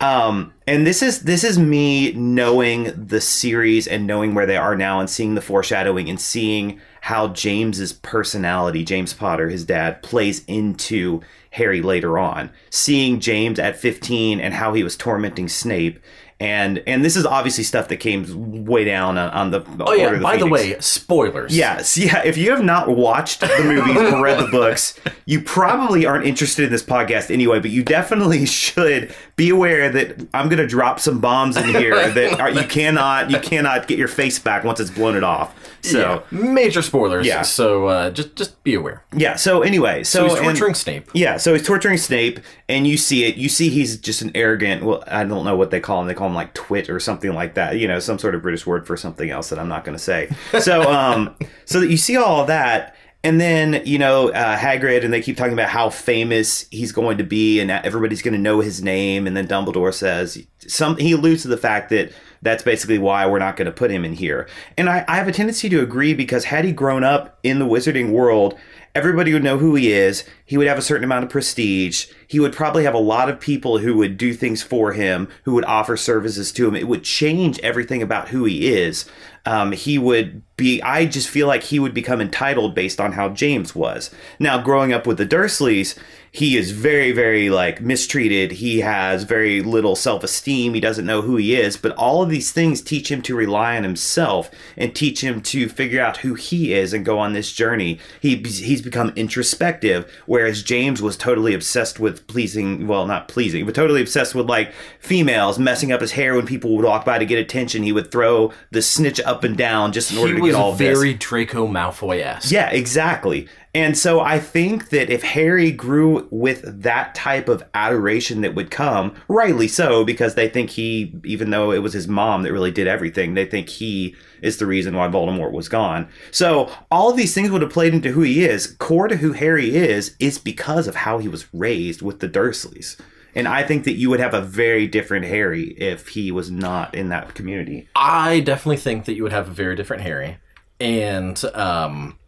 Um, 0.00 0.52
and 0.66 0.84
this 0.84 1.00
is 1.00 1.22
this 1.22 1.44
is 1.44 1.60
me 1.60 2.10
knowing 2.14 2.92
the 3.06 3.20
series 3.20 3.86
and 3.86 4.04
knowing 4.04 4.34
where 4.34 4.46
they 4.46 4.56
are 4.56 4.74
now 4.74 4.98
and 4.98 5.08
seeing 5.08 5.36
the 5.36 5.40
foreshadowing 5.40 6.10
and 6.10 6.20
seeing 6.20 6.80
how 7.02 7.28
James's 7.28 7.92
personality, 7.92 8.84
James 8.84 9.14
Potter, 9.14 9.48
his 9.48 9.64
dad, 9.64 10.02
plays 10.02 10.44
into 10.46 11.20
Harry 11.50 11.82
later 11.82 12.18
on. 12.18 12.50
Seeing 12.70 13.20
James 13.20 13.58
at 13.58 13.76
15 13.76 14.40
and 14.40 14.54
how 14.54 14.72
he 14.72 14.82
was 14.82 14.96
tormenting 14.96 15.48
Snape. 15.48 16.00
And 16.42 16.82
and 16.88 17.04
this 17.04 17.14
is 17.16 17.24
obviously 17.24 17.62
stuff 17.62 17.86
that 17.88 17.98
came 17.98 18.64
way 18.64 18.84
down 18.84 19.16
on, 19.16 19.30
on 19.30 19.50
the 19.52 19.64
Oh, 19.80 19.92
yeah, 19.92 20.08
of 20.08 20.14
the 20.18 20.22
by 20.22 20.36
the 20.36 20.46
way, 20.48 20.76
spoilers. 20.80 21.56
Yes, 21.56 21.96
yeah. 21.96 22.20
If 22.24 22.36
you 22.36 22.50
have 22.50 22.64
not 22.64 22.88
watched 22.88 23.40
the 23.40 23.46
movies 23.64 23.96
or 24.12 24.20
read 24.22 24.40
the 24.40 24.48
books, 24.50 24.98
you 25.24 25.40
probably 25.40 26.04
aren't 26.04 26.26
interested 26.26 26.64
in 26.64 26.72
this 26.72 26.82
podcast 26.82 27.30
anyway. 27.30 27.60
But 27.60 27.70
you 27.70 27.84
definitely 27.84 28.44
should 28.62 29.14
be 29.36 29.50
aware 29.50 29.88
that 29.90 30.26
I'm 30.34 30.48
going 30.48 30.58
to 30.58 30.66
drop 30.66 30.98
some 30.98 31.20
bombs 31.20 31.56
in 31.56 31.68
here 31.68 32.08
that 32.12 32.40
are, 32.40 32.50
you 32.50 32.64
cannot 32.66 33.30
you 33.30 33.38
cannot 33.38 33.86
get 33.86 33.96
your 33.98 34.08
face 34.08 34.38
back 34.40 34.64
once 34.64 34.80
it's 34.80 34.90
blown 34.90 35.16
it 35.16 35.22
off. 35.24 35.54
So 35.84 36.24
Yeah, 36.30 36.38
major 36.38 36.80
spoilers. 36.82 37.26
Yeah. 37.26 37.42
So 37.42 37.86
uh, 37.86 38.10
just 38.10 38.34
just 38.36 38.62
be 38.64 38.74
aware. 38.74 39.04
yeah. 39.12 39.36
So 39.36 39.62
anyway, 39.62 40.02
so, 40.04 40.20
So 40.20 40.24
he's 40.28 40.34
and- 40.38 40.44
torturing 40.46 40.74
Snape. 40.74 41.08
Yeah, 41.12 41.36
so 41.38 41.52
he's 41.54 41.66
torturing 41.66 41.98
Snape, 41.98 42.40
and 42.68 42.86
you 42.86 42.96
see 42.96 43.24
it. 43.24 43.36
You 43.36 43.48
see 43.48 43.68
he's 43.68 43.96
just 43.96 44.22
an 44.22 44.30
arrogant. 44.34 44.82
Well, 44.84 45.02
I 45.06 45.24
don't 45.24 45.44
know 45.44 45.56
what 45.56 45.70
they 45.70 45.80
call 45.80 46.00
him. 46.00 46.06
They 46.06 46.14
call 46.14 46.28
him 46.28 46.31
like 46.34 46.54
twit 46.54 46.90
or 46.90 47.00
something 47.00 47.32
like 47.32 47.54
that. 47.54 47.78
You 47.78 47.88
know, 47.88 47.98
some 47.98 48.18
sort 48.18 48.34
of 48.34 48.42
British 48.42 48.66
word 48.66 48.86
for 48.86 48.96
something 48.96 49.30
else 49.30 49.48
that 49.50 49.58
I'm 49.58 49.68
not 49.68 49.84
going 49.84 49.96
to 49.96 50.02
say. 50.02 50.30
So, 50.60 50.82
um, 50.92 51.34
so 51.64 51.80
that 51.80 51.90
you 51.90 51.96
see 51.96 52.16
all 52.16 52.40
of 52.40 52.46
that, 52.48 52.96
and 53.24 53.40
then 53.40 53.82
you 53.84 53.98
know 53.98 54.30
uh, 54.30 54.56
Hagrid, 54.56 55.04
and 55.04 55.12
they 55.12 55.22
keep 55.22 55.36
talking 55.36 55.52
about 55.52 55.68
how 55.68 55.90
famous 55.90 56.66
he's 56.70 56.92
going 56.92 57.18
to 57.18 57.24
be, 57.24 57.60
and 57.60 57.70
everybody's 57.70 58.22
going 58.22 58.34
to 58.34 58.40
know 58.40 58.60
his 58.60 58.82
name. 58.82 59.26
And 59.26 59.36
then 59.36 59.46
Dumbledore 59.46 59.94
says 59.94 60.44
some. 60.58 60.96
He 60.96 61.12
alludes 61.12 61.42
to 61.42 61.48
the 61.48 61.56
fact 61.56 61.90
that 61.90 62.12
that's 62.42 62.64
basically 62.64 62.98
why 62.98 63.24
we're 63.26 63.38
not 63.38 63.56
going 63.56 63.66
to 63.66 63.72
put 63.72 63.90
him 63.90 64.04
in 64.04 64.12
here. 64.12 64.48
And 64.76 64.90
I, 64.90 65.04
I 65.06 65.16
have 65.16 65.28
a 65.28 65.32
tendency 65.32 65.68
to 65.68 65.80
agree 65.80 66.12
because 66.12 66.44
had 66.44 66.64
he 66.64 66.72
grown 66.72 67.04
up 67.04 67.38
in 67.42 67.60
the 67.60 67.64
wizarding 67.64 68.10
world 68.10 68.58
everybody 68.94 69.32
would 69.32 69.44
know 69.44 69.58
who 69.58 69.74
he 69.74 69.92
is. 69.92 70.24
He 70.44 70.58
would 70.58 70.66
have 70.66 70.78
a 70.78 70.82
certain 70.82 71.04
amount 71.04 71.24
of 71.24 71.30
prestige. 71.30 72.06
He 72.26 72.38
would 72.40 72.52
probably 72.52 72.84
have 72.84 72.94
a 72.94 72.98
lot 72.98 73.28
of 73.28 73.40
people 73.40 73.78
who 73.78 73.96
would 73.96 74.16
do 74.16 74.34
things 74.34 74.62
for 74.62 74.92
him, 74.92 75.28
who 75.44 75.54
would 75.54 75.64
offer 75.64 75.96
services 75.96 76.52
to 76.52 76.68
him. 76.68 76.76
It 76.76 76.88
would 76.88 77.04
change 77.04 77.58
everything 77.60 78.02
about 78.02 78.28
who 78.28 78.44
he 78.44 78.72
is. 78.72 79.06
Um, 79.44 79.72
he 79.72 79.98
would 79.98 80.42
be, 80.56 80.80
I 80.82 81.06
just 81.06 81.28
feel 81.28 81.46
like 81.46 81.64
he 81.64 81.78
would 81.78 81.94
become 81.94 82.20
entitled 82.20 82.74
based 82.74 83.00
on 83.00 83.12
how 83.12 83.30
James 83.30 83.74
was. 83.74 84.10
Now, 84.38 84.62
growing 84.62 84.92
up 84.92 85.06
with 85.06 85.18
the 85.18 85.26
Dursleys, 85.26 85.98
he 86.34 86.56
is 86.56 86.70
very, 86.70 87.12
very 87.12 87.50
like 87.50 87.82
mistreated. 87.82 88.52
He 88.52 88.80
has 88.80 89.24
very 89.24 89.60
little 89.60 89.94
self 89.94 90.24
esteem. 90.24 90.72
He 90.72 90.80
doesn't 90.80 91.04
know 91.04 91.20
who 91.20 91.36
he 91.36 91.54
is. 91.54 91.76
But 91.76 91.94
all 91.96 92.22
of 92.22 92.30
these 92.30 92.50
things 92.50 92.80
teach 92.80 93.10
him 93.10 93.20
to 93.22 93.36
rely 93.36 93.76
on 93.76 93.82
himself 93.82 94.50
and 94.74 94.94
teach 94.94 95.22
him 95.22 95.42
to 95.42 95.68
figure 95.68 96.02
out 96.02 96.18
who 96.18 96.32
he 96.32 96.72
is 96.72 96.94
and 96.94 97.04
go 97.04 97.18
on 97.18 97.34
this 97.34 97.52
journey. 97.52 97.98
He 98.18 98.36
he's 98.36 98.80
become 98.80 99.12
introspective, 99.14 100.10
whereas 100.24 100.62
James 100.62 101.02
was 101.02 101.18
totally 101.18 101.52
obsessed 101.52 102.00
with 102.00 102.26
pleasing. 102.28 102.86
Well, 102.86 103.06
not 103.06 103.28
pleasing, 103.28 103.66
but 103.66 103.74
totally 103.74 104.00
obsessed 104.00 104.34
with 104.34 104.48
like 104.48 104.72
females, 105.00 105.58
messing 105.58 105.92
up 105.92 106.00
his 106.00 106.12
hair 106.12 106.34
when 106.34 106.46
people 106.46 106.74
would 106.76 106.86
walk 106.86 107.04
by 107.04 107.18
to 107.18 107.26
get 107.26 107.40
attention. 107.40 107.82
He 107.82 107.92
would 107.92 108.10
throw 108.10 108.54
the 108.70 108.80
snitch 108.80 109.20
up 109.20 109.44
and 109.44 109.54
down 109.54 109.92
just 109.92 110.10
in 110.10 110.16
order 110.16 110.32
He 110.32 110.40
to 110.40 110.46
get 110.46 110.54
all 110.54 110.72
of 110.72 110.78
this. 110.78 110.98
very 110.98 111.12
Draco 111.12 111.68
Malfoy 111.68 112.22
esque. 112.22 112.50
Yeah, 112.50 112.70
exactly. 112.70 113.48
And 113.74 113.96
so 113.96 114.20
I 114.20 114.38
think 114.38 114.90
that 114.90 115.08
if 115.08 115.22
Harry 115.22 115.70
grew 115.70 116.28
with 116.30 116.82
that 116.82 117.14
type 117.14 117.48
of 117.48 117.64
adoration 117.72 118.42
that 118.42 118.54
would 118.54 118.70
come, 118.70 119.14
rightly 119.28 119.66
so, 119.66 120.04
because 120.04 120.34
they 120.34 120.48
think 120.48 120.70
he, 120.70 121.14
even 121.24 121.48
though 121.50 121.72
it 121.72 121.78
was 121.78 121.94
his 121.94 122.06
mom 122.06 122.42
that 122.42 122.52
really 122.52 122.70
did 122.70 122.86
everything, 122.86 123.32
they 123.32 123.46
think 123.46 123.70
he 123.70 124.14
is 124.42 124.58
the 124.58 124.66
reason 124.66 124.94
why 124.94 125.08
Voldemort 125.08 125.52
was 125.52 125.70
gone. 125.70 126.06
So 126.32 126.70
all 126.90 127.10
of 127.10 127.16
these 127.16 127.32
things 127.32 127.50
would 127.50 127.62
have 127.62 127.72
played 127.72 127.94
into 127.94 128.12
who 128.12 128.20
he 128.20 128.44
is. 128.44 128.66
Core 128.66 129.08
to 129.08 129.16
who 129.16 129.32
Harry 129.32 129.74
is, 129.74 130.16
is 130.18 130.38
because 130.38 130.86
of 130.86 130.96
how 130.96 131.16
he 131.16 131.28
was 131.28 131.46
raised 131.54 132.02
with 132.02 132.20
the 132.20 132.28
Dursleys. 132.28 133.00
And 133.34 133.48
I 133.48 133.62
think 133.62 133.84
that 133.84 133.94
you 133.94 134.10
would 134.10 134.20
have 134.20 134.34
a 134.34 134.42
very 134.42 134.86
different 134.86 135.24
Harry 135.24 135.68
if 135.78 136.08
he 136.08 136.30
was 136.30 136.50
not 136.50 136.94
in 136.94 137.08
that 137.08 137.34
community. 137.34 137.88
I 137.96 138.40
definitely 138.40 138.76
think 138.76 139.06
that 139.06 139.14
you 139.14 139.22
would 139.22 139.32
have 139.32 139.48
a 139.48 139.52
very 139.52 139.76
different 139.76 140.02
Harry. 140.02 140.36
And, 140.78 141.42
um, 141.54 142.18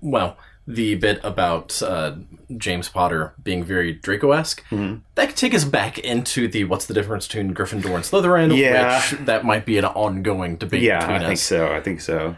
well, 0.00 0.36
the 0.66 0.94
bit 0.94 1.20
about 1.24 1.82
uh, 1.82 2.14
James 2.56 2.88
Potter 2.88 3.34
being 3.42 3.64
very 3.64 3.92
Draco 3.94 4.30
esque, 4.32 4.62
Mm-hmm. 4.70 4.98
that 5.16 5.28
could 5.28 5.36
take 5.36 5.54
us 5.54 5.64
back 5.64 5.98
into 5.98 6.46
the 6.48 6.64
what's 6.64 6.86
the 6.86 6.94
difference 6.94 7.26
between 7.26 7.52
Gryffindor 7.54 7.94
and 7.94 8.04
Slytherin, 8.04 8.56
Yeah. 8.56 8.96
which 9.10 9.26
that 9.26 9.44
might 9.44 9.66
be 9.66 9.78
an 9.78 9.84
ongoing 9.84 10.56
debate 10.56 10.82
Yeah, 10.82 11.00
between 11.00 11.16
I 11.16 11.20
think 11.20 11.32
us. 11.32 11.42
so. 11.42 11.72
I 11.72 11.80
think 11.80 12.00
so. 12.00 12.36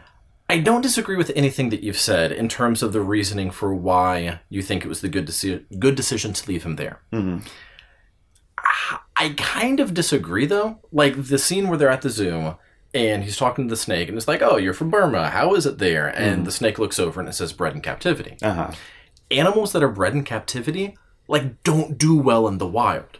I 0.48 0.58
don't 0.58 0.82
disagree 0.82 1.16
with 1.16 1.32
anything 1.34 1.70
that 1.70 1.82
you've 1.82 1.98
said 1.98 2.30
in 2.30 2.48
terms 2.48 2.82
of 2.82 2.92
the 2.92 3.00
reasoning 3.00 3.50
for 3.50 3.74
why 3.74 4.40
you 4.50 4.60
think 4.62 4.84
it 4.84 4.88
was 4.88 5.00
the 5.00 5.08
good 5.08 5.26
deci- 5.26 5.64
good 5.78 5.94
decision 5.94 6.32
to 6.34 6.48
leave 6.48 6.64
him 6.64 6.76
there. 6.76 7.00
Mm-hmm. 7.12 7.46
I 9.16 9.34
kind 9.36 9.80
of 9.80 9.94
disagree 9.94 10.46
though. 10.46 10.80
Like 10.92 11.24
the 11.28 11.38
scene 11.38 11.68
where 11.68 11.78
they're 11.78 11.88
at 11.90 12.02
the 12.02 12.10
zoo 12.10 12.56
and 12.94 13.24
he's 13.24 13.36
talking 13.36 13.66
to 13.66 13.70
the 13.72 13.76
snake 13.76 14.08
and 14.08 14.16
it's 14.16 14.28
like, 14.28 14.40
"Oh, 14.42 14.56
you're 14.56 14.72
from 14.74 14.90
Burma. 14.90 15.30
How 15.30 15.54
is 15.54 15.66
it 15.66 15.78
there?" 15.78 16.06
And 16.08 16.36
Mm-hmm. 16.36 16.44
the 16.44 16.52
snake 16.52 16.78
looks 16.78 16.98
over 16.98 17.20
and 17.20 17.28
it 17.28 17.32
says 17.32 17.52
"bred 17.52 17.74
in 17.74 17.80
captivity." 17.80 18.36
Uh 18.42 18.52
huh. 18.54 18.70
Animals 19.30 19.72
that 19.72 19.82
are 19.82 19.88
bred 19.88 20.14
in 20.14 20.22
captivity 20.24 20.96
like 21.28 21.62
don't 21.62 21.96
do 21.98 22.16
well 22.18 22.46
in 22.48 22.58
the 22.58 22.66
wild. 22.66 23.18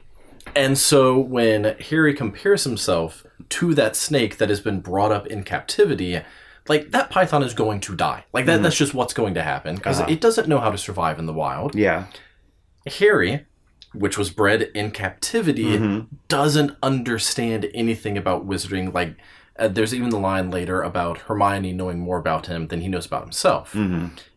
And 0.55 0.77
so 0.77 1.19
when 1.19 1.75
Harry 1.91 2.13
compares 2.15 2.65
himself 2.65 3.25
to 3.49 3.75
that 3.75 3.97
snake 3.97 4.37
that 4.37 4.51
has 4.51 4.61
been 4.61 4.81
brought 4.81 5.11
up 5.11 5.27
in 5.27 5.43
captivity, 5.43 6.21
like 6.69 6.91
that 6.91 7.09
python 7.11 7.43
is 7.43 7.55
going 7.55 7.81
to 7.81 7.97
die. 7.97 8.25
Like 8.35 8.45
that 8.47 8.63
that's 8.63 8.77
just 8.77 8.93
what's 8.95 9.15
going 9.15 9.35
to 9.35 9.43
happen 9.43 9.75
because 9.77 10.01
it 10.01 10.21
doesn't 10.21 10.47
know 10.49 10.61
how 10.61 10.71
to 10.71 10.77
survive 10.79 11.19
in 11.19 11.25
the 11.27 11.33
wild. 11.33 11.75
Yeah. 11.75 12.07
Harry, 12.99 13.47
which 13.95 14.19
was 14.19 14.31
bred 14.31 14.63
in 14.75 14.91
captivity, 14.91 16.05
doesn't 16.29 16.77
understand 16.83 17.71
anything 17.73 18.19
about 18.19 18.47
wizarding. 18.47 18.93
Like, 18.93 19.17
uh, 19.59 19.69
there's 19.69 19.95
even 19.95 20.11
the 20.11 20.19
line 20.19 20.51
later 20.51 20.83
about 20.83 21.19
Hermione 21.19 21.73
knowing 21.73 21.99
more 22.01 22.19
about 22.19 22.47
him 22.47 22.69
than 22.69 22.81
he 22.81 22.89
knows 22.89 23.07
about 23.07 23.23
himself. 23.23 23.75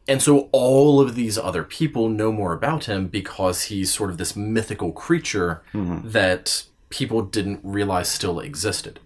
And 0.09 0.21
so 0.21 0.47
all 0.53 1.01
of 1.01 1.15
these 1.15 1.37
other 1.37 1.63
people 1.63 2.07
know 2.07 2.31
more 2.31 2.53
about 2.53 2.85
him 2.85 3.07
because 3.07 3.63
he's 3.63 3.91
sort 3.93 4.09
of 4.09 4.17
this 4.17 4.35
mythical 4.35 4.91
creature 4.93 5.61
that 5.73 6.63
people 6.89 7.21
didn't 7.23 7.59
realize 7.63 8.07
still 8.07 8.39
existed. 8.39 8.99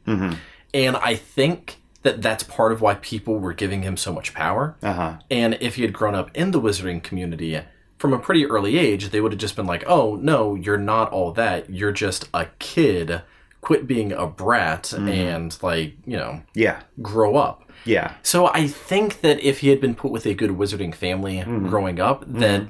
And 0.74 0.96
I 0.98 1.16
think 1.16 1.78
that 2.04 2.22
that's 2.22 2.44
part 2.44 2.72
of 2.72 2.82
why 2.82 2.96
people 2.96 3.40
were 3.40 3.54
giving 3.54 3.82
him 3.84 3.98
so 3.98 4.12
much 4.14 4.34
power. 4.34 4.76
Uh 4.84 4.94
huh. 4.94 5.14
And 5.30 5.58
if 5.60 5.76
he 5.76 5.82
had 5.84 5.94
grown 5.94 6.16
up 6.16 6.30
in 6.36 6.52
the 6.52 6.62
wizarding 6.62 7.02
community 7.04 7.60
from 7.98 8.14
a 8.14 8.20
pretty 8.20 8.46
early 8.46 8.78
age, 8.78 9.10
they 9.10 9.22
would 9.22 9.32
have 9.32 9.40
just 9.42 9.56
been 9.56 9.68
like, 9.68 9.84
"Oh 9.88 10.16
no, 10.16 10.56
you're 10.56 10.78
not 10.78 11.12
all 11.12 11.32
that. 11.34 11.70
You're 11.70 11.92
just 11.92 12.28
a 12.34 12.46
kid. 12.60 13.22
Quit 13.62 13.88
being 13.88 14.12
a 14.12 14.28
brat 14.28 14.84
mm-hmm. 14.84 15.08
and 15.08 15.58
like 15.62 15.94
you 16.06 16.18
know 16.18 16.42
Yeah. 16.54 16.82
grow 17.02 17.36
up." 17.38 17.64
Yeah. 17.86 18.16
So 18.22 18.48
I 18.48 18.68
think 18.68 19.22
that 19.22 19.40
if 19.40 19.60
he 19.60 19.70
had 19.70 19.82
been 19.82 19.96
put 19.96 20.12
with 20.12 20.26
a 20.26 20.34
good 20.34 20.52
wizarding 20.52 20.94
family 20.94 21.38
mm-hmm. 21.38 21.68
growing 21.68 22.00
up, 22.00 22.22
mm-hmm. 22.24 22.40
then 22.40 22.70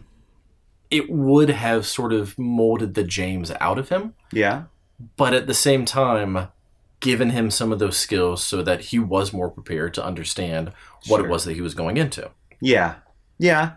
it 0.89 1.09
would 1.09 1.49
have 1.49 1.85
sort 1.85 2.13
of 2.13 2.37
molded 2.37 2.93
the 2.93 3.03
James 3.03 3.51
out 3.59 3.77
of 3.77 3.89
him. 3.89 4.13
Yeah. 4.31 4.63
But 5.15 5.33
at 5.33 5.47
the 5.47 5.53
same 5.53 5.85
time, 5.85 6.49
given 6.99 7.31
him 7.31 7.49
some 7.49 7.71
of 7.71 7.79
those 7.79 7.97
skills 7.97 8.43
so 8.43 8.61
that 8.61 8.81
he 8.81 8.99
was 8.99 9.33
more 9.33 9.49
prepared 9.49 9.93
to 9.95 10.05
understand 10.05 10.71
what 11.07 11.17
Sure. 11.17 11.25
it 11.25 11.29
was 11.29 11.45
that 11.45 11.53
he 11.53 11.61
was 11.61 11.73
going 11.73 11.97
into. 11.97 12.29
Yeah. 12.61 12.95
Yeah. 13.39 13.71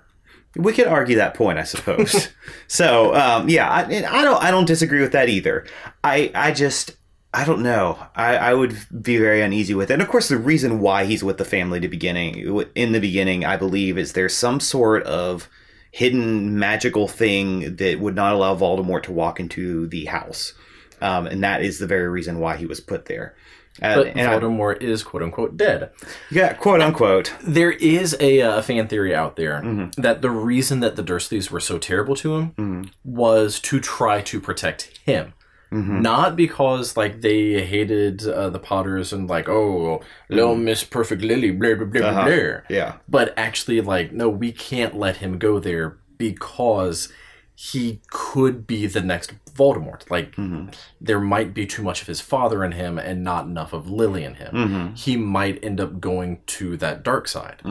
We 0.56 0.72
could 0.72 0.86
argue 0.86 1.16
that 1.16 1.34
point, 1.34 1.58
I 1.58 1.64
suppose. 1.64 2.28
so, 2.68 3.14
um, 3.14 3.48
yeah, 3.48 3.68
I, 3.68 3.82
I 3.82 4.22
don't, 4.22 4.42
I 4.42 4.50
don't 4.50 4.66
disagree 4.66 5.00
with 5.00 5.12
that 5.12 5.28
either. 5.28 5.66
I, 6.04 6.30
I 6.34 6.52
just, 6.52 6.96
I 7.34 7.44
don't 7.44 7.62
know. 7.62 7.98
I, 8.14 8.36
I 8.36 8.54
would 8.54 8.76
be 9.02 9.18
very 9.18 9.42
uneasy 9.42 9.74
with 9.74 9.90
it. 9.90 9.94
And 9.94 10.02
of 10.02 10.08
course, 10.08 10.28
the 10.28 10.36
reason 10.38 10.78
why 10.78 11.04
he's 11.04 11.24
with 11.24 11.36
the 11.38 11.44
family 11.44 11.80
to 11.80 11.88
beginning, 11.88 12.64
in 12.76 12.92
the 12.92 13.00
beginning, 13.00 13.44
I 13.44 13.56
believe, 13.56 13.98
is 13.98 14.12
there's 14.12 14.36
some 14.36 14.60
sort 14.60 15.02
of 15.02 15.48
hidden 15.90 16.58
magical 16.58 17.08
thing 17.08 17.76
that 17.76 17.98
would 18.00 18.14
not 18.14 18.34
allow 18.34 18.54
Voldemort 18.56 19.02
to 19.04 19.12
walk 19.12 19.40
into 19.40 19.86
the 19.88 20.04
house, 20.06 20.54
um, 21.00 21.26
and 21.26 21.42
that 21.42 21.62
is 21.62 21.78
the 21.78 21.86
very 21.86 22.08
reason 22.08 22.38
why 22.40 22.56
he 22.56 22.66
was 22.66 22.80
put 22.80 23.06
there. 23.06 23.34
Uh, 23.82 23.96
But 23.96 24.06
and 24.16 24.20
I- 24.28 24.38
Voldemort 24.38 24.82
is 24.82 25.02
quote 25.02 25.22
unquote 25.24 25.56
dead. 25.56 25.90
yeah, 26.30 26.52
quote 26.52 26.80
unquote. 26.80 27.32
There 27.42 27.72
is 27.72 28.16
a, 28.20 28.40
uh, 28.42 28.62
fan 28.62 28.86
theory 28.86 29.12
out 29.14 29.34
there 29.34 29.60
Mm-hmm. 29.64 30.00
that 30.00 30.22
the 30.22 30.30
reason 30.30 30.78
that 30.80 30.94
the 30.94 31.02
Dursleys 31.02 31.50
were 31.50 31.58
so 31.60 31.78
terrible 31.78 32.14
to 32.16 32.36
him 32.36 32.50
Mm-hmm. 32.56 32.82
was 33.04 33.58
to 33.60 33.80
try 33.80 34.20
to 34.22 34.40
protect 34.40 34.96
him. 35.04 35.34
Mm-hmm. 35.72 36.02
Not 36.02 36.36
because 36.36 36.96
like 36.96 37.20
they 37.20 37.64
hated 37.64 38.26
uh, 38.28 38.48
the 38.50 38.58
Potters 38.60 39.12
and 39.12 39.28
like 39.28 39.48
oh 39.48 40.00
little 40.28 40.54
Miss 40.56 40.84
Perfect 40.84 41.22
Lily 41.22 41.50
blah 41.50 41.74
blah 41.74 41.84
blah 41.86 42.00
blah, 42.00 42.10
Mm-hmm. 42.10 42.18
Uh-huh. 42.18 42.60
blah. 42.68 42.76
Yeah. 42.76 42.94
but 43.08 43.34
actually 43.36 43.80
like 43.80 44.12
no 44.12 44.28
we 44.28 44.52
can't 44.52 44.94
let 44.96 45.16
him 45.16 45.38
go 45.38 45.58
there 45.58 45.96
because 46.18 47.12
he 47.56 48.00
could 48.10 48.66
be 48.66 48.86
the 48.86 49.00
next 49.00 49.32
Voldemort. 49.54 50.08
Like 50.10 50.32
Mm-hmm. 50.36 50.70
there 51.00 51.20
might 51.20 51.54
be 51.54 51.66
too 51.66 51.82
much 51.82 52.02
of 52.02 52.08
his 52.08 52.20
father 52.20 52.64
in 52.64 52.72
him 52.72 52.98
and 52.98 53.22
not 53.22 53.46
enough 53.46 53.72
of 53.72 53.88
Lily 53.90 54.24
in 54.24 54.34
him. 54.34 54.52
Mm-hmm. 54.54 54.94
He 54.94 55.16
might 55.16 55.62
end 55.64 55.80
up 55.80 56.00
going 56.00 56.40
to 56.46 56.76
that 56.78 57.02
dark 57.04 57.26
side, 57.28 57.62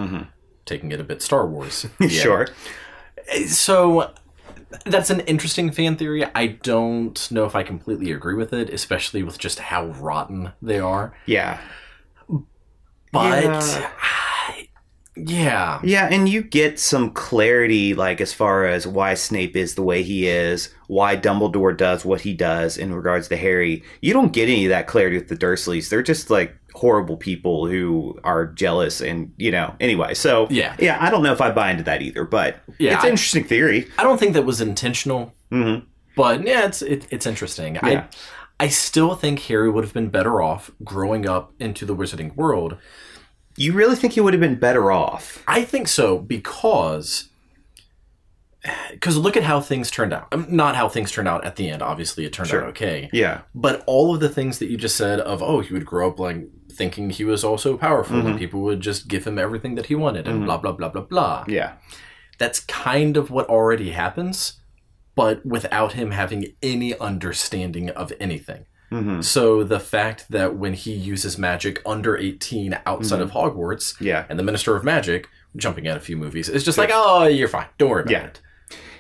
taking 0.65 0.91
it 0.91 0.99
a 0.99 1.03
bit 1.03 1.21
Star 1.21 1.45
Wars. 1.47 1.86
Yeah. 1.99 2.08
Sure. 2.08 2.47
So 3.47 4.12
that's 4.86 5.09
an 5.09 5.21
interesting 5.21 5.71
fan 5.71 5.95
theory. 5.95 6.25
I 6.36 6.47
don't 6.47 7.31
know 7.31 7.45
if 7.45 7.55
I 7.55 7.63
completely 7.63 8.12
agree 8.12 8.36
with 8.36 8.53
it, 8.53 8.69
especially 8.69 9.23
with 9.23 9.38
just 9.38 9.59
how 9.59 9.88
rotten 9.88 10.51
they 10.62 10.79
are. 10.79 11.13
Yeah. 11.25 11.59
But 13.12 13.43
Yeah. 13.43 13.91
Yeah. 15.15 15.79
Yeah, 15.83 16.07
and 16.12 16.27
you 16.27 16.41
get 16.41 16.79
some 16.79 17.12
clarity, 17.12 17.93
like 17.93 18.19
as 18.19 18.33
far 18.33 18.65
as 18.65 18.88
why 18.88 19.13
Snape 19.13 19.55
is 19.55 19.75
the 19.75 19.83
way 19.83 20.01
he 20.01 20.27
is, 20.27 20.73
why 20.88 21.15
Dumbledore 21.15 21.77
does 21.77 22.03
what 22.03 22.21
he 22.21 22.33
does 22.33 22.79
in 22.79 22.91
regards 22.95 23.27
to 23.27 23.38
Harry. 23.38 23.83
You 24.01 24.13
don't 24.13 24.33
get 24.33 24.49
any 24.49 24.65
of 24.65 24.69
that 24.69 24.88
clarity 24.88 25.17
with 25.17 25.27
the 25.27 25.38
Dursleys. 25.38 25.89
They're 25.89 26.01
just 26.01 26.31
like 26.31 26.55
horrible 26.75 27.17
people 27.17 27.67
who 27.67 28.19
are 28.23 28.45
jealous, 28.47 29.01
and 29.01 29.31
you 29.38 29.51
know. 29.51 29.75
Anyway, 29.79 30.13
so 30.13 30.47
Yeah. 30.49 30.75
yeah. 30.79 30.97
I 30.99 31.09
don't 31.09 31.23
know 31.23 31.31
if 31.33 31.41
I 31.41 31.51
buy 31.51 31.71
into 31.71 31.83
that 31.83 32.01
either, 32.01 32.23
but 32.23 32.57
Yeah, 32.79 32.95
it's 32.95 33.03
I- 33.03 33.07
an 33.07 33.13
interesting 33.13 33.43
theory. 33.43 33.88
I 33.97 34.03
don't 34.03 34.17
think 34.19 34.33
that 34.33 34.45
was 34.45 34.59
intentional, 34.62 35.33
hmm 35.51 35.75
but 36.15 36.45
yeah, 36.45 36.65
it's 36.65 36.81
it, 36.81 37.07
it's 37.09 37.25
interesting. 37.25 37.75
Yeah. 37.75 38.05
I 38.59 38.65
I 38.65 38.67
still 38.69 39.15
think 39.15 39.39
Harry 39.41 39.69
would 39.69 39.83
have 39.83 39.93
been 39.93 40.09
better 40.09 40.41
off 40.41 40.69
growing 40.83 41.27
up 41.27 41.53
into 41.59 41.86
the 41.86 41.95
wizarding 41.95 42.36
world. 42.36 42.77
You 43.57 43.73
really 43.73 43.95
think 43.95 44.13
he 44.13 44.21
would 44.21 44.33
have 44.33 44.41
been 44.41 44.55
better 44.59 44.91
off? 44.91 45.43
I 45.47 45.63
think 45.63 45.88
so 45.88 46.17
because 46.19 47.29
because 48.91 49.17
look 49.17 49.36
at 49.36 49.43
how 49.43 49.59
things 49.59 49.91
turned 49.91 50.13
out. 50.13 50.27
Um, 50.31 50.45
Not 50.49 50.75
how 50.77 50.88
things 50.88 51.12
turned 51.12 51.27
out 51.27 51.43
at 51.43 51.57
the 51.57 51.69
end. 51.69 51.81
Obviously, 51.81 52.23
it 52.25 52.31
turned 52.31 52.49
Sure. 52.49 52.62
out 52.63 52.69
okay. 52.69 53.09
Yeah. 53.12 53.41
But 53.53 53.83
all 53.88 54.13
of 54.13 54.21
the 54.21 54.29
things 54.29 54.59
that 54.59 54.69
you 54.69 54.77
just 54.77 54.95
said 54.95 55.19
of 55.19 55.43
oh, 55.43 55.59
he 55.59 55.73
would 55.73 55.86
grow 55.86 56.09
up 56.09 56.19
like 56.19 56.38
thinking 56.75 57.09
he 57.09 57.23
was 57.23 57.43
also 57.43 57.77
powerful 57.77 58.17
Mm-hmm. 58.17 58.27
and 58.27 58.39
people 58.39 58.62
would 58.62 58.81
just 58.81 59.07
give 59.07 59.25
him 59.25 59.38
everything 59.39 59.75
that 59.75 59.86
he 59.88 59.95
wanted 59.95 60.27
and 60.27 60.45
blah 60.45 60.57
blah 60.57 60.71
blah 60.73 60.89
blah 60.89 61.01
blah. 61.03 61.45
Yeah. 61.47 61.73
That's 62.39 62.59
kind 62.62 63.15
of 63.17 63.29
what 63.29 63.47
already 63.47 63.91
happens, 63.91 64.59
but 65.15 65.45
without 65.45 65.93
him 65.93 66.12
having 66.12 66.47
any 66.62 66.97
understanding 66.99 67.89
of 67.91 68.12
anything. 68.19 68.65
hmm 68.89 69.21
So 69.21 69.63
the 69.63 69.79
fact 69.79 70.25
that 70.29 70.55
when 70.55 70.73
he 70.73 70.93
uses 70.93 71.38
magic 71.38 71.81
under 71.86 72.17
18 72.17 72.77
outside 72.86 73.21
of 73.21 73.31
Hogwarts 73.31 73.95
Yeah. 74.01 74.25
and 74.29 74.38
the 74.39 74.43
Minister 74.43 74.75
of 74.75 74.83
Magic, 74.83 75.27
jumping 75.55 75.88
at 75.88 75.97
a 75.97 75.99
few 76.01 76.17
movies, 76.17 76.49
is 76.49 76.63
just 76.65 76.77
like, 76.77 76.89
oh, 76.93 77.25
you're 77.27 77.47
fine. 77.47 77.67
Don't 77.77 77.89
worry 77.89 78.01
about 78.01 78.12
Yeah. 78.12 78.25
it. 78.25 78.41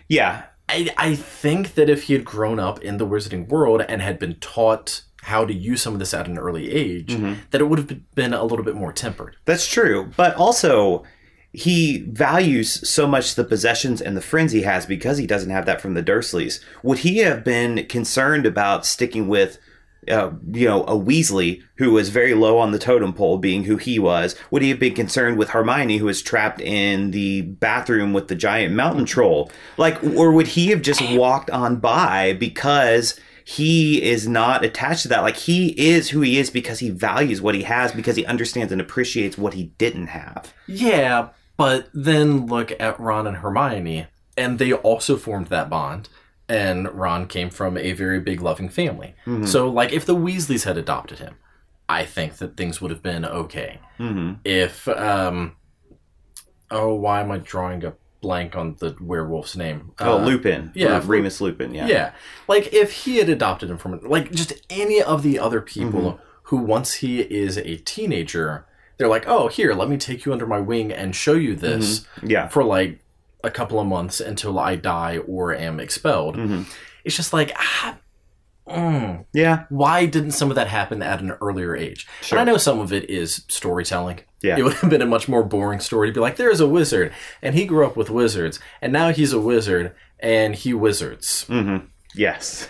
Yeah. 0.07 0.43
I, 0.69 0.89
I 0.97 1.15
think 1.15 1.73
that 1.75 1.89
if 1.89 2.03
he 2.03 2.13
had 2.13 2.23
grown 2.25 2.59
up 2.59 2.79
in 2.81 2.97
the 2.97 3.05
wizarding 3.07 3.47
world 3.49 3.81
and 3.89 4.01
had 4.01 4.17
been 4.19 4.35
taught 4.39 5.01
how 5.23 5.45
to 5.45 5.53
use 5.53 5.81
some 5.81 5.93
of 5.93 5.99
this 5.99 6.13
at 6.13 6.27
an 6.27 6.37
early 6.37 6.69
age, 6.71 7.15
that 7.51 7.61
it 7.61 7.65
would 7.65 7.79
have 7.79 8.13
been 8.13 8.33
a 8.33 8.43
little 8.43 8.65
bit 8.65 8.75
more 8.75 8.91
tempered. 8.91 9.37
That's 9.45 9.65
true. 9.65 10.11
But 10.17 10.35
also, 10.35 11.03
he 11.53 12.01
values 12.09 12.87
so 12.87 13.07
much 13.07 13.35
the 13.35 13.43
possessions 13.43 14.01
and 14.01 14.17
the 14.17 14.21
friends 14.21 14.51
he 14.51 14.63
has 14.63 14.85
because 14.85 15.17
he 15.17 15.27
doesn't 15.27 15.51
have 15.51 15.65
that 15.65 15.79
from 15.79 15.93
the 15.93 16.03
Dursleys. 16.03 16.59
Would 16.83 16.99
he 16.99 17.19
have 17.19 17.43
been 17.43 17.85
concerned 17.87 18.45
about 18.45 18.85
sticking 18.85 19.27
with, 19.29 19.59
uh, 20.09 20.31
you 20.51 20.67
know, 20.67 20.83
a 20.83 20.97
Weasley 20.99 21.61
who 21.75 21.91
was 21.91 22.09
very 22.09 22.33
low 22.33 22.57
on 22.57 22.71
the 22.71 22.79
totem 22.79 23.13
pole, 23.13 23.37
being 23.37 23.63
who 23.63 23.77
he 23.77 23.99
was? 23.99 24.35
Would 24.51 24.61
he 24.61 24.69
have 24.69 24.79
been 24.79 24.95
concerned 24.95 25.37
with 25.37 25.51
Hermione, 25.51 25.99
who 25.99 26.07
was 26.07 26.21
trapped 26.21 26.59
in 26.59 27.11
the 27.11 27.43
bathroom 27.43 28.11
with 28.11 28.27
the 28.27 28.35
giant 28.35 28.73
mountain 28.75 29.05
troll? 29.05 29.49
Like, 29.77 30.03
or 30.03 30.33
would 30.33 30.47
he 30.47 30.69
have 30.71 30.81
just 30.81 31.01
walked 31.15 31.49
on 31.49 31.77
by 31.77 32.33
because? 32.33 33.17
He 33.45 34.01
is 34.01 34.27
not 34.27 34.63
attached 34.63 35.03
to 35.03 35.07
that. 35.09 35.21
Like 35.21 35.37
he 35.37 35.69
is 35.69 36.09
who 36.09 36.21
he 36.21 36.39
is 36.39 36.49
because 36.49 36.79
he 36.79 36.89
values 36.89 37.41
what 37.41 37.55
he 37.55 37.63
has, 37.63 37.91
because 37.91 38.15
he 38.15 38.25
understands 38.25 38.71
and 38.71 38.81
appreciates 38.81 39.37
what 39.37 39.53
he 39.53 39.65
didn't 39.77 40.07
have. 40.07 40.53
Yeah, 40.67 41.29
but 41.57 41.89
then 41.93 42.47
look 42.47 42.71
at 42.79 42.99
Ron 42.99 43.27
and 43.27 43.37
Hermione, 43.37 44.07
and 44.37 44.59
they 44.59 44.73
also 44.73 45.17
formed 45.17 45.47
that 45.47 45.69
bond. 45.69 46.09
And 46.49 46.91
Ron 46.93 47.27
came 47.27 47.49
from 47.49 47.77
a 47.77 47.93
very 47.93 48.19
big, 48.19 48.41
loving 48.41 48.67
family. 48.67 49.15
So, 49.45 49.69
like, 49.69 49.93
if 49.93 50.05
the 50.05 50.15
Weasleys 50.15 50.65
had 50.65 50.77
adopted 50.77 51.19
him, 51.19 51.35
I 51.87 52.03
think 52.03 52.37
that 52.37 52.57
things 52.57 52.81
would 52.81 52.91
have 52.91 53.01
been 53.01 53.23
okay. 53.23 53.79
Mm-hmm. 53.97 54.33
If, 54.43 54.87
um, 54.89 55.55
oh, 56.69 56.95
why 56.95 57.21
am 57.21 57.31
I 57.31 57.37
drawing 57.37 57.85
a 57.85 57.93
blank 58.23 58.55
on 58.55 58.75
the 58.79 58.95
werewolf's 58.99 59.55
name? 59.55 59.91
Oh, 59.99 60.17
Uh, 60.17 60.25
Lupin. 60.25 60.71
yeah, 60.73 60.99
Remus 61.05 61.39
Lupin. 61.41 61.75
Yeah. 61.75 61.85
yeah. 61.87 62.11
Like 62.47 62.73
if 62.73 62.91
he 63.03 63.17
had 63.17 63.29
adopted 63.29 63.69
him 63.69 63.77
from 63.77 63.99
like 64.01 64.31
just 64.31 64.53
any 64.71 64.99
of 65.01 65.21
the 65.21 65.37
other 65.37 65.61
people 65.61 66.01
Mm-hmm. 66.01 66.23
who 66.49 66.57
once 66.57 66.95
he 66.95 67.21
is 67.21 67.57
a 67.57 67.77
teenager, 67.77 68.65
they're 68.97 69.07
like, 69.07 69.25
"Oh, 69.27 69.47
here, 69.47 69.73
let 69.73 69.89
me 69.89 69.97
take 69.97 70.25
you 70.25 70.33
under 70.33 70.47
my 70.47 70.59
wing 70.59 70.91
and 70.91 71.15
show 71.15 71.33
you 71.33 71.55
this 71.55 72.05
Yeah. 72.23 72.47
for 72.47 72.63
like 72.63 72.99
a 73.43 73.51
couple 73.51 73.79
of 73.79 73.85
months 73.87 74.19
until 74.19 74.57
I 74.57 74.75
die 74.75 75.17
or 75.27 75.53
am 75.53 75.79
expelled." 75.79 76.35
Mhm. 76.37 76.65
It's 77.05 77.15
just 77.15 77.33
like 77.33 77.51
ah, 77.57 77.97
mm, 78.67 79.25
Yeah. 79.33 79.65
why 79.69 80.05
didn't 80.05 80.31
some 80.31 80.49
of 80.49 80.55
that 80.55 80.67
happen 80.67 81.01
at 81.01 81.19
an 81.21 81.31
earlier 81.41 81.75
age? 81.75 82.07
Sure. 82.21 82.37
And 82.39 82.47
I 82.49 82.51
know 82.51 82.57
some 82.57 82.79
of 82.79 82.93
it 82.93 83.09
is 83.09 83.43
storytelling. 83.47 84.19
Yeah. 84.43 84.57
It 84.57 84.63
would 84.63 84.73
have 84.73 84.89
been 84.89 85.01
a 85.01 85.05
much 85.07 85.27
more 85.27 85.41
boring 85.41 85.79
story 85.79 86.09
to 86.09 86.13
be 86.13 86.19
like, 86.19 86.35
there's 86.35 86.59
a 86.59 86.67
wizard, 86.67 87.13
and 87.41 87.55
he 87.55 87.65
grew 87.65 87.85
up 87.85 87.95
with 87.95 88.09
wizards, 88.09 88.59
and 88.81 88.91
now 88.93 89.09
he's 89.09 89.33
a 89.33 89.39
wizard, 89.39 89.95
and 90.19 90.53
he 90.53 90.73
wizards. 90.73 91.45
Mm-hmm. 91.49 91.85
Yes. 92.13 92.67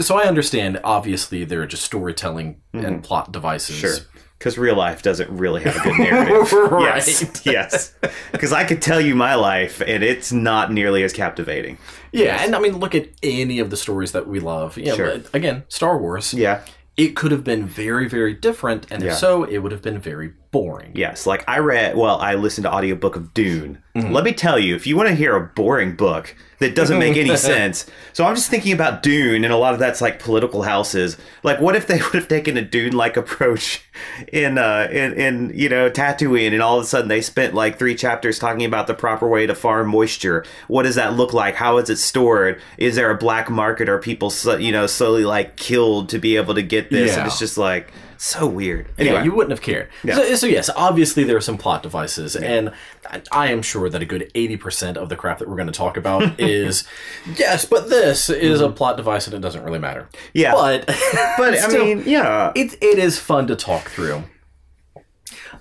So 0.00 0.18
I 0.18 0.24
understand, 0.28 0.78
obviously, 0.84 1.44
there 1.44 1.60
are 1.62 1.66
just 1.66 1.82
storytelling 1.84 2.60
and 2.72 3.02
plot 3.02 3.32
devices. 3.32 3.76
Mm-hmm. 3.76 3.86
Sure. 3.96 4.06
Because 4.38 4.58
real 4.58 4.76
life 4.76 5.00
doesn't 5.02 5.30
really 5.30 5.62
have 5.62 5.76
a 5.76 5.80
good 5.80 5.98
narrative. 5.98 6.52
Right. 6.52 7.06
Yes. 7.06 7.42
Yes. 7.46 7.94
Because 8.32 8.52
I 8.52 8.64
could 8.64 8.82
tell 8.82 9.00
you 9.00 9.14
my 9.16 9.34
life, 9.34 9.80
and 9.80 10.02
it's 10.04 10.30
not 10.30 10.70
nearly 10.70 11.02
as 11.02 11.12
captivating. 11.14 11.78
Yeah, 12.12 12.44
and 12.44 12.54
I 12.54 12.58
mean, 12.58 12.76
look 12.78 12.94
at 12.94 13.08
any 13.22 13.58
of 13.60 13.70
the 13.70 13.76
stories 13.78 14.12
that 14.12 14.28
we 14.28 14.38
love. 14.40 14.76
Yeah, 14.76 14.94
Sure. 14.94 15.20
again, 15.32 15.64
Star 15.68 15.98
Wars. 15.98 16.34
Yeah. 16.34 16.60
It 16.98 17.16
could 17.16 17.30
have 17.32 17.44
been 17.44 17.66
very, 17.66 18.08
very 18.08 18.34
different, 18.34 18.86
and 18.90 19.02
Yeah. 19.02 19.12
if 19.12 19.16
so, 19.18 19.44
it 19.44 19.58
would 19.58 19.72
have 19.72 19.82
been 19.82 19.98
very 19.98 20.32
boring. 20.56 20.92
Yes, 20.94 21.26
like 21.26 21.44
I 21.46 21.58
read, 21.58 21.96
well, 21.96 22.18
I 22.18 22.34
listened 22.34 22.64
to 22.64 22.72
audiobook 22.72 23.14
of 23.14 23.34
Dune. 23.34 23.82
Mm-hmm. 23.94 24.12
Let 24.12 24.24
me 24.24 24.32
tell 24.32 24.58
you, 24.58 24.74
if 24.74 24.86
you 24.86 24.96
want 24.96 25.08
to 25.08 25.14
hear 25.14 25.36
a 25.36 25.40
boring 25.40 25.96
book 25.96 26.34
that 26.58 26.74
doesn't 26.74 26.98
make 26.98 27.16
any 27.16 27.36
sense. 27.36 27.86
So 28.12 28.24
I'm 28.24 28.34
just 28.34 28.48
thinking 28.48 28.72
about 28.72 29.02
Dune 29.02 29.44
and 29.44 29.52
a 29.52 29.56
lot 29.56 29.74
of 29.74 29.80
that's 29.80 30.00
like 30.00 30.18
political 30.18 30.62
houses. 30.62 31.18
Like 31.42 31.60
what 31.60 31.76
if 31.76 31.86
they 31.86 31.96
would 32.02 32.14
have 32.14 32.28
taken 32.28 32.56
a 32.56 32.62
Dune 32.62 32.92
like 32.92 33.16
approach 33.16 33.84
in 34.32 34.56
uh 34.56 34.88
in 34.90 35.12
in 35.14 35.52
you 35.54 35.68
know 35.68 35.90
Tatooine 35.90 36.52
and 36.52 36.62
all 36.62 36.78
of 36.78 36.84
a 36.84 36.86
sudden 36.86 37.08
they 37.08 37.20
spent 37.20 37.54
like 37.54 37.78
3 37.78 37.94
chapters 37.94 38.38
talking 38.38 38.64
about 38.64 38.86
the 38.86 38.94
proper 38.94 39.28
way 39.28 39.46
to 39.46 39.54
farm 39.54 39.88
moisture. 39.88 40.44
What 40.68 40.84
does 40.84 40.94
that 40.94 41.14
look 41.14 41.32
like? 41.32 41.54
How 41.54 41.78
is 41.78 41.90
it 41.90 41.98
stored? 41.98 42.60
Is 42.78 42.96
there 42.96 43.10
a 43.10 43.16
black 43.16 43.50
market? 43.50 43.88
Are 43.88 43.98
people 43.98 44.32
you 44.58 44.72
know 44.72 44.86
slowly 44.86 45.24
like 45.24 45.56
killed 45.56 46.08
to 46.10 46.18
be 46.18 46.36
able 46.36 46.54
to 46.54 46.62
get 46.62 46.90
this? 46.90 47.12
Yeah. 47.12 47.18
And 47.18 47.26
it's 47.26 47.38
just 47.38 47.58
like 47.58 47.92
so 48.18 48.46
weird. 48.46 48.88
Anyway, 48.98 49.16
Yeah, 49.16 49.24
you 49.24 49.32
wouldn't 49.34 49.50
have 49.50 49.62
cared. 49.62 49.88
So, 50.04 50.34
so 50.34 50.46
yes, 50.46 50.70
obviously 50.74 51.24
there 51.24 51.36
are 51.36 51.40
some 51.40 51.58
plot 51.58 51.82
devices, 51.82 52.36
and 52.36 52.72
I, 53.10 53.22
I 53.32 53.52
am 53.52 53.62
sure 53.62 53.88
that 53.88 54.02
a 54.02 54.04
good 54.04 54.30
eighty 54.34 54.56
percent 54.56 54.96
of 54.96 55.08
the 55.08 55.16
crap 55.16 55.38
that 55.38 55.48
we're 55.48 55.56
going 55.56 55.66
to 55.66 55.72
talk 55.72 55.96
about 55.96 56.38
is 56.40 56.84
yes, 57.36 57.64
but 57.64 57.88
this 57.88 58.28
is 58.30 58.60
a 58.60 58.70
plot 58.70 58.96
device 58.96 59.26
and 59.26 59.34
it 59.34 59.40
doesn't 59.40 59.64
really 59.64 59.78
matter. 59.78 60.08
Yeah. 60.34 60.52
but 60.52 60.86
but 61.38 61.58
I 61.58 61.68
mean, 61.72 62.02
yeah. 62.06 62.52
it 62.54 62.74
it 62.82 62.98
is 62.98 63.18
fun 63.18 63.46
to 63.48 63.56
talk 63.56 63.88
through. 63.90 64.24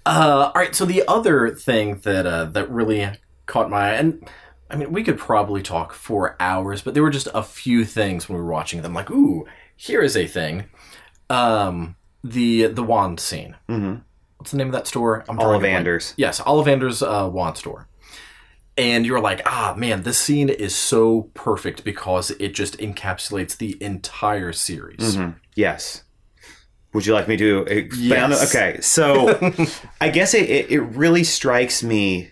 Uh, 0.06 0.52
all 0.54 0.62
right, 0.62 0.76
so 0.76 0.86
the 0.86 1.04
other 1.08 1.50
thing 1.50 2.00
that 2.04 2.26
uh, 2.26 2.46
that 2.46 2.70
really 2.70 3.10
caught 3.48 3.70
my 3.70 3.89
eye, 3.89 3.94
and 3.94 4.30
I 4.70 4.76
mean, 4.76 4.91
we 4.91 5.04
could 5.04 5.18
probably 5.18 5.62
talk 5.62 5.94
for 5.94 6.36
hours, 6.39 6.82
but 6.82 6.94
there 6.94 7.04
were 7.04 7.10
just 7.10 7.28
a 7.34 7.44
few 7.44 7.86
things 7.86 8.28
when 8.28 8.38
we 8.38 8.44
were 8.44 8.52
watching 8.52 8.82
them. 8.82 8.94
Like, 8.94 9.10
ooh, 9.10 9.46
here 9.76 10.02
is 10.02 10.15
a 10.15 10.28
thing. 10.28 10.65
Um, 11.30 11.96
the 12.26 12.68
the 12.68 12.84
wand 12.84 13.20
scene. 13.20 13.56
Mm-hmm. 13.70 13.96
What's 14.38 14.52
the 14.52 14.58
name 14.58 14.68
of 14.68 14.74
that 14.74 14.88
store? 14.88 15.24
I'm. 15.30 15.38
Ollivanders. 15.38 16.14
Yes, 16.18 16.42
Ollivander's 16.42 17.02
uh, 17.02 17.30
wand 17.32 17.58
store. 17.58 17.88
And 18.78 19.06
you're 19.06 19.22
like, 19.22 19.42
ah, 19.46 19.74
man, 19.78 20.04
this 20.04 20.20
scene 20.20 20.50
is 20.50 20.76
so 20.76 21.30
perfect 21.34 21.86
because 21.86 22.32
it 22.32 22.50
just 22.50 22.78
encapsulates 22.78 23.56
the 23.56 23.82
entire 23.82 24.52
series. 24.52 25.18
Yes. 25.56 26.04
Would 26.92 27.06
you 27.06 27.14
like 27.14 27.30
me 27.30 27.38
to 27.38 27.60
expound? 27.60 28.32
Yes. 28.34 28.54
Okay, 28.54 28.82
so 28.82 29.40
I 30.02 30.10
guess 30.10 30.34
it, 30.34 30.50
it, 30.50 30.72
it 30.72 30.82
really 30.82 31.24
strikes 31.24 31.84
me 31.84 32.32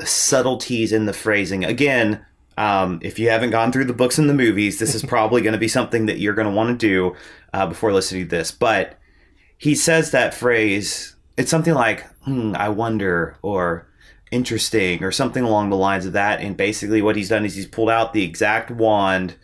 subtleties 0.00 0.92
in 0.92 1.04
the 1.04 1.12
phrasing. 1.12 1.64
Again, 1.64 2.24
um, 2.56 2.98
if 3.02 3.18
you 3.18 3.30
haven't 3.30 3.50
gone 3.50 3.70
through 3.70 3.86
the 3.86 3.92
books 3.92 4.18
and 4.18 4.28
the 4.28 4.34
movies, 4.34 4.78
this 4.78 4.94
is 4.94 5.02
probably 5.06 5.42
going 5.42 5.52
to 5.52 5.58
be 5.58 5.68
something 5.68 6.06
that 6.06 6.18
you're 6.18 6.34
going 6.34 6.48
to 6.48 6.54
want 6.54 6.78
to 6.78 6.86
do 6.86 7.14
uh, 7.52 7.66
before 7.66 7.92
listening 7.92 8.24
to 8.24 8.28
this. 8.28 8.50
But 8.50 8.98
he 9.58 9.74
says 9.74 10.10
that 10.12 10.34
phrase, 10.34 11.14
it's 11.36 11.50
something 11.50 11.74
like, 11.74 12.06
hmm, 12.22 12.54
I 12.56 12.70
wonder, 12.70 13.36
or 13.42 13.86
interesting, 14.30 15.04
or 15.04 15.12
something 15.12 15.44
along 15.44 15.70
the 15.70 15.76
lines 15.76 16.06
of 16.06 16.14
that. 16.14 16.40
And 16.40 16.56
basically, 16.56 17.02
what 17.02 17.16
he's 17.16 17.28
done 17.28 17.44
is 17.44 17.54
he's 17.54 17.66
pulled 17.66 17.90
out 17.90 18.12
the 18.12 18.24
exact 18.24 18.70
wand 18.70 19.36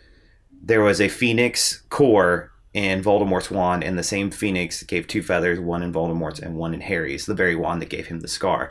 there 0.65 0.81
was 0.81 0.99
a 0.99 1.07
phoenix 1.07 1.83
core 1.89 2.51
in 2.73 3.01
Voldemort's 3.01 3.51
wand, 3.51 3.83
and 3.83 3.97
the 3.97 4.03
same 4.03 4.31
phoenix 4.31 4.83
gave 4.83 5.07
two 5.07 5.21
feathers, 5.21 5.59
one 5.59 5.83
in 5.83 5.93
Voldemort's 5.93 6.39
and 6.39 6.55
one 6.55 6.73
in 6.73 6.81
Harry's, 6.81 7.25
the 7.25 7.35
very 7.35 7.55
wand 7.55 7.81
that 7.81 7.89
gave 7.89 8.07
him 8.07 8.19
the 8.19 8.27
scar. 8.27 8.69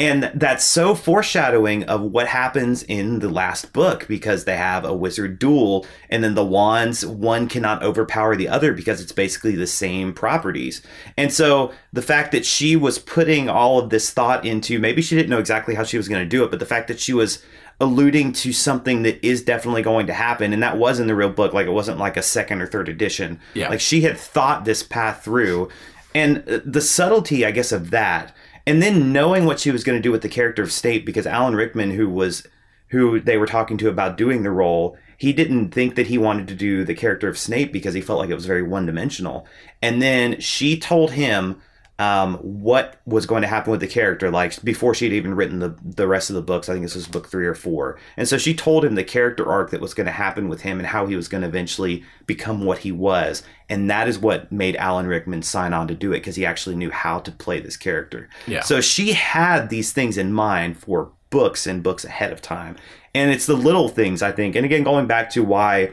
And 0.00 0.30
that's 0.34 0.64
so 0.64 0.94
foreshadowing 0.94 1.82
of 1.84 2.02
what 2.02 2.28
happens 2.28 2.84
in 2.84 3.18
the 3.18 3.28
last 3.28 3.72
book 3.72 4.06
because 4.06 4.44
they 4.44 4.56
have 4.56 4.84
a 4.84 4.94
wizard 4.94 5.40
duel, 5.40 5.84
and 6.08 6.22
then 6.22 6.34
the 6.36 6.44
wands, 6.44 7.04
one 7.04 7.48
cannot 7.48 7.82
overpower 7.82 8.36
the 8.36 8.48
other 8.48 8.72
because 8.72 9.00
it's 9.00 9.10
basically 9.10 9.56
the 9.56 9.66
same 9.66 10.12
properties. 10.12 10.82
And 11.16 11.32
so 11.32 11.72
the 11.92 12.02
fact 12.02 12.30
that 12.30 12.46
she 12.46 12.76
was 12.76 13.00
putting 13.00 13.48
all 13.48 13.80
of 13.80 13.90
this 13.90 14.10
thought 14.10 14.44
into 14.44 14.78
maybe 14.78 15.02
she 15.02 15.16
didn't 15.16 15.30
know 15.30 15.40
exactly 15.40 15.74
how 15.74 15.82
she 15.82 15.96
was 15.96 16.08
going 16.08 16.22
to 16.22 16.28
do 16.28 16.44
it, 16.44 16.50
but 16.50 16.60
the 16.60 16.66
fact 16.66 16.86
that 16.88 17.00
she 17.00 17.12
was 17.12 17.42
alluding 17.80 18.32
to 18.32 18.52
something 18.52 19.02
that 19.02 19.24
is 19.26 19.42
definitely 19.42 19.82
going 19.82 20.06
to 20.06 20.12
happen 20.12 20.52
and 20.52 20.62
that 20.62 20.76
was 20.78 20.98
in 20.98 21.06
the 21.06 21.14
real 21.14 21.30
book 21.30 21.52
like 21.52 21.66
it 21.66 21.70
wasn't 21.70 21.96
like 21.96 22.16
a 22.16 22.22
second 22.22 22.60
or 22.60 22.66
third 22.66 22.88
edition 22.88 23.38
Yeah. 23.54 23.68
like 23.68 23.78
she 23.80 24.00
had 24.00 24.18
thought 24.18 24.64
this 24.64 24.82
path 24.82 25.22
through 25.22 25.68
and 26.12 26.38
uh, 26.48 26.58
the 26.64 26.80
subtlety 26.80 27.46
i 27.46 27.52
guess 27.52 27.70
of 27.70 27.90
that 27.90 28.34
and 28.68 28.82
then 28.82 29.12
knowing 29.12 29.44
what 29.44 29.58
she 29.58 29.70
was 29.70 29.84
going 29.84 29.98
to 29.98 30.02
do 30.02 30.12
with 30.12 30.22
the 30.22 30.28
character 30.28 30.62
of 30.62 30.72
snape 30.72 31.04
because 31.04 31.26
alan 31.26 31.56
rickman 31.56 31.90
who 31.90 32.08
was 32.08 32.46
who 32.88 33.20
they 33.20 33.36
were 33.36 33.46
talking 33.46 33.76
to 33.78 33.88
about 33.88 34.16
doing 34.16 34.42
the 34.42 34.50
role 34.50 34.96
he 35.18 35.32
didn't 35.32 35.70
think 35.70 35.96
that 35.96 36.06
he 36.06 36.16
wanted 36.16 36.46
to 36.46 36.54
do 36.54 36.84
the 36.84 36.94
character 36.94 37.28
of 37.28 37.36
snape 37.36 37.72
because 37.72 37.92
he 37.92 38.00
felt 38.00 38.20
like 38.20 38.30
it 38.30 38.36
was 38.36 38.46
very 38.46 38.62
one-dimensional. 38.62 39.46
And 39.82 40.00
then 40.00 40.40
she 40.40 40.78
told 40.78 41.10
him 41.10 41.60
um, 41.98 42.36
what 42.36 43.00
was 43.06 43.26
going 43.26 43.42
to 43.42 43.48
happen 43.48 43.72
with 43.72 43.80
the 43.80 43.88
character, 43.88 44.30
like 44.30 44.62
before 44.62 44.94
she'd 44.94 45.12
even 45.12 45.34
written 45.34 45.58
the 45.58 45.76
the 45.82 46.06
rest 46.06 46.30
of 46.30 46.36
the 46.36 46.42
books. 46.42 46.68
I 46.68 46.72
think 46.72 46.84
this 46.84 46.94
was 46.94 47.08
book 47.08 47.28
three 47.28 47.46
or 47.46 47.56
four, 47.56 47.98
and 48.16 48.28
so 48.28 48.38
she 48.38 48.54
told 48.54 48.84
him 48.84 48.94
the 48.94 49.02
character 49.02 49.50
arc 49.50 49.70
that 49.70 49.80
was 49.80 49.94
going 49.94 50.06
to 50.06 50.12
happen 50.12 50.48
with 50.48 50.60
him 50.60 50.78
and 50.78 50.86
how 50.86 51.06
he 51.06 51.16
was 51.16 51.26
going 51.26 51.42
to 51.42 51.48
eventually 51.48 52.04
become 52.26 52.64
what 52.64 52.78
he 52.78 52.92
was, 52.92 53.42
and 53.68 53.90
that 53.90 54.06
is 54.06 54.18
what 54.18 54.52
made 54.52 54.76
Alan 54.76 55.08
Rickman 55.08 55.42
sign 55.42 55.72
on 55.72 55.88
to 55.88 55.94
do 55.94 56.12
it 56.12 56.20
because 56.20 56.36
he 56.36 56.46
actually 56.46 56.76
knew 56.76 56.90
how 56.90 57.18
to 57.18 57.32
play 57.32 57.58
this 57.58 57.76
character. 57.76 58.28
Yeah. 58.46 58.62
So 58.62 58.80
she 58.80 59.12
had 59.14 59.68
these 59.68 59.92
things 59.92 60.16
in 60.16 60.32
mind 60.32 60.78
for 60.78 61.10
books 61.30 61.66
and 61.66 61.82
books 61.82 62.04
ahead 62.04 62.32
of 62.32 62.40
time, 62.40 62.76
and 63.12 63.32
it's 63.32 63.46
the 63.46 63.56
little 63.56 63.88
things 63.88 64.22
I 64.22 64.30
think. 64.30 64.54
And 64.54 64.64
again, 64.64 64.84
going 64.84 65.08
back 65.08 65.30
to 65.30 65.42
why 65.42 65.90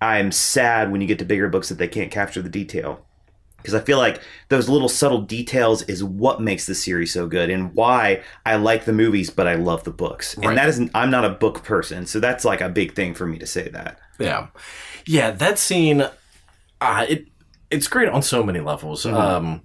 I'm 0.00 0.32
sad 0.32 0.90
when 0.90 1.00
you 1.00 1.06
get 1.06 1.20
to 1.20 1.24
bigger 1.24 1.48
books 1.48 1.68
that 1.68 1.78
they 1.78 1.86
can't 1.86 2.10
capture 2.10 2.42
the 2.42 2.48
detail 2.48 3.06
because 3.64 3.74
I 3.74 3.80
feel 3.80 3.96
like 3.96 4.20
those 4.50 4.68
little 4.68 4.90
subtle 4.90 5.22
details 5.22 5.80
is 5.84 6.04
what 6.04 6.38
makes 6.38 6.66
the 6.66 6.74
series 6.74 7.14
so 7.14 7.26
good 7.26 7.48
and 7.48 7.72
why 7.72 8.22
I 8.44 8.56
like 8.56 8.84
the 8.84 8.92
movies 8.92 9.30
but 9.30 9.48
I 9.48 9.54
love 9.54 9.84
the 9.84 9.90
books. 9.90 10.36
Right. 10.36 10.48
And 10.48 10.58
that 10.58 10.68
isn't 10.68 10.90
I'm 10.94 11.10
not 11.10 11.24
a 11.24 11.30
book 11.30 11.64
person, 11.64 12.04
so 12.04 12.20
that's 12.20 12.44
like 12.44 12.60
a 12.60 12.68
big 12.68 12.94
thing 12.94 13.14
for 13.14 13.26
me 13.26 13.38
to 13.38 13.46
say 13.46 13.70
that. 13.70 13.98
Yeah, 14.18 14.48
yeah. 15.06 15.30
That 15.30 15.58
scene, 15.58 16.06
uh, 16.80 17.06
it 17.08 17.28
it's 17.70 17.88
great 17.88 18.10
on 18.10 18.20
so 18.20 18.42
many 18.42 18.60
levels. 18.60 19.06
Um, 19.06 19.62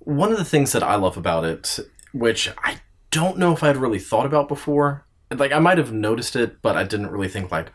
one 0.00 0.32
of 0.32 0.38
the 0.38 0.44
things 0.44 0.72
that 0.72 0.82
I 0.82 0.96
love 0.96 1.16
about 1.16 1.46
it, 1.46 1.78
which 2.12 2.50
I 2.62 2.76
don't 3.10 3.38
know 3.38 3.52
if 3.52 3.62
I'd 3.62 3.78
really 3.78 3.98
thought 3.98 4.26
about 4.26 4.48
before, 4.48 5.06
like 5.34 5.50
I 5.50 5.60
might 5.60 5.78
have 5.78 5.92
noticed 5.94 6.36
it, 6.36 6.60
but 6.60 6.76
I 6.76 6.84
didn't 6.84 7.10
really 7.10 7.28
think 7.28 7.50
like, 7.50 7.72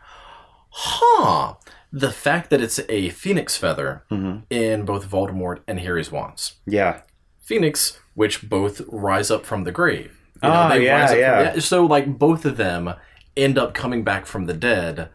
huh. 0.70 1.54
The 1.92 2.10
fact 2.12 2.50
that 2.50 2.60
it's 2.60 2.80
a 2.88 3.08
phoenix 3.10 3.56
feather 3.56 4.02
in 4.50 4.84
both 4.84 5.08
Voldemort 5.08 5.60
and 5.66 5.80
Harry's 5.80 6.10
wands. 6.12 6.54
Yeah. 6.66 7.02
Phoenix, 7.40 7.98
which 8.14 8.48
both 8.48 8.82
rise 8.88 9.30
up 9.30 9.46
from 9.46 9.64
the 9.64 9.72
grave. 9.72 10.12
You 10.42 10.48
Ah, 10.50 10.74
yeah, 10.74 10.92
rise 11.00 11.10
up 11.10 11.16
from- 11.16 11.20
yeah. 11.54 11.58
So, 11.60 11.86
like, 11.86 12.18
both 12.18 12.44
of 12.44 12.56
them 12.56 12.92
end 13.36 13.56
up 13.56 13.72
coming 13.72 14.02
back 14.04 14.26
from 14.26 14.46
the 14.46 14.52
dead 14.54 15.08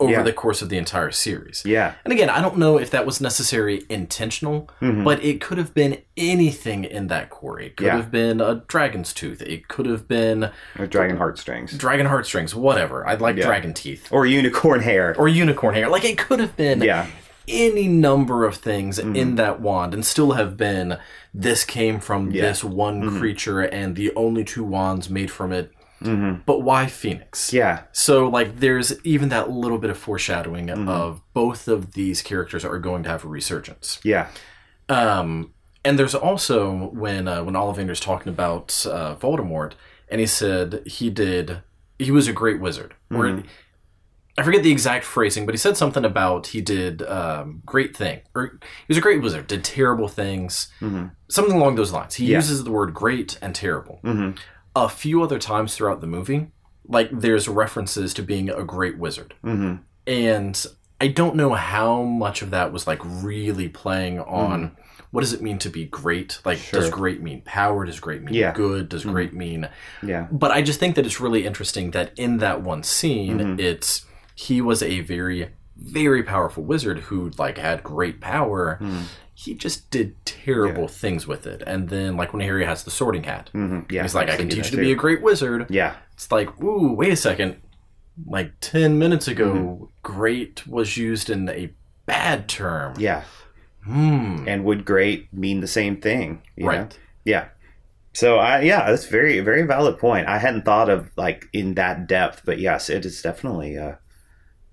over 0.00 0.10
Yeah. 0.12 0.22
the 0.22 0.32
course 0.32 0.62
of 0.62 0.70
the 0.70 0.78
entire 0.78 1.10
series. 1.10 1.62
Yeah. 1.64 1.92
And 2.04 2.12
again, 2.12 2.30
I 2.30 2.40
don't 2.40 2.56
know 2.58 2.78
if 2.78 2.90
that 2.90 3.04
was 3.06 3.20
necessarily 3.20 3.84
intentional, 3.90 4.68
Mm-hmm. 4.80 5.04
but 5.04 5.22
it 5.22 5.40
could 5.40 5.58
have 5.58 5.74
been 5.74 5.98
anything 6.16 6.84
in 6.84 7.08
that 7.08 7.30
core. 7.30 7.60
It 7.60 7.76
could 7.76 7.86
Yeah. 7.86 7.96
have 7.96 8.10
been 8.10 8.40
a 8.40 8.56
dragon's 8.66 9.12
tooth. 9.12 9.42
It 9.42 9.68
could 9.68 9.86
have 9.86 10.08
been 10.08 10.50
Or 10.78 10.86
dragon 10.86 11.18
heartstrings. 11.18 11.76
dragon 11.76 12.06
heartstrings, 12.06 12.54
whatever. 12.54 13.06
I'd 13.06 13.20
like 13.20 13.36
Yeah. 13.36 13.46
dragon 13.46 13.74
teeth. 13.74 14.08
Or 14.10 14.24
unicorn 14.26 14.80
hair. 14.80 15.14
Or 15.18 15.28
unicorn 15.28 15.74
hair. 15.74 15.88
Like, 15.88 16.04
it 16.04 16.16
could 16.18 16.40
have 16.40 16.56
been 16.56 16.80
Yeah. 16.80 17.06
any 17.46 17.86
number 17.88 18.44
of 18.46 18.56
things 18.56 18.98
Mm-hmm. 18.98 19.16
in 19.16 19.34
that 19.36 19.60
wand 19.60 19.92
and 19.92 20.04
still 20.04 20.32
have 20.32 20.56
been 20.56 20.96
this 21.34 21.64
came 21.64 22.00
from 22.00 22.30
this 22.32 22.64
one 22.64 23.02
Mm-hmm. 23.02 23.18
creature 23.18 23.60
and 23.60 23.96
the 23.96 24.12
only 24.16 24.44
two 24.44 24.64
wands 24.64 25.10
made 25.10 25.30
from 25.30 25.52
it. 25.52 25.72
But 26.46 26.60
why 26.62 26.86
Phoenix? 26.86 27.48
Mm-hmm. 27.48 27.56
Yeah. 27.56 27.82
So, 27.92 28.28
like, 28.28 28.60
there's 28.60 28.98
even 29.04 29.28
that 29.30 29.50
little 29.50 29.78
bit 29.78 29.90
of 29.90 29.98
foreshadowing 29.98 30.66
Mm-hmm. 30.68 30.88
of 30.88 31.20
both 31.34 31.68
of 31.68 31.92
these 31.92 32.22
characters 32.22 32.64
are 32.64 32.78
going 32.78 33.02
to 33.04 33.08
have 33.10 33.24
a 33.24 33.28
resurgence. 33.28 34.00
Yeah. 34.02 34.28
Um, 34.88 35.52
and 35.84 35.98
there's 35.98 36.14
also 36.14 36.90
when 36.92 37.28
uh, 37.28 37.42
when 37.44 37.54
Ollivander's 37.54 38.00
talking 38.00 38.30
about 38.32 38.86
uh, 38.88 39.16
Voldemort, 39.16 39.72
and 40.10 40.20
he 40.20 40.26
said 40.26 40.82
he 40.86 41.10
did 41.10 41.62
he 41.98 42.10
was 42.10 42.28
a 42.28 42.32
great 42.32 42.60
wizard. 42.60 42.94
Mm-hmm. 43.10 43.46
I 44.38 44.42
forget 44.42 44.62
the 44.62 44.72
exact 44.72 45.04
phrasing, 45.04 45.44
but 45.44 45.54
he 45.54 45.58
said 45.58 45.76
something 45.76 46.04
about 46.04 46.48
he 46.48 46.60
did 46.62 47.02
um, 47.02 47.60
great 47.66 47.94
thing 47.96 48.20
or 48.34 48.58
he 48.62 48.84
was 48.88 48.96
a 48.96 49.00
great 49.00 49.20
wizard, 49.20 49.46
did 49.48 49.64
terrible 49.64 50.08
things, 50.08 50.68
something 51.28 51.54
along 51.56 51.74
those 51.74 51.92
lines. 51.92 52.14
He 52.14 52.24
Mm-hmm. 52.24 52.30
Yeah. 52.32 52.38
uses 52.38 52.64
the 52.64 52.70
word 52.70 52.94
great 52.94 53.38
and 53.42 53.54
terrible. 53.54 54.00
Mhm. 54.02 54.38
A 54.76 54.88
few 54.88 55.22
other 55.22 55.38
times 55.38 55.74
throughout 55.74 56.00
the 56.00 56.06
movie, 56.06 56.48
like 56.86 57.08
there's 57.12 57.48
references 57.48 58.14
to 58.14 58.22
being 58.22 58.48
a 58.50 58.64
great 58.64 58.98
wizard 58.98 59.34
Mhm. 59.44 59.80
and 60.06 60.66
I 61.00 61.08
don't 61.08 61.34
know 61.36 61.54
how 61.54 62.02
much 62.02 62.42
of 62.42 62.50
that 62.50 62.72
was 62.72 62.86
like 62.86 63.00
really 63.04 63.68
playing 63.68 64.20
on 64.20 64.76
what 65.12 65.22
does 65.22 65.32
it 65.32 65.42
mean 65.42 65.58
to 65.58 65.68
be 65.70 65.86
great? 65.86 66.38
Like, 66.44 66.58
does 66.70 66.84
Mm-hmm. 66.86 66.94
Great 66.94 67.20
mean 67.22 67.40
power? 67.44 67.84
Does 67.84 67.98
great 67.98 68.22
mean 68.22 68.34
Yeah. 68.34 68.52
Mm-hmm. 68.52 68.62
good? 68.62 68.88
Does 68.90 69.04
great 69.04 69.32
mean? 69.32 69.68
Yeah. 70.04 70.28
But 70.30 70.52
I 70.52 70.62
just 70.62 70.78
think 70.78 70.94
that 70.94 71.04
it's 71.06 71.20
really 71.20 71.44
interesting 71.46 71.90
that 71.92 72.12
in 72.16 72.38
that 72.38 72.62
one 72.62 72.82
scene, 72.84 73.38
Mm-hmm. 73.40 73.58
it's 73.60 74.04
he 74.36 74.60
was 74.60 74.82
a 74.84 75.00
very, 75.00 75.48
very 75.76 76.22
powerful 76.22 76.62
wizard 76.62 76.98
who 77.00 77.30
like 77.38 77.58
had 77.58 77.82
great 77.82 78.20
power. 78.20 78.78
He 79.42 79.54
just 79.54 79.90
did 79.90 80.14
terrible 80.26 80.86
things 80.86 81.26
with 81.26 81.46
it. 81.46 81.62
And 81.66 81.88
then 81.88 82.16
like 82.16 82.32
when 82.34 82.42
Harry 82.42 82.64
has 82.66 82.84
the 82.84 82.90
sorting 82.90 83.24
hat, 83.24 83.48
Mhm, 83.54 83.90
Yeah, 83.90 84.02
he's 84.02 84.14
like, 84.14 84.28
I 84.28 84.36
can 84.36 84.48
teach 84.50 84.66
you 84.70 84.76
to 84.76 84.82
be 84.82 84.92
a 84.92 84.96
great 84.96 85.22
wizard. 85.22 85.66
Yeah, 85.70 85.94
It's 86.12 86.30
like, 86.30 86.60
ooh, 86.62 86.92
wait 86.92 87.12
a 87.12 87.16
second. 87.16 87.56
Like 88.26 88.52
10 88.60 88.98
minutes 88.98 89.26
ago, 89.28 89.52
Mm-hmm. 89.54 89.84
great 90.02 90.66
was 90.66 90.96
used 90.98 91.30
in 91.30 91.48
a 91.48 91.70
bad 92.06 92.48
term. 92.48 92.94
yeah. 92.98 93.22
Hmm. 93.84 94.44
And 94.46 94.64
would 94.66 94.84
great 94.84 95.32
mean 95.32 95.60
the 95.60 95.66
same 95.66 95.96
thing? 96.02 96.42
you 96.54 96.64
know? 96.64 96.68
Right. 96.70 96.98
Yeah. 97.24 97.46
So 98.12 98.38
I 98.38 98.60
yeah, 98.60 98.90
that's 98.90 99.06
very 99.06 99.40
very 99.40 99.62
valid 99.62 99.98
point. 99.98 100.26
I 100.28 100.36
hadn't 100.38 100.66
thought 100.66 100.90
of 100.90 101.08
like 101.16 101.48
in 101.54 101.74
that 101.76 102.06
depth, 102.06 102.42
but 102.44 102.58
yes, 102.58 102.90
it 102.90 103.06
is 103.06 103.22
definitely. 103.22 103.78
uh 103.78 103.94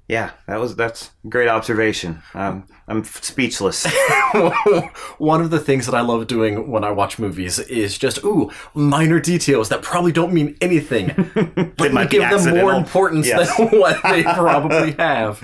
Yeah, 0.08 0.32
that 0.48 0.58
was 0.60 0.76
that's 0.78 1.12
great 1.28 1.50
observation. 1.50 2.22
Um, 2.34 2.65
I'm 2.88 3.04
speechless. 3.04 3.86
One 5.17 5.41
of 5.41 5.50
the 5.50 5.60
things 5.60 5.86
that 5.86 5.96
I 5.96 6.00
love 6.02 6.28
doing 6.28 6.70
when 6.72 6.86
I 6.86 6.91
watch 6.91 7.20
movies 7.20 7.60
is 7.60 7.98
just, 7.98 8.24
ooh, 8.24 8.50
minor 8.74 9.20
details 9.20 9.67
that 9.70 9.82
probably 9.82 10.13
don't 10.13 10.32
mean 10.34 10.56
anything. 10.62 11.08
but 11.78 11.91
might 11.91 12.10
give 12.10 12.22
them 12.30 12.56
more 12.56 12.74
importance 12.74 13.28
Yes. 13.28 13.56
than 13.58 13.67
what 13.80 14.02
they 14.04 14.24
probably 14.24 14.91
have. 14.93 15.43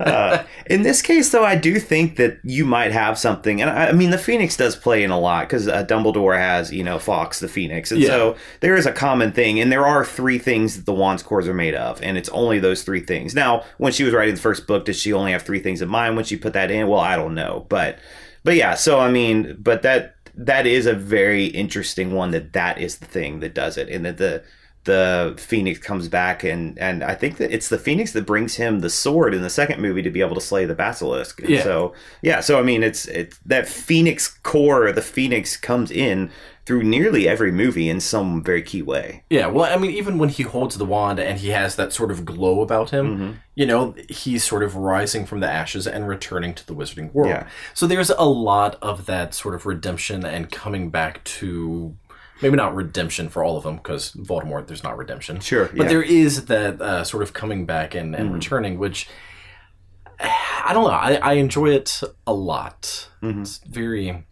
uh, 0.00 0.42
in 0.66 0.82
this 0.82 1.00
case, 1.02 1.30
though, 1.30 1.44
I 1.44 1.54
do 1.54 1.78
think 1.78 2.16
that 2.16 2.38
you 2.42 2.64
might 2.64 2.90
have 2.90 3.18
something, 3.18 3.60
and 3.62 3.70
I, 3.70 3.88
I 3.88 3.92
mean, 3.92 4.10
the 4.10 4.18
Phoenix 4.18 4.56
does 4.56 4.74
play 4.74 5.04
in 5.04 5.10
a 5.12 5.18
lot 5.18 5.46
because 5.48 5.68
uh, 5.68 5.84
Dumbledore 5.84 6.36
has, 6.36 6.72
you 6.72 6.82
know, 6.82 6.98
Fawkes 6.98 7.38
the 7.38 7.48
Phoenix, 7.48 7.92
and 7.92 8.00
Yeah. 8.00 8.08
so 8.08 8.36
there 8.60 8.74
is 8.76 8.86
a 8.86 8.92
common 8.92 9.30
thing, 9.32 9.60
and 9.60 9.70
there 9.70 9.86
are 9.86 10.04
three 10.04 10.38
things 10.40 10.76
that 10.76 10.86
the 10.86 10.92
Wands 10.94 11.22
cores 11.22 11.46
are 11.46 11.54
made 11.54 11.74
of, 11.76 12.02
and 12.02 12.18
it's 12.18 12.28
only 12.30 12.58
those 12.58 12.82
three 12.82 13.00
things. 13.00 13.34
Now, 13.34 13.62
when 13.78 13.91
she 13.92 14.04
was 14.04 14.12
writing 14.14 14.34
the 14.34 14.40
first 14.40 14.66
book, 14.66 14.84
did 14.84 14.96
she 14.96 15.12
only 15.12 15.32
have 15.32 15.42
three 15.42 15.60
things 15.60 15.82
in 15.82 15.88
mind 15.88 16.16
when 16.16 16.24
she 16.24 16.36
put 16.36 16.52
that 16.54 16.70
in? 16.70 16.88
Well, 16.88 17.00
I 17.00 17.16
don't 17.16 17.34
know, 17.34 17.66
but 17.68 17.98
but 18.44 18.56
yeah, 18.56 18.74
so 18.74 18.98
I 18.98 19.10
mean, 19.10 19.56
but 19.60 19.82
that 19.82 20.16
that 20.34 20.66
is 20.66 20.86
a 20.86 20.94
very 20.94 21.46
interesting 21.46 22.12
one 22.12 22.30
that 22.32 22.52
that 22.54 22.78
is 22.78 22.98
the 22.98 23.06
thing 23.06 23.40
that 23.40 23.54
does 23.54 23.76
it, 23.76 23.88
and 23.88 24.04
that 24.04 24.16
the 24.18 24.42
the 24.84 25.34
phoenix 25.38 25.78
comes 25.78 26.08
back 26.08 26.42
and 26.42 26.76
and 26.76 27.04
i 27.04 27.14
think 27.14 27.36
that 27.36 27.52
it's 27.54 27.68
the 27.68 27.78
phoenix 27.78 28.10
that 28.10 28.26
brings 28.26 28.56
him 28.56 28.80
the 28.80 28.90
sword 28.90 29.32
in 29.32 29.40
the 29.40 29.48
second 29.48 29.80
movie 29.80 30.02
to 30.02 30.10
be 30.10 30.20
able 30.20 30.34
to 30.34 30.40
slay 30.40 30.64
the 30.64 30.74
basilisk 30.74 31.40
Yeah. 31.46 31.62
so 31.62 31.94
yeah 32.20 32.40
so 32.40 32.58
i 32.58 32.62
mean 32.62 32.82
it's 32.82 33.06
it's 33.06 33.38
that 33.46 33.68
phoenix 33.68 34.26
core 34.42 34.90
the 34.90 35.00
phoenix 35.00 35.56
comes 35.56 35.92
in 35.92 36.32
through 36.64 36.82
nearly 36.84 37.26
every 37.28 37.50
movie 37.50 37.88
in 37.88 37.98
some 38.00 38.42
very 38.42 38.62
key 38.62 38.82
way 38.82 39.24
Yeah, 39.28 39.48
well, 39.48 39.72
I 39.72 39.76
mean, 39.76 39.90
even 39.90 40.16
when 40.18 40.28
he 40.28 40.44
holds 40.44 40.76
the 40.78 40.84
wand 40.84 41.18
and 41.18 41.38
he 41.40 41.48
has 41.48 41.74
that 41.76 41.92
sort 41.92 42.10
of 42.12 42.24
glow 42.24 42.60
about 42.60 42.90
him, 42.90 43.06
Mm-hmm. 43.06 43.30
you 43.56 43.66
know, 43.66 43.94
he's 44.08 44.44
sort 44.44 44.62
of 44.62 44.76
rising 44.76 45.26
from 45.26 45.40
the 45.40 45.50
ashes 45.50 45.86
and 45.86 46.06
returning 46.06 46.54
to 46.54 46.66
the 46.66 46.74
wizarding 46.74 47.12
world. 47.12 47.30
Yeah. 47.30 47.48
So 47.74 47.86
there's 47.86 48.10
a 48.10 48.22
lot 48.24 48.78
of 48.80 49.06
that 49.06 49.34
sort 49.34 49.54
of 49.56 49.66
redemption 49.66 50.24
and 50.24 50.50
coming 50.52 50.90
back 50.90 51.24
to 51.24 51.96
maybe 52.40 52.56
not 52.56 52.74
redemption 52.74 53.28
for 53.28 53.42
all 53.44 53.56
of 53.56 53.64
them 53.64 53.76
because 53.76 54.12
Voldemort, 54.12 54.66
there's 54.68 54.82
not 54.84 54.96
redemption. 54.96 55.40
Sure, 55.40 55.66
but 55.66 55.74
yeah. 55.76 55.82
Mm-hmm. 55.82 55.88
there 55.88 56.02
is 56.02 56.44
that 56.46 56.80
uh, 56.80 57.02
sort 57.04 57.22
of 57.24 57.32
coming 57.32 57.66
back 57.66 57.94
and, 57.94 58.14
and 58.14 58.32
returning, 58.32 58.78
which 58.78 59.08
I 60.20 60.70
don't 60.72 60.84
know. 60.84 60.90
I, 60.90 61.14
I 61.16 61.32
enjoy 61.34 61.70
it 61.70 62.00
a 62.26 62.32
lot. 62.32 63.08
Mm-hmm. 63.22 63.42
It's 63.42 63.58
very, 63.58 64.24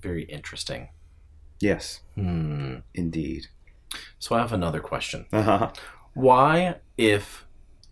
very 0.00 0.22
interesting. 0.24 0.88
Yes 1.60 2.00
Hmm. 2.14 2.76
indeed 2.94 3.46
So 4.18 4.34
I 4.36 4.38
have 4.40 4.52
another 4.52 4.80
question. 4.80 5.26
uh-huh 5.32 5.70
why 6.14 6.74
if 6.98 7.46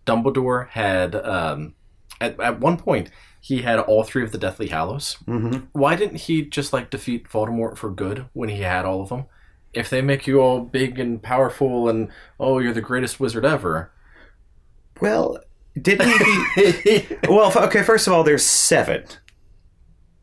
dumbledore 0.05 0.67
had 0.69 1.15
um 1.15 1.73
at, 2.19 2.37
at 2.39 2.59
one 2.59 2.75
point 2.77 3.09
he 3.39 3.61
had 3.61 3.79
all 3.79 4.03
three 4.03 4.23
of 4.23 4.31
the 4.33 4.37
deathly 4.37 4.67
hallows 4.67 5.15
mm-hmm. 5.25 5.59
why 5.71 5.95
didn't 5.95 6.17
he 6.17 6.41
just 6.41 6.73
like 6.73 6.89
defeat 6.89 7.29
voldemort 7.29 7.77
for 7.77 7.89
good 7.89 8.25
when 8.33 8.49
he 8.49 8.61
had 8.61 8.83
all 8.85 9.01
of 9.01 9.07
them 9.09 9.23
if 9.73 9.89
they 9.89 10.01
make 10.01 10.27
you 10.27 10.41
all 10.41 10.59
big 10.59 10.99
and 10.99 11.23
powerful 11.23 11.87
and 11.87 12.09
oh 12.41 12.59
you're 12.59 12.73
the 12.73 12.81
greatest 12.81 13.21
wizard 13.21 13.45
ever 13.45 13.89
well 14.99 15.37
didn't 15.81 16.11
he 16.55 17.07
well 17.29 17.53
okay 17.57 17.83
first 17.83 18.05
of 18.05 18.11
all 18.13 18.23
there's 18.23 18.45
seven 18.45 19.03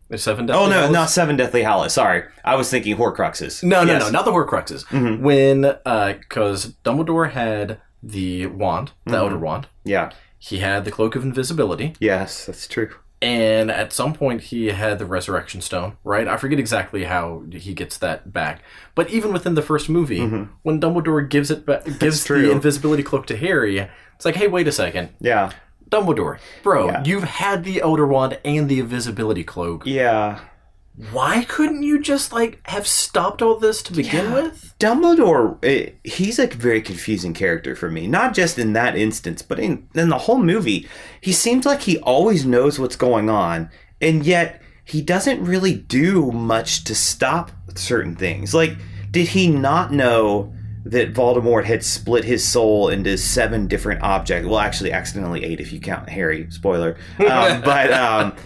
there's 0.08 0.22
seven 0.22 0.46
deathly 0.46 0.62
oh 0.62 0.66
no 0.68 0.74
hallows? 0.80 0.92
not 0.92 1.10
seven 1.10 1.36
deathly 1.36 1.62
hallows. 1.62 1.92
Sorry. 1.92 2.24
I 2.44 2.54
was 2.56 2.70
thinking 2.70 2.96
horcruxes. 2.96 3.62
No 3.62 3.84
no 3.84 3.92
Yes. 3.94 4.02
no 4.02 4.10
not 4.10 4.24
the 4.24 4.32
horcruxes. 4.32 4.84
Mhm. 4.86 5.20
when 5.20 5.64
uh 5.84 6.14
because 6.18 6.74
dumbledore 6.84 7.30
had 7.32 7.80
the 8.02 8.46
wand 8.46 8.92
the 9.04 9.12
Mm-hmm. 9.12 9.14
elder 9.20 9.38
wand. 9.38 9.66
Yeah. 9.84 10.10
He 10.38 10.58
had 10.58 10.84
the 10.84 10.90
cloak 10.90 11.16
of 11.16 11.22
invisibility. 11.24 11.94
Yes 11.98 12.46
that's 12.46 12.68
true. 12.68 12.90
And 13.22 13.70
at 13.70 13.92
some 13.94 14.12
point 14.12 14.42
he 14.42 14.66
had 14.66 14.98
the 14.98 15.06
resurrection 15.06 15.60
stone 15.60 15.96
right? 16.04 16.28
I 16.28 16.36
forget 16.36 16.58
exactly 16.58 17.04
how 17.04 17.42
he 17.50 17.72
gets 17.74 17.96
that 17.98 18.32
back. 18.32 18.60
But 18.94 19.10
even 19.10 19.32
within 19.32 19.54
the 19.54 19.62
first 19.62 19.88
movie 19.88 20.20
when 20.62 20.80
dumbledore 20.80 21.28
gives 21.28 21.50
it 21.50 21.66
back 21.66 21.84
gives 21.98 22.22
the 22.24 22.34
Mm-hmm. 22.34 22.50
invisibility 22.52 23.02
cloak 23.02 23.26
to 23.28 23.36
harry 23.36 23.88
it's 24.14 24.24
like 24.24 24.36
hey 24.36 24.46
wait 24.48 24.68
a 24.68 24.72
second. 24.72 25.08
Yeah 25.20 25.50
dumbledore 25.90 26.38
bro 26.62 26.88
Yeah. 26.88 27.02
you've 27.04 27.24
had 27.24 27.64
the 27.64 27.80
elder 27.80 28.06
wand 28.06 28.38
and 28.44 28.68
the 28.68 28.80
invisibility 28.80 29.44
cloak 29.44 29.84
yeah 29.86 30.40
why 31.12 31.44
couldn't 31.44 31.82
you 31.82 32.00
just 32.00 32.32
like 32.32 32.58
have 32.68 32.86
stopped 32.86 33.42
all 33.42 33.58
this 33.58 33.82
to 33.82 33.92
begin 33.92 34.32
with 34.32 34.74
Dumbledore, 34.78 35.58
eh, 35.62 35.90
he's 36.04 36.38
a 36.38 36.46
very 36.46 36.80
confusing 36.80 37.34
character 37.34 37.76
for 37.76 37.90
me. 37.90 38.06
Not 38.06 38.32
just 38.34 38.58
in 38.58 38.72
that 38.74 38.96
instance, 38.96 39.42
but 39.42 39.58
in, 39.58 39.88
in 39.94 40.08
the 40.08 40.16
whole 40.18 40.38
movie. 40.38 40.88
He 41.20 41.32
seems 41.32 41.66
like 41.66 41.82
he 41.82 41.98
always 41.98 42.46
knows 42.46 42.78
what's 42.78 42.96
going 42.96 43.28
on, 43.28 43.68
and 44.00 44.24
yet 44.24 44.62
he 44.84 45.02
doesn't 45.02 45.44
really 45.44 45.74
do 45.74 46.30
much 46.32 46.84
to 46.84 46.94
stop 46.94 47.50
certain 47.74 48.16
things. 48.16 48.54
Like, 48.54 48.76
did 49.10 49.28
he 49.28 49.48
not 49.48 49.92
know 49.92 50.54
that 50.90 51.12
Voldemort 51.12 51.64
had 51.64 51.84
split 51.84 52.24
his 52.24 52.46
soul 52.46 52.88
into 52.88 53.18
seven 53.18 53.66
different 53.66 54.02
objects? 54.02 54.48
Well, 54.48 54.58
actually, 54.58 54.92
accidentally 54.92 55.44
eight 55.44 55.60
if 55.60 55.72
you 55.72 55.80
count 55.80 56.08
Harry. 56.08 56.46
Spoiler. 56.50 56.96
Um, 57.18 57.60
but. 57.64 57.92
Um, 57.92 58.36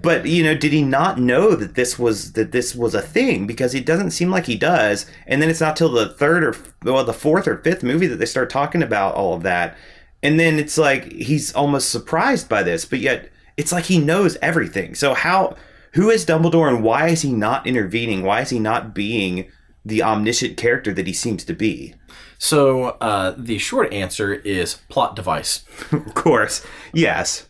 but 0.00 0.26
you 0.26 0.42
know 0.42 0.54
did 0.54 0.72
he 0.72 0.82
not 0.82 1.18
know 1.18 1.54
that 1.54 1.74
this 1.74 1.98
was 1.98 2.32
that 2.32 2.52
this 2.52 2.74
was 2.74 2.94
a 2.94 3.02
thing 3.02 3.46
because 3.46 3.74
it 3.74 3.84
doesn't 3.84 4.12
seem 4.12 4.30
like 4.30 4.46
he 4.46 4.56
does 4.56 5.06
and 5.26 5.42
then 5.42 5.50
it's 5.50 5.60
not 5.60 5.76
till 5.76 5.88
the 5.88 6.08
third 6.08 6.44
or 6.44 6.54
well 6.84 7.04
the 7.04 7.12
fourth 7.12 7.48
or 7.48 7.58
fifth 7.58 7.82
movie 7.82 8.06
that 8.06 8.16
they 8.16 8.26
start 8.26 8.48
talking 8.48 8.82
about 8.82 9.14
all 9.14 9.34
of 9.34 9.42
that 9.42 9.76
and 10.22 10.38
then 10.38 10.58
it's 10.58 10.78
like 10.78 11.12
he's 11.12 11.52
almost 11.54 11.90
surprised 11.90 12.48
by 12.48 12.62
this 12.62 12.84
but 12.84 13.00
yet 13.00 13.30
it's 13.56 13.72
like 13.72 13.86
he 13.86 13.98
knows 13.98 14.36
everything 14.40 14.94
so 14.94 15.14
how 15.14 15.56
who 15.94 16.10
is 16.10 16.24
dumbledore 16.24 16.68
and 16.68 16.84
why 16.84 17.08
is 17.08 17.22
he 17.22 17.32
not 17.32 17.66
intervening 17.66 18.22
why 18.22 18.40
is 18.40 18.50
he 18.50 18.58
not 18.58 18.94
being 18.94 19.50
the 19.88 20.02
omniscient 20.02 20.56
character 20.56 20.92
that 20.92 21.06
he 21.06 21.12
seems 21.12 21.44
to 21.44 21.52
be. 21.52 21.94
So 22.38 22.90
uh, 23.00 23.34
the 23.36 23.58
short 23.58 23.92
answer 23.92 24.34
is 24.34 24.78
plot 24.88 25.16
device. 25.16 25.64
Of 25.92 26.14
course. 26.14 26.64
Yes. 26.92 27.46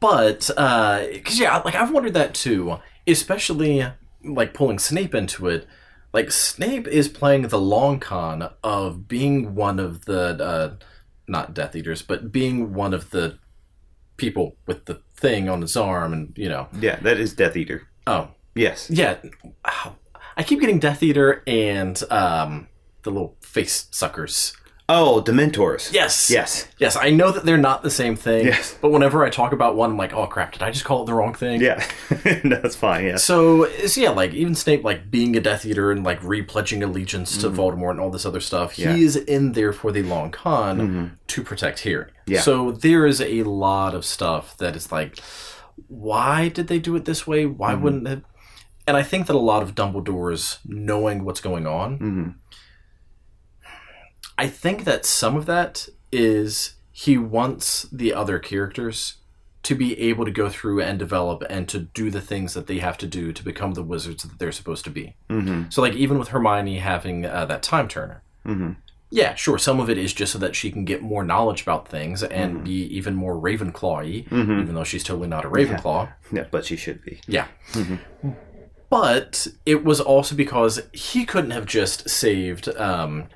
But 0.00 0.48
because 0.48 1.38
yeah, 1.38 1.58
like 1.64 1.74
I've 1.74 1.92
wondered 1.92 2.14
that 2.14 2.34
too, 2.34 2.78
especially 3.06 3.86
like 4.24 4.54
pulling 4.54 4.78
Snape 4.78 5.14
into 5.14 5.48
it. 5.48 5.66
Like 6.12 6.30
Snape 6.30 6.86
is 6.88 7.08
playing 7.08 7.48
the 7.48 7.60
long 7.60 8.00
con 8.00 8.50
of 8.62 9.08
being 9.08 9.54
one 9.54 9.78
of 9.78 10.04
the 10.06 10.42
uh, 10.42 10.74
not 11.28 11.54
Death 11.54 11.76
Eaters, 11.76 12.02
but 12.02 12.32
being 12.32 12.74
one 12.74 12.92
of 12.92 13.10
the 13.10 13.38
people 14.16 14.56
with 14.66 14.84
the 14.86 15.00
thing 15.16 15.48
on 15.48 15.62
his 15.62 15.76
arm, 15.76 16.12
and 16.12 16.32
you 16.36 16.48
know, 16.48 16.68
yeah 16.80 16.96
that 17.00 17.18
is 17.18 17.32
death 17.34 17.56
eater. 17.56 17.88
Oh. 18.06 18.28
Yes. 18.54 18.90
Yeah, 18.90 19.16
Ow. 19.66 19.96
I 20.36 20.42
keep 20.42 20.60
getting 20.60 20.78
Death 20.78 21.02
Eater 21.02 21.42
and 21.46 22.02
um, 22.10 22.68
the 23.02 23.10
little 23.10 23.36
face 23.40 23.86
suckers. 23.90 24.54
oh 24.88 25.22
dementors 25.24 25.92
Yes, 25.92 26.28
yes 26.30 26.66
yes. 26.78 26.96
I 26.96 27.10
know 27.10 27.30
that 27.30 27.44
they're 27.44 27.56
not 27.70 27.82
the 27.82 27.90
same 27.90 28.16
thing. 28.16 28.46
Yes. 28.46 28.76
but 28.82 28.90
whenever 28.90 29.24
I 29.24 29.30
talk 29.30 29.52
about 29.52 29.76
one, 29.76 29.90
I'm 29.92 29.96
like, 29.96 30.12
oh 30.12 30.26
crap, 30.26 30.52
did 30.52 30.62
I 30.62 30.70
just 30.70 30.84
call 30.84 31.02
it 31.02 31.06
the 31.06 31.14
wrong 31.14 31.34
thing? 31.34 31.60
yeah 31.60 31.84
that's 32.44 32.74
fine 32.76 33.04
yeah 33.06 33.16
So, 33.16 33.68
so 33.86 34.00
yeah, 34.00 34.10
like 34.10 34.34
even 34.34 34.54
Snape, 34.54 34.82
like 34.84 35.10
being 35.10 35.36
a 35.36 35.40
Death 35.40 35.64
Eater 35.64 35.92
and 35.92 36.02
like 36.04 36.20
repledging 36.20 36.82
allegiance 36.82 37.38
to 37.38 37.48
Voldemort 37.50 37.92
and 37.92 38.00
all 38.00 38.10
this 38.10 38.26
other 38.26 38.40
stuff, 38.40 38.72
Mm-hmm. 38.72 38.82
Yeah. 38.82 38.88
Mm-hmm. 38.88 38.96
he 38.98 39.04
is 39.04 39.16
in 39.16 39.52
there 39.52 39.72
for 39.72 39.92
the 39.92 40.02
long 40.02 40.30
con 40.32 41.18
to 41.28 41.42
protect 41.42 41.80
Harry. 41.84 42.10
Yeah. 42.26 42.40
So 42.40 42.72
there 42.72 43.06
is 43.06 43.20
a 43.20 43.44
lot 43.44 43.94
of 43.94 44.04
stuff 44.04 44.56
that 44.58 44.74
is 44.76 44.90
like, 44.90 45.18
why 45.88 46.48
did 46.48 46.66
they 46.68 46.78
do 46.78 46.96
it 46.96 47.04
this 47.04 47.26
way? 47.26 47.46
Why 47.46 47.72
Mm-hmm. 47.74 47.82
wouldn't 47.82 48.08
it? 48.08 48.22
And 48.86 48.96
I 48.96 49.02
think 49.02 49.26
that 49.26 49.36
a 49.36 49.38
lot 49.38 49.62
of 49.62 49.74
Dumbledore's 49.74 50.58
knowing 50.64 51.24
what's 51.24 51.40
going 51.40 51.66
on. 51.66 51.96
hmm 51.98 52.28
I 54.38 54.48
think 54.48 54.84
that 54.84 55.04
some 55.04 55.36
of 55.36 55.46
that 55.46 55.88
is 56.10 56.74
he 56.90 57.16
wants 57.18 57.82
the 57.92 58.12
other 58.14 58.38
characters 58.38 59.18
to 59.62 59.74
be 59.74 59.98
able 60.00 60.24
to 60.24 60.30
go 60.32 60.48
through 60.48 60.80
and 60.82 60.98
develop 60.98 61.44
and 61.48 61.68
to 61.68 61.78
do 61.78 62.10
the 62.10 62.20
things 62.20 62.54
that 62.54 62.66
they 62.66 62.78
have 62.78 62.98
to 62.98 63.06
do 63.06 63.32
to 63.32 63.44
become 63.44 63.74
the 63.74 63.82
wizards 63.82 64.24
that 64.24 64.38
they're 64.38 64.50
supposed 64.50 64.84
to 64.84 64.90
be. 64.90 65.14
hmm 65.30 65.64
So, 65.68 65.80
like, 65.82 65.94
even 65.94 66.18
with 66.18 66.28
Hermione 66.28 66.78
having 66.78 67.24
uh, 67.26 67.44
that 67.46 67.62
time 67.62 67.86
turner, 67.88 68.22
hmm 68.44 68.72
Yeah, 69.10 69.34
sure. 69.34 69.58
Some 69.58 69.78
of 69.78 69.88
it 69.90 69.98
is 69.98 70.12
just 70.14 70.32
so 70.32 70.38
that 70.38 70.56
she 70.56 70.72
can 70.72 70.84
get 70.84 71.02
more 71.02 71.22
knowledge 71.24 71.62
about 71.62 71.86
things 71.88 72.22
and 72.24 72.54
Mm-hmm. 72.54 72.64
be 72.64 72.82
even 72.98 73.14
more 73.14 73.36
Ravenclaw-y, 73.36 74.24
even 74.32 74.74
though 74.74 74.84
she's 74.84 75.04
totally 75.04 75.28
not 75.28 75.44
a 75.44 75.48
Ravenclaw. 75.50 76.12
Yeah, 76.32 76.46
but 76.50 76.64
she 76.64 76.76
should 76.76 77.02
be. 77.04 77.20
Yeah. 77.28 77.46
But 78.92 79.46
it 79.64 79.84
was 79.84 80.02
also 80.02 80.34
because 80.36 80.82
he 80.92 81.24
couldn't 81.24 81.52
have 81.52 81.64
just 81.64 82.10
saved 82.10 82.68
um, 82.76 83.28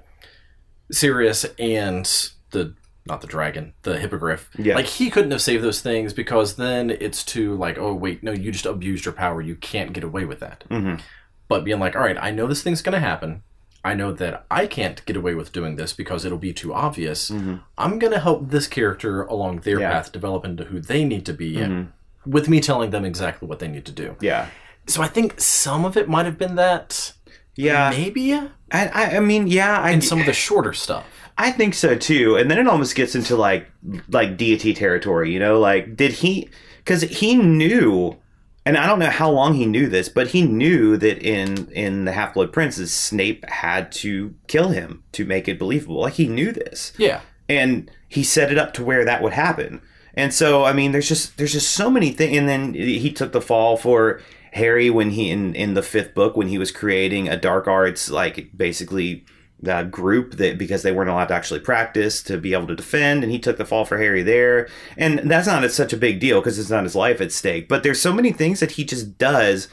Sirius 0.92 1.46
and 1.58 2.04
the 2.50 2.74
not 3.06 3.22
the 3.22 3.26
dragon, 3.26 3.72
the 3.82 3.98
hippogriff. 3.98 4.50
Yeah. 4.58 4.74
Like 4.74 4.84
he 4.84 5.08
couldn't 5.10 5.30
have 5.30 5.40
saved 5.40 5.64
those 5.64 5.80
things 5.80 6.12
because 6.12 6.56
then 6.56 6.90
it's 6.90 7.22
too 7.24 7.54
like, 7.54 7.78
oh 7.78 7.94
wait, 7.94 8.22
no, 8.22 8.32
you 8.32 8.52
just 8.52 8.66
abused 8.66 9.06
your 9.06 9.14
power. 9.14 9.40
You 9.40 9.56
can't 9.56 9.94
get 9.94 10.04
away 10.04 10.26
with 10.26 10.40
that. 10.40 10.64
Mhm. 10.68 11.00
But 11.48 11.64
being 11.64 11.78
like, 11.80 11.96
all 11.96 12.02
right, 12.02 12.18
I 12.20 12.32
know 12.32 12.46
this 12.46 12.62
thing's 12.62 12.82
gonna 12.82 13.00
happen. 13.00 13.42
I 13.82 13.94
know 13.94 14.12
that 14.12 14.44
I 14.50 14.66
can't 14.66 15.02
get 15.06 15.16
away 15.16 15.34
with 15.34 15.52
doing 15.52 15.76
this 15.76 15.94
because 15.94 16.26
it'll 16.26 16.36
be 16.36 16.52
too 16.52 16.74
obvious. 16.74 17.30
I'm 17.78 17.98
gonna 17.98 18.18
help 18.18 18.50
this 18.50 18.66
character 18.66 19.22
along 19.22 19.60
their 19.60 19.80
Yeah. 19.80 19.92
path 19.92 20.12
develop 20.12 20.44
into 20.44 20.64
who 20.64 20.80
they 20.80 21.02
need 21.04 21.24
to 21.26 21.32
be 21.32 21.54
Mhm. 21.56 21.86
with 22.26 22.46
me 22.48 22.60
telling 22.60 22.90
them 22.90 23.06
exactly 23.06 23.48
what 23.48 23.60
they 23.60 23.68
need 23.68 23.86
to 23.86 23.92
do. 23.92 24.16
Yeah. 24.20 24.48
So 24.86 25.02
I 25.02 25.08
think 25.08 25.40
some 25.40 25.84
of 25.84 25.96
it 25.96 26.08
might 26.08 26.26
have 26.26 26.38
been 26.38 26.56
that. 26.56 27.12
Yeah. 27.54 27.90
Maybe 27.90 28.34
I, 28.34 28.50
I, 28.72 29.16
I 29.16 29.20
mean, 29.20 29.46
yeah, 29.46 29.80
I, 29.80 29.90
and 29.90 30.04
some 30.04 30.20
of 30.20 30.26
the 30.26 30.32
shorter 30.32 30.72
stuff. 30.72 31.06
I 31.38 31.50
think 31.50 31.74
so 31.74 31.96
too. 31.96 32.36
And 32.36 32.50
then 32.50 32.58
it 32.58 32.66
almost 32.66 32.94
gets 32.94 33.14
into 33.14 33.36
like 33.36 33.70
like 34.08 34.36
deity 34.36 34.72
territory, 34.74 35.32
you 35.32 35.38
know? 35.38 35.58
Like 35.58 35.96
did 35.96 36.12
he 36.12 36.48
cuz 36.84 37.02
he 37.02 37.36
knew 37.36 38.16
and 38.64 38.76
I 38.76 38.86
don't 38.86 38.98
know 38.98 39.10
how 39.10 39.30
long 39.30 39.54
he 39.54 39.64
knew 39.66 39.88
this, 39.88 40.08
but 40.08 40.28
he 40.28 40.42
knew 40.42 40.96
that 40.96 41.22
in 41.22 41.70
in 41.72 42.04
the 42.04 42.12
Half-Blood 42.12 42.52
Princes 42.52 42.92
Snape 42.92 43.48
had 43.48 43.92
to 43.92 44.34
kill 44.48 44.70
him 44.70 45.04
to 45.12 45.24
make 45.24 45.46
it 45.46 45.58
believable. 45.58 46.00
Like 46.00 46.14
he 46.14 46.26
knew 46.26 46.52
this. 46.52 46.92
Yeah. 46.96 47.20
And 47.48 47.90
he 48.08 48.24
set 48.24 48.50
it 48.50 48.58
up 48.58 48.72
to 48.74 48.84
where 48.84 49.04
that 49.04 49.22
would 49.22 49.34
happen. 49.34 49.82
And 50.14 50.32
so 50.32 50.64
I 50.64 50.72
mean 50.72 50.92
there's 50.92 51.08
just 51.08 51.36
there's 51.36 51.52
just 51.52 51.70
so 51.70 51.90
many 51.90 52.10
things 52.12 52.36
and 52.36 52.48
then 52.48 52.72
he 52.74 53.12
took 53.12 53.32
the 53.32 53.42
fall 53.42 53.76
for 53.76 54.22
Harry 54.56 54.88
when 54.88 55.10
he 55.10 55.30
in 55.30 55.54
in 55.54 55.74
the 55.74 55.82
fifth 55.82 56.14
book 56.14 56.34
when 56.34 56.48
he 56.48 56.56
was 56.56 56.72
creating 56.72 57.28
a 57.28 57.36
dark 57.36 57.68
arts 57.68 58.10
like 58.10 58.48
basically 58.56 59.24
the 59.60 59.82
group 59.82 60.36
that 60.36 60.56
because 60.56 60.82
they 60.82 60.92
weren't 60.92 61.10
allowed 61.10 61.26
to 61.26 61.34
actually 61.34 61.60
practice 61.60 62.22
to 62.22 62.38
be 62.38 62.54
able 62.54 62.66
to 62.66 62.74
defend 62.74 63.22
and 63.22 63.30
he 63.30 63.38
took 63.38 63.58
the 63.58 63.64
fall 63.64 63.84
for 63.84 63.98
Harry 63.98 64.22
there. 64.22 64.68
And 64.96 65.30
that's 65.30 65.46
not 65.46 65.70
such 65.70 65.92
a 65.92 65.98
big 65.98 66.20
deal 66.20 66.40
because 66.40 66.58
it's 66.58 66.70
not 66.70 66.84
his 66.84 66.94
life 66.94 67.20
at 67.20 67.32
stake 67.32 67.68
but 67.68 67.82
there's 67.82 68.00
so 68.00 68.14
many 68.14 68.32
things 68.32 68.60
that 68.60 68.72
he 68.72 68.84
just 68.84 69.18
does 69.18 69.68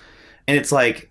and 0.47 0.57
it's 0.57 0.71
like 0.71 1.09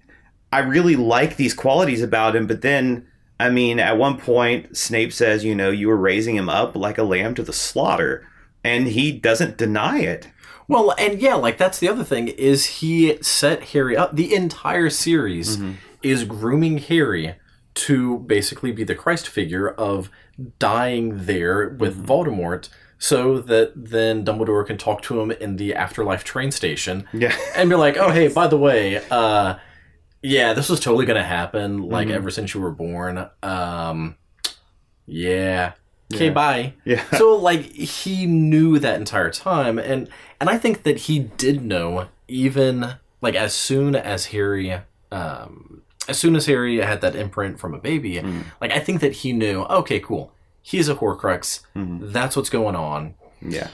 I 0.52 0.58
really 0.58 0.96
like 0.96 1.36
these 1.36 1.54
qualities 1.54 2.02
about 2.02 2.36
him 2.36 2.46
but 2.46 2.60
then 2.60 3.06
I 3.40 3.48
mean 3.48 3.80
at 3.80 3.96
one 3.96 4.18
point 4.18 4.76
Snape 4.76 5.14
says 5.14 5.46
you 5.46 5.54
know 5.54 5.70
you 5.70 5.88
were 5.88 5.96
raising 5.96 6.36
him 6.36 6.50
up 6.50 6.76
like 6.76 6.98
a 6.98 7.04
lamb 7.04 7.34
to 7.36 7.42
the 7.42 7.54
slaughter 7.54 8.28
and 8.62 8.88
he 8.88 9.12
doesn't 9.12 9.56
deny 9.56 10.00
it 10.00 10.28
Well, 10.72 10.94
and 10.98 11.20
yeah, 11.20 11.34
like 11.34 11.58
that's 11.58 11.78
the 11.78 11.88
other 11.88 12.04
thing 12.04 12.28
is 12.28 12.66
he 12.66 13.22
set 13.22 13.62
Harry 13.70 13.96
up. 13.96 14.16
The 14.16 14.34
entire 14.34 14.90
series 14.90 15.58
is 16.02 16.24
grooming 16.24 16.78
Harry 16.78 17.36
to 17.74 18.18
basically 18.20 18.72
be 18.72 18.84
the 18.84 18.94
Christ 18.94 19.28
figure 19.28 19.68
of 19.68 20.10
dying 20.58 21.26
there 21.26 21.68
with 21.68 22.04
Voldemort, 22.06 22.68
so 22.98 23.38
that 23.38 23.72
then 23.76 24.24
Dumbledore 24.24 24.66
can 24.66 24.78
talk 24.78 25.02
to 25.02 25.20
him 25.20 25.30
in 25.30 25.56
the 25.56 25.74
afterlife 25.74 26.24
train 26.24 26.50
station 26.50 27.06
yeah 27.12 27.36
and 27.54 27.68
be 27.68 27.76
like, 27.76 27.96
"Oh, 27.96 28.10
hey, 28.10 28.28
by 28.28 28.46
the 28.46 28.58
way, 28.58 29.02
uh, 29.10 29.56
yeah, 30.22 30.54
this 30.54 30.68
was 30.68 30.80
totally 30.80 31.04
gonna 31.04 31.24
happen. 31.24 31.88
Like 31.88 32.08
ever 32.08 32.30
since 32.30 32.54
you 32.54 32.60
were 32.60 32.70
born. 32.70 33.28
Um, 33.42 34.16
yeah. 35.06 35.72
Okay, 36.14 36.26
Yeah. 36.26 36.32
bye." 36.32 36.74
yeah. 36.84 37.02
So 37.18 37.34
like 37.36 37.62
he 37.72 38.26
knew 38.26 38.78
that 38.78 38.98
entire 38.98 39.30
time 39.30 39.78
and 39.78 40.08
and 40.40 40.50
i 40.50 40.58
think 40.58 40.82
that 40.82 40.98
he 41.06 41.18
did 41.18 41.62
know 41.64 42.08
even 42.28 42.94
like 43.20 43.34
as 43.34 43.52
soon 43.54 43.94
as 43.94 44.26
harry 44.26 44.74
um 45.10 45.82
as 46.08 46.18
soon 46.18 46.34
as 46.36 46.46
harry 46.46 46.78
had 46.80 47.00
that 47.00 47.14
imprint 47.14 47.60
from 47.60 47.74
a 47.74 47.78
baby 47.78 48.20
like 48.60 48.72
i 48.72 48.78
think 48.80 49.00
that 49.00 49.12
he 49.12 49.32
knew 49.32 49.62
okay 49.64 50.00
cool. 50.00 50.32
He's 50.64 50.88
a 50.88 50.94
horcrux. 50.94 51.60
That's 51.74 52.36
what's 52.36 52.48
going 52.50 52.76
on. 52.76 53.14
Yeah. 53.40 53.66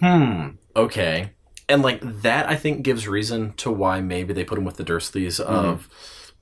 Hmm. 0.00 0.50
Okay. 0.76 1.30
And 1.68 1.82
like 1.82 2.00
that 2.22 2.48
i 2.48 2.54
think 2.56 2.82
gives 2.82 3.06
reason 3.08 3.52
to 3.54 3.70
why 3.70 4.00
maybe 4.00 4.32
they 4.32 4.44
put 4.44 4.58
him 4.58 4.64
with 4.64 4.76
the 4.76 4.84
dursleys 4.84 5.38
of 5.40 5.88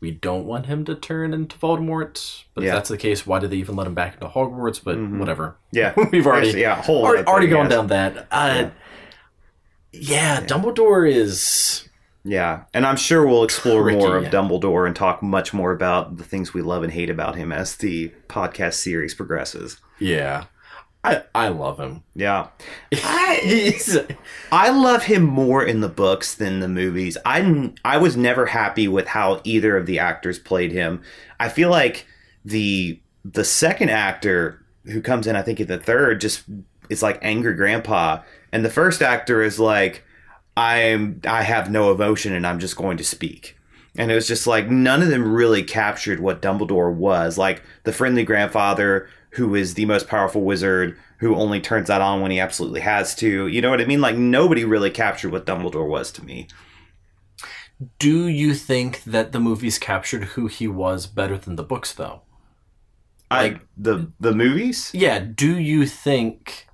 we 0.01 0.11
don't 0.11 0.45
want 0.45 0.67
him 0.67 0.85
to 0.85 0.95
turn 0.95 1.33
into 1.33 1.57
voldemort 1.59 2.45
but 2.55 2.63
Yeah. 2.65 2.71
if 2.71 2.75
that's 2.77 2.89
the 2.91 2.99
case 2.99 3.27
why 3.27 3.39
did 3.39 3.51
they 3.51 3.57
even 3.57 3.77
let 3.77 3.87
him 3.87 3.95
back 3.95 4.15
into 4.15 4.27
hogwarts 4.29 4.83
but 4.83 4.99
whatever 4.99 5.57
yeah 5.73 5.95
We've 6.13 6.27
already- 6.27 6.59
yeah 6.61 6.83
whole 6.83 7.05
already, 7.05 7.27
already 7.27 7.47
gone 7.49 7.65
yes. 7.67 7.71
down 7.73 7.87
that. 7.89 8.27
Uh, 8.31 8.71
yeah. 9.93 10.41
Dumbledore 10.43 11.11
is 11.11 11.89
Yeah, 12.25 12.65
and 12.75 12.85
I'm 12.85 12.97
sure 12.97 13.27
we'll 13.27 13.45
explore 13.45 13.83
Tricky. 13.85 13.99
more 13.99 14.17
of 14.17 14.25
Dumbledore 14.27 14.87
and 14.87 14.95
talk 14.95 15.23
much 15.23 15.55
more 15.55 15.73
about 15.73 16.17
the 16.19 16.25
things 16.25 16.53
we 16.53 16.61
love 16.63 16.83
and 16.83 16.93
hate 16.93 17.09
about 17.09 17.37
him 17.37 17.51
as 17.53 17.77
the 17.77 18.13
podcast 18.29 18.75
series 18.75 19.15
progresses. 19.15 19.79
yeah. 19.99 20.45
I 21.07 21.23
I 21.35 21.49
love 21.49 21.79
him. 21.79 22.03
Yeah, 22.15 22.49
He's 22.91 23.97
I 24.51 24.71
love 24.71 25.05
him 25.05 25.23
more 25.23 25.65
in 25.65 25.81
the 25.81 25.89
books 25.89 26.35
than 26.35 26.61
the 26.61 26.69
movies. 26.69 27.17
I 27.25 27.73
I 27.85 27.99
was 27.99 28.17
never 28.17 28.47
happy 28.47 28.89
with 28.89 29.09
how 29.09 29.41
either 29.45 29.77
of 29.77 29.87
the 29.87 29.99
actors 29.99 30.39
played 30.39 30.73
him. 30.73 31.03
I 31.39 31.49
feel 31.49 31.71
like 31.71 32.07
the 32.45 33.01
the 33.25 33.45
second 33.45 33.91
actor 33.91 34.65
who 34.85 35.01
comes 35.01 35.27
in, 35.27 35.37
I 35.37 35.43
think 35.43 35.61
in 35.61 35.67
the 35.67 35.79
third, 35.79 36.21
just 36.21 36.45
is 36.89 37.03
like 37.03 37.19
angry 37.23 37.55
grandpa, 37.55 38.23
and 38.53 38.65
the 38.65 38.71
first 38.71 39.03
actor 39.03 39.43
is 39.43 39.61
like, 39.61 40.05
I'm 40.57 41.21
I 41.27 41.43
have 41.43 41.71
no 41.71 41.93
emotion 41.93 42.33
and 42.33 42.47
I'm 42.47 42.59
just 42.59 42.77
going 42.77 42.97
to 42.97 43.05
speak. 43.05 43.57
And 43.99 44.11
it 44.11 44.15
was 44.15 44.29
just 44.29 44.47
like 44.47 44.69
none 44.69 45.03
of 45.03 45.09
them 45.09 45.33
really 45.33 45.63
captured 45.63 46.21
what 46.21 46.43
Dumbledore 46.43 46.93
was. 46.93 47.39
Like 47.39 47.63
the 47.85 47.93
friendly 47.93 48.25
grandfather 48.25 49.09
who 49.37 49.55
is 49.55 49.75
the 49.75 49.85
most 49.85 50.09
powerful 50.09 50.43
wizard 50.43 50.99
who 51.19 51.35
only 51.35 51.61
turns 51.61 51.89
that 51.89 52.01
on 52.01 52.21
when 52.21 52.31
he 52.31 52.41
absolutely 52.41 52.81
has 52.81 53.15
to. 53.15 53.47
You 53.47 53.61
know 53.61 53.71
what 53.71 53.81
I 53.81 53.85
mean? 53.85 54.01
Like 54.01 54.17
nobody 54.17 54.65
really 54.65 54.91
captured 54.91 55.31
what 55.31 55.47
Dumbledore 55.47 55.89
was 55.89 56.11
to 56.13 56.25
me. 56.25 56.49
Do 57.99 58.27
you 58.27 58.55
think 58.55 59.05
that 59.05 59.33
the 59.33 59.41
movies 59.41 59.79
captured 59.79 60.25
who 60.25 60.47
he 60.47 60.67
was 60.67 61.07
better 61.07 61.37
than 61.37 61.57
the 61.57 61.63
books, 61.63 61.93
though? 61.93 62.23
Like 63.31 63.61
the 63.77 64.11
the 64.19 64.33
movies? 64.33 64.91
Yeah. 64.95 65.19
Do 65.19 65.59
you 65.59 65.85
think? 65.87 66.67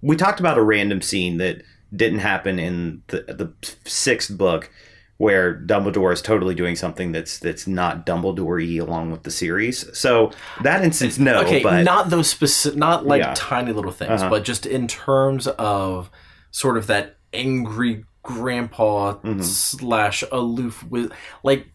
We 0.00 0.16
talked 0.16 0.40
about 0.40 0.56
a 0.56 0.62
random 0.62 1.02
scene 1.02 1.36
that 1.38 1.62
didn't 1.94 2.20
happen 2.20 2.58
in 2.58 3.02
the 3.08 3.20
the 3.22 3.52
sixth 3.84 4.36
book 4.38 4.70
where 5.18 5.54
Dumbledore 5.54 6.12
is 6.12 6.22
totally 6.22 6.54
doing 6.54 6.74
something 6.76 7.12
that's 7.12 7.38
that's 7.38 7.66
not 7.66 8.06
Dumbledore-y 8.06 8.76
along 8.78 9.10
with 9.10 9.22
the 9.24 9.30
series. 9.30 9.84
So 9.98 10.30
that 10.62 10.82
instance, 10.84 11.18
no, 11.18 11.40
okay, 11.42 11.62
but 11.62 11.82
not 11.84 12.10
those 12.10 12.28
specific, 12.28 12.78
not 12.78 13.06
like 13.06 13.20
Yeah. 13.22 13.34
tiny 13.36 13.72
little 13.72 13.92
things, 13.92 14.22
Uh-huh. 14.22 14.30
but 14.30 14.44
just 14.44 14.64
in 14.66 14.88
terms 14.88 15.46
of 15.46 16.10
sort 16.50 16.76
of 16.78 16.86
that 16.86 17.16
angry 17.32 18.04
grandpa 18.22 19.14
Mhm. 19.22 19.42
slash 19.44 20.24
aloof 20.32 20.84
with 20.88 21.12
like. 21.42 21.66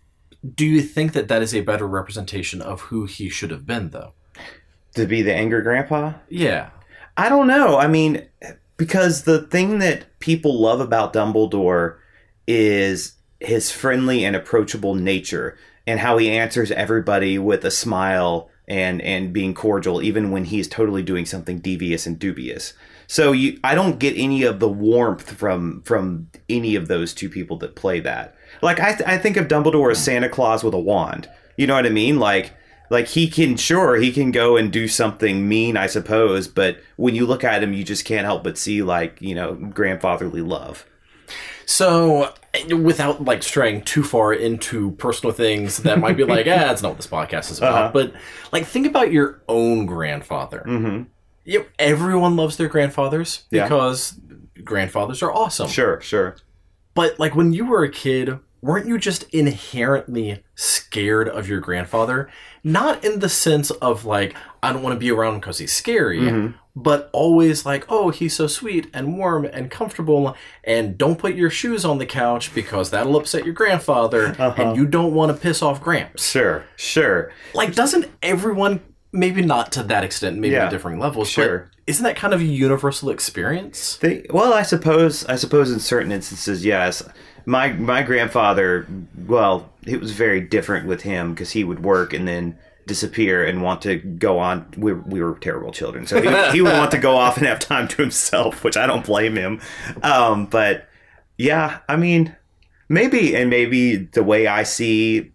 Do 0.56 0.66
you 0.66 0.82
think 0.82 1.14
that 1.14 1.30
that 1.30 1.42
is 1.42 1.56
a 1.56 1.62
better 1.62 1.88
representation 1.88 2.62
of 2.62 2.82
who 2.82 3.06
he 3.06 3.30
should 3.30 3.50
have 3.52 3.66
been, 3.66 3.92
though? 3.92 4.14
to 4.96 5.08
be 5.08 5.22
the 5.24 5.34
angry 5.34 5.62
grandpa. 5.64 6.14
Yeah. 6.30 6.70
I 7.18 7.28
don't 7.30 7.48
know. 7.48 7.78
I 7.80 7.88
mean, 7.88 8.28
because 8.78 9.24
the 9.24 9.42
thing 9.42 9.80
that 9.80 10.20
people 10.20 10.62
love 10.62 10.80
about 10.82 11.14
Dumbledore 11.14 11.96
is 12.48 13.14
his 13.44 13.72
friendly 13.72 14.24
and 14.24 14.36
approachable 14.36 14.96
nature 14.96 15.58
and 15.86 16.00
how 16.00 16.18
he 16.18 16.32
answers 16.32 16.72
everybody 16.72 17.38
with 17.38 17.66
a 17.66 17.72
smile 17.72 18.50
and 18.68 19.02
and 19.02 19.34
being 19.34 19.54
cordial 19.54 20.02
even 20.02 20.32
when 20.32 20.46
he's 20.46 20.70
totally 20.70 21.04
doing 21.04 21.26
something 21.26 21.60
devious 21.60 22.06
and 22.06 22.18
dubious. 22.18 22.74
So 23.08 23.32
you 23.32 23.60
I 23.64 23.76
don't 23.76 24.00
get 24.00 24.18
any 24.18 24.44
of 24.44 24.60
the 24.60 24.70
warmth 24.70 25.34
from 25.34 25.82
from 25.82 26.30
any 26.50 26.76
of 26.76 26.88
those 26.88 27.14
two 27.14 27.30
people 27.30 27.58
that 27.58 27.76
play 27.76 28.00
that. 28.00 28.36
Like 28.62 28.80
I 28.80 28.94
th- 28.94 29.08
I 29.08 29.18
think 29.18 29.38
of 29.38 29.48
Dumbledore 29.48 29.92
as 29.92 30.04
Santa 30.04 30.30
Claus 30.30 30.64
with 30.64 30.74
a 30.74 30.80
wand. 30.80 31.30
You 31.58 31.68
know 31.68 31.76
what 31.76 31.86
I 31.86 31.90
mean? 31.90 32.20
Like 32.20 32.54
like 32.90 33.08
he 33.08 33.28
can 33.28 33.58
sure 33.58 33.96
he 33.96 34.12
can 34.12 34.32
go 34.32 34.56
and 34.56 34.72
do 34.72 34.88
something 34.88 35.48
mean 35.48 35.76
i 35.78 35.88
suppose 35.88 36.48
but 36.48 36.78
when 36.96 37.16
you 37.16 37.26
look 37.26 37.44
at 37.44 37.64
him 37.64 37.74
you 37.74 37.84
just 37.84 38.06
can't 38.06 38.26
help 38.26 38.44
but 38.44 38.58
see 38.58 38.84
like 38.84 39.20
you 39.22 39.34
know 39.34 39.54
grandfatherly 39.56 40.42
love 40.42 40.86
So, 41.66 42.34
without 42.76 43.24
like 43.24 43.42
straying 43.44 43.84
too 43.84 44.04
far 44.04 44.34
into 44.34 44.92
personal 44.92 45.34
things 45.34 45.78
that 45.78 46.00
might 46.00 46.18
be 46.18 46.24
like, 46.24 46.46
ah, 46.46 46.50
that's 46.68 46.82
not 46.82 46.90
what 46.90 46.98
this 46.98 47.08
podcast 47.08 47.52
is 47.52 47.58
about. 47.58 47.74
Uh-huh. 47.74 47.92
But 47.94 48.14
like, 48.52 48.66
think 48.66 48.86
about 48.88 49.12
your 49.12 49.42
own 49.48 49.86
grandfather. 49.86 50.64
mm-hmm. 50.68 51.04
You 51.46 51.60
know, 51.60 51.66
everyone 51.78 52.36
loves 52.38 52.56
their 52.58 52.70
grandfathers 52.70 53.44
Yeah. 53.52 53.64
because 53.66 54.18
grandfathers 54.64 55.22
are 55.22 55.32
awesome. 55.34 55.68
sure 55.68 56.00
sure 56.00 56.38
But 56.94 57.20
like 57.20 57.36
when 57.36 57.52
you 57.52 57.66
were 57.66 57.84
a 57.84 57.90
kid, 57.92 58.40
weren't 58.62 58.88
you 58.88 58.98
just 58.98 59.24
inherently 59.34 60.42
scared 60.56 61.28
of 61.28 61.50
your 61.50 61.60
grandfather? 61.60 62.30
Not 62.64 63.04
in 63.04 63.20
the 63.20 63.28
sense 63.28 63.72
of 63.72 64.06
like, 64.06 64.36
I 64.62 64.72
don't 64.72 64.84
want 64.84 64.96
to 64.96 65.00
be 65.00 65.12
around 65.12 65.42
because 65.42 65.58
he's 65.58 65.74
scary, 65.74 66.20
Mm-hmm. 66.22 66.58
But 66.76 67.10
always 67.14 67.66
like, 67.66 67.86
oh, 67.90 68.10
he's 68.10 68.36
so 68.36 68.48
sweet 68.48 68.88
and 68.94 69.18
warm 69.18 69.46
and 69.46 69.70
comfortable, 69.70 70.36
and 70.64 70.98
don't 70.98 71.20
put 71.20 71.36
your 71.36 71.50
shoes 71.50 71.86
on 71.86 72.00
the 72.00 72.06
couch 72.06 72.54
because 72.56 72.90
that'll 72.90 73.16
upset 73.16 73.46
your 73.46 73.54
grandfather, 73.54 74.36
Uh-huh. 74.40 74.54
and 74.58 74.76
you 74.78 74.86
don't 74.88 75.14
want 75.14 75.32
to 75.36 75.40
piss 75.40 75.62
off 75.62 75.82
Gramps. 75.82 76.28
Sure, 76.30 76.66
sure. 76.76 77.32
Like, 77.54 77.76
doesn't 77.76 78.10
everyone, 78.24 78.82
maybe 79.12 79.44
not 79.44 79.72
to 79.74 79.84
that 79.84 80.04
extent, 80.04 80.40
maybe 80.40 80.54
Yeah, 80.56 80.66
at 80.66 80.72
differing 80.72 80.98
levels, 81.00 81.30
sure. 81.30 81.58
but 81.60 81.68
isn't 81.86 82.04
that 82.04 82.16
kind 82.16 82.34
of 82.34 82.42
a 82.42 82.46
universal 82.46 83.10
experience? 83.10 83.98
They, 83.98 84.26
well, 84.32 84.54
I 84.54 84.64
suppose 84.64 85.26
I 85.26 85.36
suppose 85.36 85.72
in 85.72 85.80
certain 85.80 86.12
instances, 86.12 86.66
yes. 86.66 87.04
My 87.46 87.74
my 87.74 88.04
grandfather, 88.04 88.88
well, 89.28 89.70
it 89.86 90.00
was 90.00 90.12
very 90.14 90.40
different 90.40 90.88
with 90.88 91.02
him 91.02 91.34
because 91.34 91.52
he 91.52 91.64
would 91.66 91.84
work 91.84 92.14
and 92.14 92.26
then 92.26 92.58
disappear 92.86 93.46
and 93.46 93.62
want 93.62 93.82
to 93.84 93.98
go 93.98 94.40
on. 94.40 94.74
We, 94.78 94.94
we 94.94 95.22
were 95.22 95.36
terrible 95.36 95.72
children, 95.72 96.08
so 96.08 96.22
he, 96.22 96.52
he 96.52 96.62
would 96.62 96.74
want 96.74 96.92
to 96.92 96.98
go 96.98 97.16
off 97.16 97.38
and 97.38 97.46
have 97.46 97.60
time 97.60 97.88
to 97.90 98.02
himself, 98.02 98.64
which 98.64 98.78
I 98.78 98.88
don't 98.88 99.06
blame 99.06 99.36
him. 99.36 99.62
Um, 100.02 100.46
but 100.46 100.88
yeah, 101.38 101.80
I 101.90 101.96
mean, 101.96 102.36
maybe 102.90 103.36
and 103.36 103.50
maybe 103.50 103.98
the 103.98 104.24
way 104.24 104.48
I 104.48 104.64
see 104.64 105.33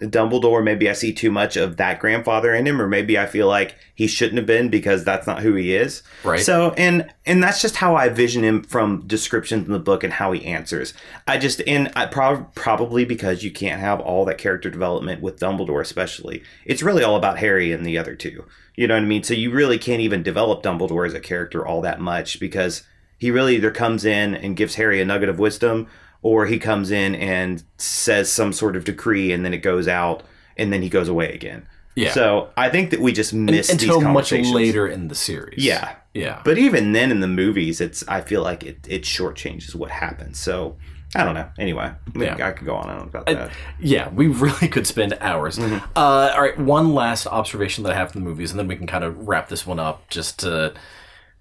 Dumbledore, 0.00 0.64
maybe 0.64 0.88
I 0.88 0.94
see 0.94 1.12
too 1.12 1.30
much 1.30 1.56
of 1.56 1.76
that 1.76 2.00
grandfather 2.00 2.54
in 2.54 2.66
him, 2.66 2.80
or 2.80 2.88
maybe 2.88 3.18
I 3.18 3.26
feel 3.26 3.46
like 3.46 3.76
he 3.94 4.06
shouldn't 4.06 4.38
have 4.38 4.46
been 4.46 4.70
because 4.70 5.04
that's 5.04 5.26
not 5.26 5.42
who 5.42 5.54
he 5.54 5.74
is. 5.74 6.02
Right. 6.24 6.40
So, 6.40 6.72
and 6.76 7.12
and 7.26 7.42
that's 7.42 7.60
just 7.60 7.76
how 7.76 7.96
I 7.96 8.08
vision 8.08 8.42
him 8.42 8.62
from 8.62 9.06
descriptions 9.06 9.66
in 9.66 9.72
the 9.72 9.78
book 9.78 10.02
and 10.02 10.14
how 10.14 10.32
he 10.32 10.44
answers. 10.44 10.94
I 11.26 11.36
just 11.38 11.60
and 11.66 11.92
I 11.94 12.06
prob- 12.06 12.54
probably 12.54 13.04
because 13.04 13.42
you 13.42 13.50
can't 13.50 13.80
have 13.80 14.00
all 14.00 14.24
that 14.24 14.38
character 14.38 14.70
development 14.70 15.20
with 15.20 15.38
Dumbledore, 15.38 15.82
especially. 15.82 16.42
It's 16.64 16.82
really 16.82 17.04
all 17.04 17.16
about 17.16 17.38
Harry 17.38 17.72
and 17.72 17.84
the 17.84 17.98
other 17.98 18.14
two. 18.14 18.46
You 18.76 18.86
know 18.86 18.94
what 18.94 19.02
I 19.02 19.06
mean? 19.06 19.22
So 19.22 19.34
you 19.34 19.50
really 19.50 19.78
can't 19.78 20.00
even 20.00 20.22
develop 20.22 20.62
Dumbledore 20.62 21.06
as 21.06 21.14
a 21.14 21.20
character 21.20 21.66
all 21.66 21.82
that 21.82 22.00
much 22.00 22.40
because 22.40 22.84
he 23.18 23.30
really 23.30 23.56
either 23.56 23.70
comes 23.70 24.06
in 24.06 24.34
and 24.34 24.56
gives 24.56 24.76
Harry 24.76 24.98
a 25.00 25.04
nugget 25.04 25.28
of 25.28 25.38
wisdom, 25.38 25.88
or 26.22 26.46
he 26.46 26.58
comes 26.58 26.90
in 26.90 27.14
and 27.14 27.62
says 27.78 28.30
some 28.30 28.52
sort 28.52 28.76
of 28.76 28.84
decree 28.84 29.32
and 29.32 29.44
then 29.44 29.54
it 29.54 29.58
goes 29.58 29.88
out 29.88 30.22
and 30.56 30.72
then 30.72 30.82
he 30.82 30.88
goes 30.88 31.08
away 31.08 31.32
again. 31.32 31.66
Yeah. 31.94 32.12
So 32.12 32.50
I 32.56 32.68
think 32.68 32.90
that 32.90 33.00
we 33.00 33.12
just 33.12 33.32
missed 33.32 33.72
Until 33.72 34.00
these 34.00 34.08
much 34.08 34.32
later 34.32 34.86
in 34.86 35.08
the 35.08 35.14
series. 35.14 35.64
Yeah. 35.64 35.96
Yeah. 36.14 36.40
But 36.44 36.58
even 36.58 36.92
then 36.92 37.10
in 37.10 37.20
the 37.20 37.28
movies, 37.28 37.80
it's 37.80 38.06
I 38.08 38.20
feel 38.20 38.42
like 38.42 38.64
it 38.64 38.86
it 38.88 39.02
shortchanges 39.02 39.74
what 39.74 39.90
happens. 39.90 40.38
So 40.38 40.76
I 41.14 41.24
don't 41.24 41.34
know. 41.34 41.48
Anyway, 41.58 41.92
Yeah. 42.14 42.46
I 42.46 42.52
could 42.52 42.66
go 42.66 42.76
on 42.76 42.88
and 42.88 43.00
on 43.00 43.08
about 43.08 43.26
that. 43.26 43.50
Yeah, 43.80 44.08
we 44.10 44.28
really 44.28 44.68
could 44.68 44.86
spend 44.86 45.16
hours. 45.20 45.58
Mm-hmm. 45.58 45.84
Uh, 45.96 46.32
all 46.34 46.40
right, 46.40 46.58
one 46.58 46.94
last 46.94 47.26
observation 47.26 47.82
that 47.84 47.92
I 47.92 47.96
have 47.96 48.12
from 48.12 48.22
the 48.22 48.28
movies, 48.28 48.50
and 48.52 48.60
then 48.60 48.68
we 48.68 48.76
can 48.76 48.86
kind 48.86 49.02
of 49.02 49.26
wrap 49.26 49.48
this 49.48 49.66
one 49.66 49.80
up. 49.80 50.08
Just 50.08 50.38
to, 50.40 50.72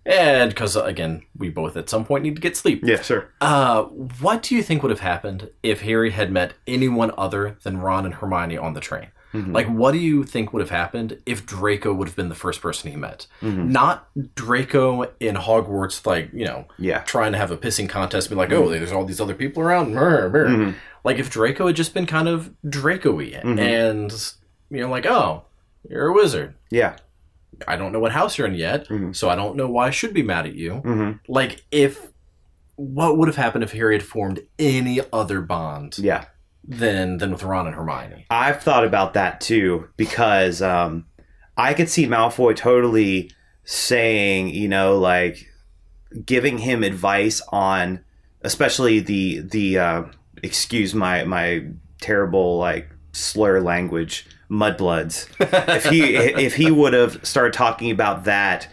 and 0.06 0.50
because 0.50 0.76
again, 0.76 1.24
we 1.38 1.50
both 1.50 1.76
at 1.78 1.90
some 1.90 2.06
point 2.06 2.24
need 2.24 2.36
to 2.36 2.42
get 2.42 2.56
sleep. 2.58 2.82
yeah, 2.84 3.02
sure. 3.02 3.32
Uh, 3.42 3.84
what 3.84 4.44
do 4.44 4.56
you 4.56 4.64
think 4.64 4.82
would 4.84 4.90
have 4.92 5.00
happened 5.02 5.50
if 5.64 5.82
Harry 5.82 6.12
had 6.12 6.32
met 6.32 6.54
anyone 6.68 7.12
other 7.18 7.58
than 7.64 7.78
Ron 7.80 8.06
and 8.06 8.16
Hermione 8.16 8.58
on 8.58 8.74
the 8.74 8.80
train? 8.80 9.08
Mm-hmm. 9.34 9.54
Like, 9.54 9.68
what 9.68 9.92
do 9.92 10.00
you 10.00 10.24
think 10.24 10.54
would 10.54 10.62
have 10.62 10.72
happened 10.72 11.22
if 11.28 11.46
Draco 11.46 11.94
would 11.94 12.08
have 12.08 12.16
been 12.16 12.30
the 12.30 12.36
first 12.36 12.62
person 12.62 12.90
he 12.90 12.98
met? 12.98 13.28
Mm-hmm. 13.44 13.72
Not 13.72 14.10
Draco 14.34 15.04
in 15.20 15.36
Hogwarts, 15.36 16.04
like, 16.08 16.32
you 16.34 16.46
know, 16.46 16.66
Yeah. 16.80 17.02
trying 17.02 17.34
to 17.34 17.38
have 17.38 17.52
a 17.52 17.58
pissing 17.58 17.88
contest, 17.88 18.30
be 18.30 18.36
like, 18.36 18.52
oh, 18.52 18.70
there's 18.70 18.92
all 18.92 19.06
these 19.06 19.22
other 19.22 19.36
people 19.36 19.62
around. 19.62 19.94
Brr, 19.94 20.30
brr. 20.30 20.46
Mm-hmm. 20.48 20.78
Like, 21.04 21.20
if 21.20 21.30
Draco 21.30 21.68
had 21.68 21.76
just 21.76 21.94
been 21.94 22.08
kind 22.08 22.28
of 22.28 22.52
Draco 22.68 23.18
y 23.18 23.40
and, 23.44 24.12
you 24.72 24.82
know, 24.82 24.90
like, 24.90 25.06
oh, 25.06 25.46
you're 25.88 26.08
a 26.08 26.14
wizard. 26.14 26.56
Yeah. 26.72 26.96
I 27.68 27.76
don't 27.76 27.92
know 27.92 28.00
what 28.00 28.12
house 28.12 28.38
you're 28.38 28.48
in 28.48 28.56
yet, 28.56 28.88
Mm-hmm. 28.88 29.12
so 29.14 29.30
I 29.30 29.36
don't 29.36 29.56
know 29.56 29.70
why 29.70 29.88
I 29.88 29.92
should 29.92 30.14
be 30.14 30.24
mad 30.24 30.46
at 30.46 30.56
you. 30.56 31.20
Like, 31.28 31.64
if 31.72 32.08
what 32.76 33.18
would 33.18 33.28
have 33.28 33.36
happened 33.36 33.64
if 33.64 33.74
Harry 33.74 33.96
had 33.96 34.04
formed 34.04 34.40
any 34.58 35.02
other 35.12 35.42
bond 35.42 35.98
Yeah. 36.00 36.26
than 36.66 37.18
than 37.18 37.32
with 37.32 37.44
Ron 37.44 37.68
and 37.68 37.76
Hermione? 37.76 38.26
I've 38.30 38.62
thought 38.64 38.86
about 38.86 39.14
that 39.16 39.42
too 39.42 39.90
because 39.98 40.62
um, 40.62 41.06
I 41.58 41.74
could 41.74 41.90
see 41.90 42.06
Malfoy 42.08 42.56
totally 42.56 43.32
saying, 43.66 44.50
you 44.50 44.68
know, 44.70 44.98
like 44.98 45.48
giving 46.26 46.58
him 46.60 46.84
advice 46.84 47.42
on, 47.50 48.04
especially 48.42 49.00
the 49.02 49.40
the 49.42 49.78
uh, 49.78 50.04
excuse 50.42 50.96
my 50.96 51.24
my 51.26 51.66
terrible 52.02 52.58
like 52.58 52.90
slur 53.12 53.60
language 53.60 54.26
mudbloods. 54.50 55.28
if 55.76 55.86
he 55.86 56.16
if 56.16 56.56
he 56.56 56.72
would 56.72 56.94
have 56.94 57.26
started 57.26 57.54
talking 57.54 57.92
about 57.92 58.26
that, 58.26 58.68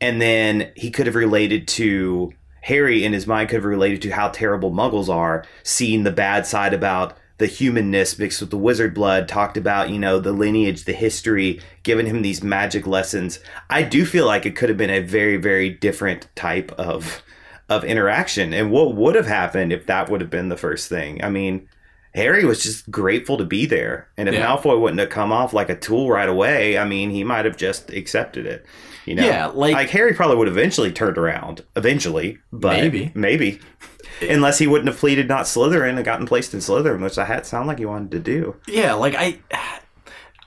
and 0.00 0.20
then 0.20 0.70
he 0.76 0.90
could 0.90 1.06
have 1.06 1.16
related 1.16 1.66
to 1.68 2.32
Harry 2.62 3.04
in 3.04 3.12
his 3.12 3.26
mind 3.26 3.48
could 3.48 3.56
have 3.56 3.64
related 3.64 4.02
to 4.02 4.10
how 4.10 4.28
terrible 4.28 4.72
Muggles 4.72 5.08
are, 5.08 5.44
seeing 5.62 6.02
the 6.02 6.10
bad 6.10 6.46
side 6.46 6.74
about 6.74 7.16
the 7.38 7.46
humanness 7.46 8.18
mixed 8.18 8.40
with 8.40 8.50
the 8.50 8.56
wizard 8.56 8.94
blood, 8.94 9.28
talked 9.28 9.56
about, 9.56 9.90
you 9.90 9.98
know, 9.98 10.18
the 10.18 10.32
lineage, 10.32 10.84
the 10.84 10.92
history, 10.92 11.60
giving 11.82 12.06
him 12.06 12.22
these 12.22 12.42
magic 12.42 12.86
lessons. 12.86 13.38
I 13.68 13.82
do 13.82 14.04
feel 14.06 14.26
like 14.26 14.46
it 14.46 14.56
could 14.56 14.68
have 14.68 14.78
been 14.78 14.90
a 14.90 15.00
very, 15.00 15.36
very 15.36 15.70
different 15.70 16.28
type 16.34 16.72
of 16.72 17.22
of 17.68 17.84
interaction. 17.84 18.54
And 18.54 18.70
what 18.70 18.94
would 18.94 19.16
have 19.16 19.26
happened 19.26 19.72
if 19.72 19.86
that 19.86 20.08
would 20.08 20.20
have 20.20 20.30
been 20.30 20.48
the 20.48 20.56
first 20.56 20.88
thing? 20.88 21.22
I 21.22 21.30
mean, 21.30 21.68
Harry 22.16 22.44
was 22.44 22.62
just 22.62 22.90
grateful 22.90 23.36
to 23.38 23.44
be 23.44 23.66
there. 23.66 24.08
And 24.16 24.28
if 24.28 24.34
Yeah. 24.34 24.46
Malfoy 24.46 24.80
wouldn't 24.80 24.98
have 25.00 25.10
come 25.10 25.30
off 25.30 25.52
like 25.52 25.68
a 25.68 25.76
tool 25.76 26.10
right 26.10 26.28
away, 26.28 26.76
I 26.78 26.84
mean, 26.84 27.10
he 27.10 27.22
might 27.22 27.44
have 27.44 27.56
just 27.56 27.90
accepted 27.92 28.46
it. 28.46 28.64
You 29.04 29.14
know? 29.14 29.24
Yeah, 29.26 29.46
like- 29.46 29.90
Harry 29.90 30.14
probably 30.14 30.36
would 30.36 30.48
have 30.48 30.56
eventually 30.56 30.90
turned 30.90 31.18
around. 31.18 31.62
Eventually. 31.76 32.38
But 32.52 32.80
Maybe. 32.80 33.12
Maybe. 33.14 33.60
Unless 34.22 34.58
he 34.58 34.66
wouldn't 34.66 34.88
have 34.88 34.96
pleaded 34.98 35.28
not 35.28 35.44
Slytherin 35.44 35.96
and 35.96 36.04
gotten 36.04 36.26
placed 36.26 36.54
in 36.54 36.60
Slytherin, 36.60 37.02
which 37.02 37.18
I 37.18 37.26
had 37.26 37.44
sound 37.46 37.68
like 37.68 37.78
he 37.78 37.84
wanted 37.86 38.10
to 38.12 38.18
do. 38.18 38.56
Yeah, 38.66 38.94
like 38.94 39.14
I, 39.14 39.38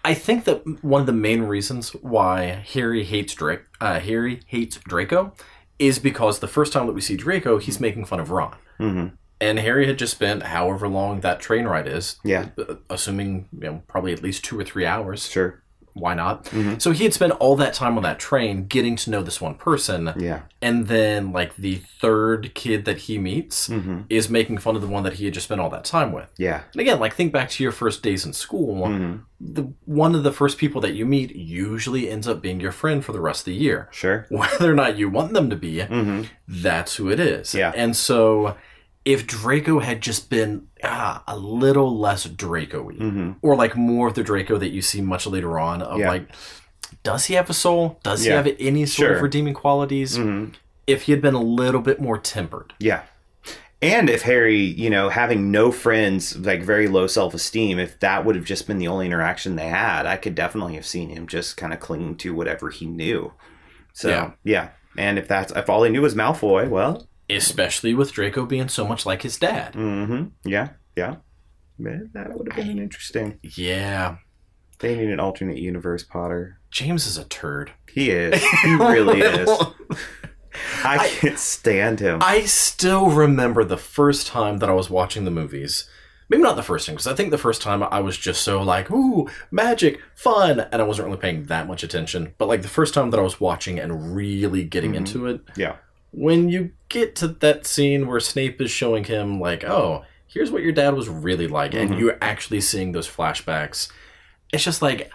I 0.03 0.15
think 0.15 0.45
that 0.45 0.63
one 0.83 1.01
of 1.01 1.07
the 1.07 1.13
main 1.13 1.43
reasons 1.43 1.91
why 2.01 2.63
Harry 2.73 3.03
hates 3.03 3.33
Draco, 3.35 3.61
uh, 3.79 3.99
Harry 3.99 4.39
hates 4.47 4.77
Draco, 4.87 5.33
is 5.77 5.99
because 5.99 6.39
the 6.39 6.47
first 6.47 6.73
time 6.73 6.87
that 6.87 6.93
we 6.93 7.01
see 7.01 7.15
Draco, 7.15 7.59
he's 7.59 7.79
making 7.79 8.05
fun 8.05 8.19
of 8.19 8.31
Ron. 8.31 8.55
Mhm. 8.79 9.11
And 9.41 9.57
Harry 9.59 9.87
had 9.87 9.97
just 9.97 10.13
spent 10.15 10.43
however 10.43 10.87
long 10.87 11.21
that 11.21 11.39
train 11.39 11.65
ride 11.65 11.87
is, 11.87 12.17
Yeah. 12.23 12.49
assuming 12.89 13.47
you 13.53 13.59
know 13.67 13.81
probably 13.87 14.13
at 14.13 14.23
least 14.23 14.43
two 14.43 14.59
or 14.59 14.63
three 14.63 14.85
hours. 14.85 15.27
Sure. 15.29 15.61
Why 15.93 16.13
not? 16.13 16.49
So 16.77 16.91
he 16.91 17.03
had 17.03 17.13
spent 17.13 17.33
all 17.39 17.55
that 17.57 17.73
time 17.73 17.97
on 17.97 18.03
that 18.03 18.19
train 18.19 18.67
getting 18.67 18.95
to 18.97 19.09
know 19.09 19.21
this 19.21 19.41
one 19.41 19.55
person, 19.55 20.13
Yeah. 20.17 20.41
and 20.61 20.87
then 20.87 21.33
like 21.33 21.55
the 21.57 21.81
third 21.99 22.53
kid 22.53 22.85
that 22.85 22.99
he 22.99 23.17
meets 23.17 23.67
Mm-hmm. 23.67 24.01
is 24.09 24.29
making 24.29 24.59
fun 24.59 24.75
of 24.77 24.81
the 24.81 24.87
one 24.87 25.03
that 25.03 25.13
he 25.13 25.25
had 25.25 25.33
just 25.33 25.45
spent 25.47 25.59
all 25.59 25.69
that 25.71 25.83
time 25.83 26.11
with. 26.13 26.29
Yeah. 26.37 26.61
And 26.73 26.79
again, 26.79 26.99
like 26.99 27.15
think 27.15 27.33
back 27.33 27.49
to 27.49 27.63
your 27.63 27.71
first 27.73 28.01
days 28.03 28.25
in 28.25 28.31
school. 28.33 28.87
Mm-hmm. 28.87 29.17
The 29.41 29.73
one 29.85 30.15
of 30.15 30.23
the 30.23 30.31
first 30.31 30.57
people 30.57 30.79
that 30.81 30.93
you 30.93 31.05
meet 31.05 31.35
usually 31.35 32.09
ends 32.09 32.27
up 32.27 32.41
being 32.41 32.59
your 32.61 32.71
friend 32.71 33.03
for 33.03 33.11
the 33.11 33.21
rest 33.21 33.41
of 33.41 33.45
the 33.45 33.55
year. 33.55 33.89
Sure. 33.91 34.25
Whether 34.29 34.71
or 34.71 34.75
not 34.75 34.97
you 34.97 35.09
want 35.09 35.33
them 35.33 35.49
to 35.49 35.55
be, 35.55 35.77
Mm-hmm. 35.79 36.23
that's 36.47 36.95
who 36.95 37.09
it 37.09 37.19
is. 37.19 37.53
Yeah. 37.53 37.73
And 37.75 37.95
so 37.97 38.55
if 39.09 39.25
Draco 39.25 39.79
had 39.79 40.01
just 40.01 40.29
been 40.29 40.67
ah, 40.83 41.23
a 41.27 41.35
little 41.35 41.97
less 41.97 42.25
Draco-y, 42.25 42.93
Mm-hmm. 42.93 43.31
or 43.41 43.55
like 43.55 43.75
more 43.75 44.07
of 44.09 44.13
the 44.13 44.23
Draco 44.23 44.57
that 44.59 44.69
you 44.69 44.81
see 44.83 45.01
much 45.01 45.25
later 45.25 45.57
on 45.59 45.81
of 45.81 45.97
Yeah. 45.99 46.09
like, 46.09 46.27
does 47.01 47.25
he 47.25 47.33
have 47.33 47.49
a 47.49 47.53
soul? 47.53 47.99
Does 48.03 48.23
he 48.23 48.29
have 48.29 48.47
any 48.59 48.85
sort 48.85 49.13
of 49.13 49.21
redeeming 49.23 49.53
qualities? 49.55 50.17
Mm-hmm. 50.17 50.53
If 50.85 51.03
he 51.03 51.11
had 51.11 51.21
been 51.21 51.33
a 51.33 51.41
little 51.41 51.81
bit 51.81 51.99
more 51.99 52.17
tempered. 52.19 52.73
Yeah. 52.79 53.01
And 53.81 54.09
if 54.09 54.23
Harry, 54.23 54.57
you 54.59 54.89
know, 54.89 55.07
having 55.09 55.51
no 55.51 55.71
friends, 55.71 56.37
like 56.37 56.61
very 56.63 56.87
low 56.87 57.07
self 57.07 57.33
esteem, 57.33 57.79
if 57.79 57.99
that 58.01 58.25
would 58.25 58.35
have 58.35 58.43
just 58.45 58.67
been 58.67 58.77
the 58.77 58.87
only 58.89 59.05
interaction 59.05 59.55
they 59.55 59.69
had, 59.69 60.05
I 60.05 60.17
could 60.17 60.35
definitely 60.35 60.75
have 60.75 60.85
seen 60.85 61.09
him 61.09 61.27
just 61.27 61.55
kind 61.57 61.73
of 61.73 61.79
clinging 61.79 62.17
to 62.17 62.33
whatever 62.35 62.69
he 62.69 62.85
knew. 62.85 63.31
So, 63.93 64.09
Yeah. 64.09 64.31
yeah. 64.43 64.69
And 64.97 65.17
if 65.17 65.27
that's, 65.27 65.51
if 65.55 65.69
all 65.69 65.83
he 65.83 65.89
knew 65.91 66.01
was 66.01 66.13
Malfoy, 66.15 66.67
well, 66.69 67.07
Especially 67.29 67.93
with 67.93 68.11
Draco 68.11 68.45
being 68.45 68.69
so 68.69 68.87
much 68.87 69.05
like 69.05 69.21
his 69.21 69.37
dad. 69.37 69.73
mm-hmm. 69.73 70.29
Yeah. 70.49 70.69
Yeah. 70.95 71.17
Man, 71.77 72.09
that 72.13 72.37
would 72.37 72.51
have 72.51 72.65
been 72.65 72.79
interesting. 72.79 73.39
Yeah. 73.43 74.17
They 74.79 74.95
need 74.95 75.09
an 75.09 75.19
alternate 75.19 75.57
universe, 75.57 76.03
Potter. 76.03 76.59
James 76.71 77.05
is 77.05 77.17
a 77.17 77.25
turd. 77.25 77.71
He 77.91 78.09
is. 78.11 78.43
He 78.63 78.73
really 78.75 79.21
is. 79.21 79.49
I 80.83 81.07
can't 81.07 81.39
stand 81.39 81.99
him. 81.99 82.19
I 82.21 82.41
still 82.45 83.09
remember 83.09 83.63
the 83.63 83.77
first 83.77 84.27
time 84.27 84.57
that 84.57 84.69
I 84.69 84.73
was 84.73 84.89
watching 84.89 85.25
the 85.25 85.31
movies. 85.31 85.89
Maybe 86.29 86.43
not 86.43 86.55
the 86.55 86.63
first 86.63 86.85
time, 86.85 86.95
because 86.95 87.07
I 87.07 87.15
think 87.15 87.31
the 87.31 87.37
first 87.37 87.61
time 87.61 87.81
I 87.81 88.01
was 88.01 88.15
just 88.17 88.43
so 88.43 88.61
like, 88.61 88.91
ooh, 88.91 89.27
magic, 89.49 89.99
fun, 90.15 90.59
and 90.59 90.81
I 90.81 90.85
wasn't 90.85 91.07
really 91.07 91.19
paying 91.19 91.45
that 91.45 91.67
much 91.67 91.83
attention. 91.83 92.35
But 92.37 92.47
like 92.47 92.61
the 92.61 92.67
first 92.67 92.93
time 92.93 93.09
that 93.11 93.19
I 93.19 93.23
was 93.23 93.39
watching 93.39 93.79
and 93.79 94.15
really 94.15 94.63
getting 94.63 94.95
into 94.95 95.25
it, 95.25 95.41
yeah. 95.55 95.77
When 96.11 96.49
you 96.49 96.71
get 96.89 97.15
to 97.17 97.27
that 97.27 97.65
scene 97.65 98.07
where 98.07 98.19
Snape 98.19 98.59
is 98.61 98.71
showing 98.71 99.03
him, 99.03 99.39
like, 99.39 99.63
oh, 99.63 100.03
here's 100.27 100.51
what 100.51 100.63
your 100.63 100.71
dad 100.71 100.93
was 100.93 101.09
really 101.09 101.47
like, 101.47 101.73
and 101.73 101.91
mm-hmm. 101.91 101.99
you're 101.99 102.17
actually 102.21 102.61
seeing 102.61 102.91
those 102.91 103.07
flashbacks. 103.07 103.91
It's 104.51 104.63
just 104.63 104.81
like, 104.81 105.11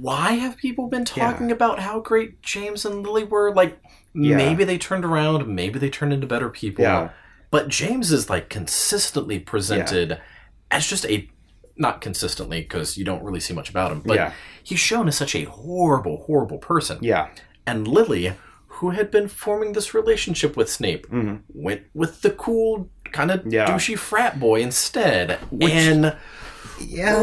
why 0.00 0.32
have 0.32 0.56
people 0.56 0.88
been 0.88 1.04
talking 1.04 1.50
about 1.50 1.80
how 1.80 2.00
great 2.00 2.40
James 2.42 2.84
and 2.84 3.02
Lily 3.02 3.24
were? 3.24 3.54
Like, 3.54 3.78
Yeah. 4.14 4.36
maybe 4.36 4.64
they 4.64 4.78
turned 4.78 5.04
around, 5.04 5.46
maybe 5.46 5.78
they 5.78 5.90
turned 5.90 6.12
into 6.12 6.26
better 6.26 6.48
people. 6.48 6.82
Yeah. 6.82 7.10
But 7.50 7.68
James 7.68 8.10
is 8.10 8.28
like 8.30 8.48
consistently 8.48 9.38
presented 9.38 10.20
as 10.70 10.86
just 10.86 11.06
a 11.06 11.28
not 11.76 12.00
consistently 12.00 12.62
because 12.62 12.96
you 12.96 13.04
don't 13.04 13.22
really 13.22 13.40
see 13.40 13.52
much 13.52 13.68
about 13.68 13.92
him, 13.92 14.00
but 14.04 14.16
Yeah. 14.16 14.32
he's 14.62 14.80
shown 14.80 15.08
as 15.08 15.16
such 15.16 15.34
a 15.34 15.44
horrible, 15.44 16.24
horrible 16.24 16.56
person. 16.58 16.98
Yeah. 17.02 17.28
And 17.66 17.86
Lily, 17.86 18.32
who 18.76 18.90
had 18.90 19.10
been 19.10 19.28
forming 19.28 19.72
this 19.72 19.94
relationship 19.94 20.56
with 20.56 20.70
Snape, 20.70 21.06
went 21.54 21.82
with 21.94 22.22
the 22.22 22.30
cool 22.30 22.88
kind 23.12 23.30
of 23.30 23.40
Mm-hmm. 23.40 23.50
Yeah. 23.50 23.66
douchey 23.66 23.96
frat 23.98 24.38
boy 24.40 24.60
instead. 24.60 25.38
and 25.60 26.16
Yeah. 26.80 27.16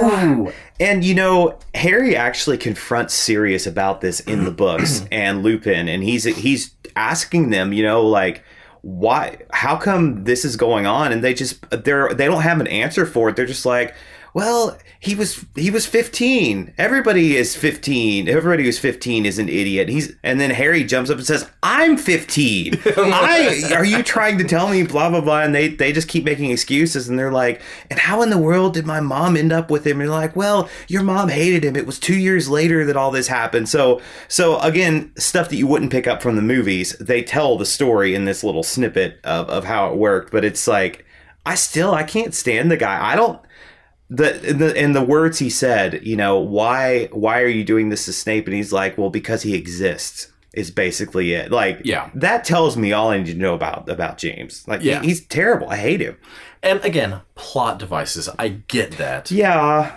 ooh, 0.45 0.51
And 0.79 1.03
you 1.03 1.13
know, 1.13 1.59
Harry 1.75 2.15
actually 2.15 2.57
confronts 2.57 3.13
Sirius 3.13 3.67
about 3.67 4.01
this 4.01 4.19
in 4.21 4.45
the 4.45 4.51
books 4.51 5.05
and 5.11 5.43
Lupin, 5.43 5.87
and 5.87 6.01
he's 6.03 6.23
he's 6.23 6.73
asking 6.95 7.49
them, 7.51 7.71
you 7.73 7.83
know, 7.83 8.01
like 8.05 8.43
why 8.81 9.37
how 9.51 9.77
come 9.77 10.23
this 10.25 10.43
is 10.43 10.57
going 10.57 10.85
on 10.85 11.11
and 11.13 11.23
they 11.23 11.33
just 11.33 11.63
they're 11.85 12.13
they 12.13 12.25
don't 12.25 12.41
have 12.41 12.59
an 12.59 12.67
answer 12.67 13.05
for 13.05 13.29
it 13.29 13.35
they're 13.37 13.45
just 13.45 13.65
like 13.65 13.95
well 14.33 14.77
he 14.99 15.15
was 15.15 15.45
he 15.55 15.69
was 15.69 15.85
15 15.85 16.73
everybody 16.77 17.35
is 17.35 17.55
15 17.55 18.27
everybody 18.27 18.63
who's 18.63 18.79
15 18.79 19.25
is 19.25 19.37
an 19.37 19.49
idiot. 19.49 19.89
He's 19.89 20.15
and 20.23 20.39
then 20.39 20.49
harry 20.49 20.83
jumps 20.83 21.09
up 21.09 21.17
and 21.17 21.25
says 21.25 21.49
i'm 21.61 21.97
15 21.97 22.79
i 22.97 23.71
are 23.73 23.85
you 23.85 24.01
trying 24.01 24.37
to 24.37 24.43
tell 24.43 24.69
me 24.69 24.83
blah 24.83 25.09
blah 25.09 25.21
blah 25.21 25.41
and 25.41 25.53
they 25.53 25.67
they 25.67 25.91
just 25.91 26.07
keep 26.07 26.23
making 26.23 26.51
excuses 26.51 27.09
and 27.09 27.19
they're 27.19 27.31
like 27.31 27.61
and 27.89 27.99
how 27.99 28.21
in 28.21 28.29
the 28.29 28.37
world 28.37 28.73
did 28.73 28.85
my 28.85 28.99
mom 28.99 29.37
end 29.37 29.51
up 29.51 29.69
with 29.69 29.85
him? 29.85 29.99
And 29.99 30.07
you're 30.07 30.15
like 30.15 30.35
well 30.35 30.69
your 30.87 31.03
mom 31.03 31.29
hated 31.29 31.63
him. 31.63 31.75
It 31.75 31.85
was 31.85 31.99
two 31.99 32.17
years 32.17 32.49
later 32.49 32.85
that 32.85 32.97
all 32.97 33.11
this 33.11 33.27
happened. 33.27 33.69
So 33.69 34.01
so 34.27 34.59
again 34.59 35.11
stuff 35.17 35.49
that 35.49 35.57
you 35.57 35.67
wouldn't 35.67 35.91
pick 35.91 36.07
up 36.07 36.21
from 36.21 36.35
the 36.35 36.41
movies 36.41 36.95
they 36.99 37.21
tell 37.21 37.57
the 37.57 37.65
story 37.65 38.15
in 38.15 38.25
this 38.25 38.43
little 38.43 38.63
snippet 38.63 39.19
of, 39.23 39.49
of 39.49 39.63
how 39.65 39.89
it 39.91 39.97
worked 39.97 40.31
but 40.31 40.43
it's 40.45 40.67
like 40.67 41.05
i 41.45 41.55
still 41.55 41.93
i 41.93 42.03
can't 42.03 42.33
stand 42.33 42.71
the 42.71 42.77
guy. 42.77 43.03
I 43.03 43.15
don't 43.15 43.39
the 44.15 44.49
in 44.49 44.57
the 44.59 44.75
in 44.83 44.91
the 44.93 45.03
words 45.03 45.39
he 45.39 45.49
said, 45.49 46.05
you 46.05 46.15
know, 46.15 46.37
why 46.39 47.07
why 47.11 47.41
are 47.41 47.47
you 47.47 47.63
doing 47.63 47.89
this 47.89 48.05
to 48.05 48.13
Snape? 48.13 48.45
And 48.47 48.55
he's 48.55 48.71
like, 48.73 48.97
well, 48.97 49.09
because 49.09 49.41
he 49.43 49.55
exists 49.55 50.29
is 50.53 50.69
basically 50.69 51.33
it. 51.33 51.51
Like, 51.51 51.81
Yeah. 51.83 52.11
that 52.13 52.43
tells 52.45 52.77
me 52.77 52.93
all 52.93 53.09
I 53.09 53.17
need 53.17 53.25
to 53.31 53.33
know 53.33 53.55
about 53.55 53.89
about 53.89 54.17
James. 54.19 54.63
Like, 54.67 54.81
he- 54.81 54.89
Yeah. 54.89 55.01
he's 55.01 55.25
terrible. 55.25 55.67
I 55.69 55.77
hate 55.77 55.99
him. 56.01 56.17
and 56.61 56.79
again, 56.85 57.19
plot 57.35 57.77
devices. 57.79 58.29
I 58.39 58.47
get 58.47 58.91
that. 58.97 59.29
Yeah, 59.31 59.91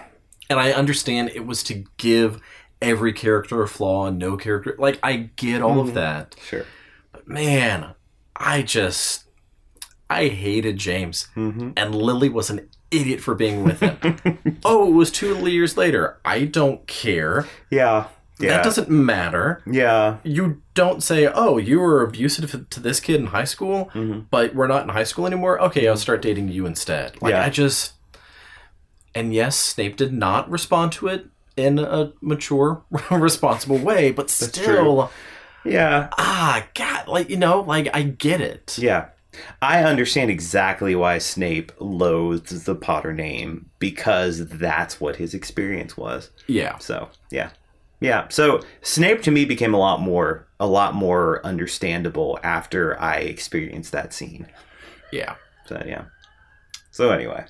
And 0.51 0.59
I 0.59 0.73
understand 0.73 1.31
it 1.35 1.45
was 1.47 1.63
to 1.65 1.85
give 1.97 2.41
every 2.83 3.13
character 3.13 3.63
a 3.63 3.69
flaw 3.69 4.07
and 4.07 4.19
no 4.19 4.37
character. 4.37 4.75
Like, 4.79 4.99
I 5.03 5.31
get 5.37 5.61
all 5.63 5.77
Mm-hmm. 5.77 5.89
of 5.89 5.95
that. 5.95 6.37
sure. 6.49 6.65
But 7.13 7.29
man, 7.29 7.95
I 8.35 8.63
just 8.63 9.25
I 10.09 10.29
hated 10.29 10.77
James, 10.79 11.29
Mm-hmm. 11.37 11.71
and 11.77 11.95
Lily 11.95 12.29
was 12.31 12.49
an 12.51 12.69
idiot 12.91 13.21
for 13.21 13.35
being 13.35 13.65
with 13.65 13.81
him. 13.81 14.59
oh, 14.65 14.89
it 14.89 14.95
was 14.95 15.11
two 15.11 15.37
years 15.49 15.77
later. 15.77 16.19
I 16.25 16.45
don't 16.45 16.87
care. 16.87 17.47
Yeah, 17.71 18.07
yeah, 18.39 18.51
That 18.57 18.65
doesn't 18.65 18.89
matter. 18.91 19.63
yeah, 19.67 20.19
You 20.23 20.63
don't 20.75 21.03
say, 21.03 21.27
"Oh, 21.27 21.57
you 21.59 21.81
were 21.81 22.03
abusive 22.03 22.69
to 22.71 22.81
this 22.81 23.01
kid 23.01 23.21
in 23.21 23.27
high 23.29 23.45
school, 23.45 23.91
but 24.31 24.55
we're 24.55 24.67
not 24.67 24.83
in 24.85 24.91
high 24.91 25.05
school 25.05 25.27
anymore." 25.27 25.61
Okay, 25.63 25.89
I'll 25.89 25.97
start 25.97 26.23
dating 26.23 26.49
you 26.49 26.67
instead. 26.67 27.21
Like 27.23 27.33
Yeah. 27.33 27.45
I 27.45 27.51
just, 27.51 27.93
and 29.15 29.33
yes, 29.35 29.57
Snape 29.57 29.97
did 29.97 30.13
not 30.13 30.51
respond 30.51 30.93
to 30.93 31.09
it 31.09 31.27
in 31.57 31.79
a 31.79 32.13
mature, 32.21 32.83
responsible 33.11 33.79
way, 33.79 34.13
but 34.13 34.29
still, 34.31 35.11
yeah, 35.65 36.09
ah, 36.19 36.67
God, 36.75 37.09
like 37.09 37.31
you 37.31 37.37
know, 37.39 37.61
like 37.61 37.89
I 37.95 38.03
get 38.03 38.41
it. 38.43 38.77
yeah. 38.79 39.07
I 39.63 39.83
understand 39.83 40.31
exactly 40.31 40.95
why 40.95 41.19
Snape 41.19 41.73
loathes 41.79 42.65
the 42.65 42.75
Potter 42.75 43.13
name 43.13 43.71
because 43.79 44.49
that's 44.49 45.01
what 45.01 45.17
his 45.17 45.35
experience 45.35 45.97
was. 45.97 46.31
Yeah. 46.47 46.79
So 46.79 47.09
yeah, 47.31 47.51
yeah. 48.01 48.29
So 48.29 48.63
Snape 48.83 49.23
to 49.23 49.31
me 49.31 49.45
became 49.45 49.75
a 49.75 49.79
lot 49.79 50.01
more, 50.01 50.47
a 50.61 50.67
lot 50.67 50.95
more 50.95 51.45
understandable 51.45 52.39
after 52.43 53.01
I 53.01 53.17
experienced 53.17 53.93
that 53.93 54.13
scene. 54.13 54.47
Yeah. 55.13 55.37
So 55.67 55.83
yeah. 55.87 56.05
So 56.91 57.11
anyway, 57.11 57.45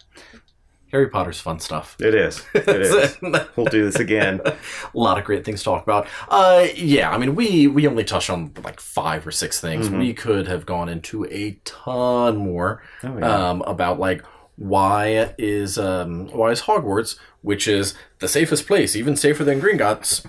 Harry 0.97 1.09
Potter's 1.11 1.39
fun 1.39 1.61
stuff. 1.61 1.95
it 2.01 2.15
is. 2.15 2.43
It 2.55 2.69
is. 2.69 3.19
we'll 3.55 3.67
do 3.67 3.85
this 3.85 3.97
again. 3.97 4.41
a 4.45 4.55
lot 4.95 5.19
of 5.19 5.25
great 5.25 5.45
things 5.45 5.61
to 5.61 5.65
talk 5.67 5.83
about. 5.83 6.09
Uh, 6.31 6.67
yeah, 6.75 7.11
I 7.11 7.19
mean, 7.19 7.35
we 7.35 7.67
we 7.67 7.87
only 7.87 8.03
touched 8.03 8.31
on 8.31 8.53
like 8.65 8.81
five 8.81 9.27
or 9.27 9.31
six 9.31 9.61
things. 9.61 9.91
We 9.91 10.15
could 10.15 10.49
have 10.49 10.65
gone 10.65 10.89
into 10.89 11.27
a 11.27 11.59
ton 11.65 12.39
more 12.39 12.83
Oh, 13.05 13.19
yeah. 13.19 13.51
um, 13.51 13.61
about 13.63 14.01
like 14.01 14.25
why 14.57 15.35
is 15.37 15.77
um, 15.79 16.29
why 16.29 16.51
is 16.51 16.63
Hogwarts, 16.63 17.19
which 17.43 17.69
is 17.69 17.93
the 18.21 18.29
safest 18.29 18.67
place, 18.67 18.97
even 18.97 19.15
safer 19.17 19.45
than 19.45 19.61
Gringotts. 19.61 20.25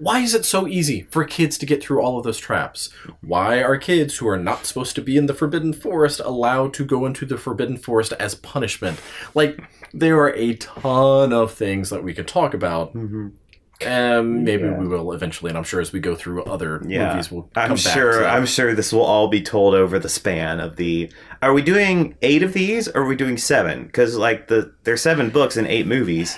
Why 0.00 0.20
is 0.20 0.34
it 0.34 0.44
so 0.44 0.66
easy 0.68 1.02
for 1.10 1.24
kids 1.24 1.58
to 1.58 1.66
get 1.66 1.82
through 1.82 2.00
all 2.02 2.18
of 2.18 2.24
those 2.24 2.38
traps? 2.38 2.90
Why 3.20 3.62
are 3.62 3.76
kids 3.76 4.16
who 4.18 4.28
are 4.28 4.38
not 4.38 4.66
supposed 4.66 4.94
to 4.96 5.02
be 5.02 5.16
in 5.16 5.26
the 5.26 5.34
Forbidden 5.34 5.72
Forest 5.72 6.20
allowed 6.20 6.72
to 6.74 6.84
go 6.84 7.04
into 7.06 7.26
the 7.26 7.36
Forbidden 7.38 7.76
Forest 7.78 8.12
as 8.20 8.34
punishment? 8.34 9.00
Like, 9.34 9.60
there 9.92 10.18
are 10.18 10.34
a 10.34 10.54
ton 10.54 11.32
of 11.32 11.52
things 11.52 11.90
that 11.90 12.04
we 12.04 12.14
could 12.14 12.28
talk 12.28 12.54
about. 12.54 12.94
Um, 12.94 14.42
maybe 14.42 14.64
Yeah. 14.64 14.76
we 14.76 14.88
will 14.88 15.12
eventually, 15.12 15.50
and 15.50 15.56
I'm 15.58 15.62
sure 15.62 15.80
as 15.80 15.92
we 15.92 16.00
go 16.00 16.16
through 16.16 16.42
other 16.44 16.82
Yeah, 16.84 17.10
movies, 17.12 17.30
we'll 17.30 17.42
come 17.54 17.62
I'm 17.62 17.68
back 17.70 17.78
sure. 17.78 18.12
to 18.12 18.18
that. 18.20 18.34
I'm 18.34 18.44
sure 18.46 18.74
this 18.74 18.92
will 18.92 19.04
all 19.04 19.28
be 19.28 19.40
told 19.40 19.74
over 19.74 20.00
the 20.00 20.08
span 20.08 20.58
of 20.58 20.74
the. 20.76 21.10
Are 21.42 21.52
we 21.52 21.62
doing 21.62 22.16
eight 22.22 22.42
of 22.42 22.54
these, 22.54 22.88
or 22.88 23.02
are 23.02 23.06
we 23.06 23.14
doing 23.14 23.36
seven? 23.38 23.84
Because 23.84 24.16
like 24.16 24.48
the 24.48 24.72
there's 24.82 25.00
seven 25.00 25.30
books 25.30 25.56
and 25.56 25.66
eight 25.68 25.86
movies. 25.86 26.36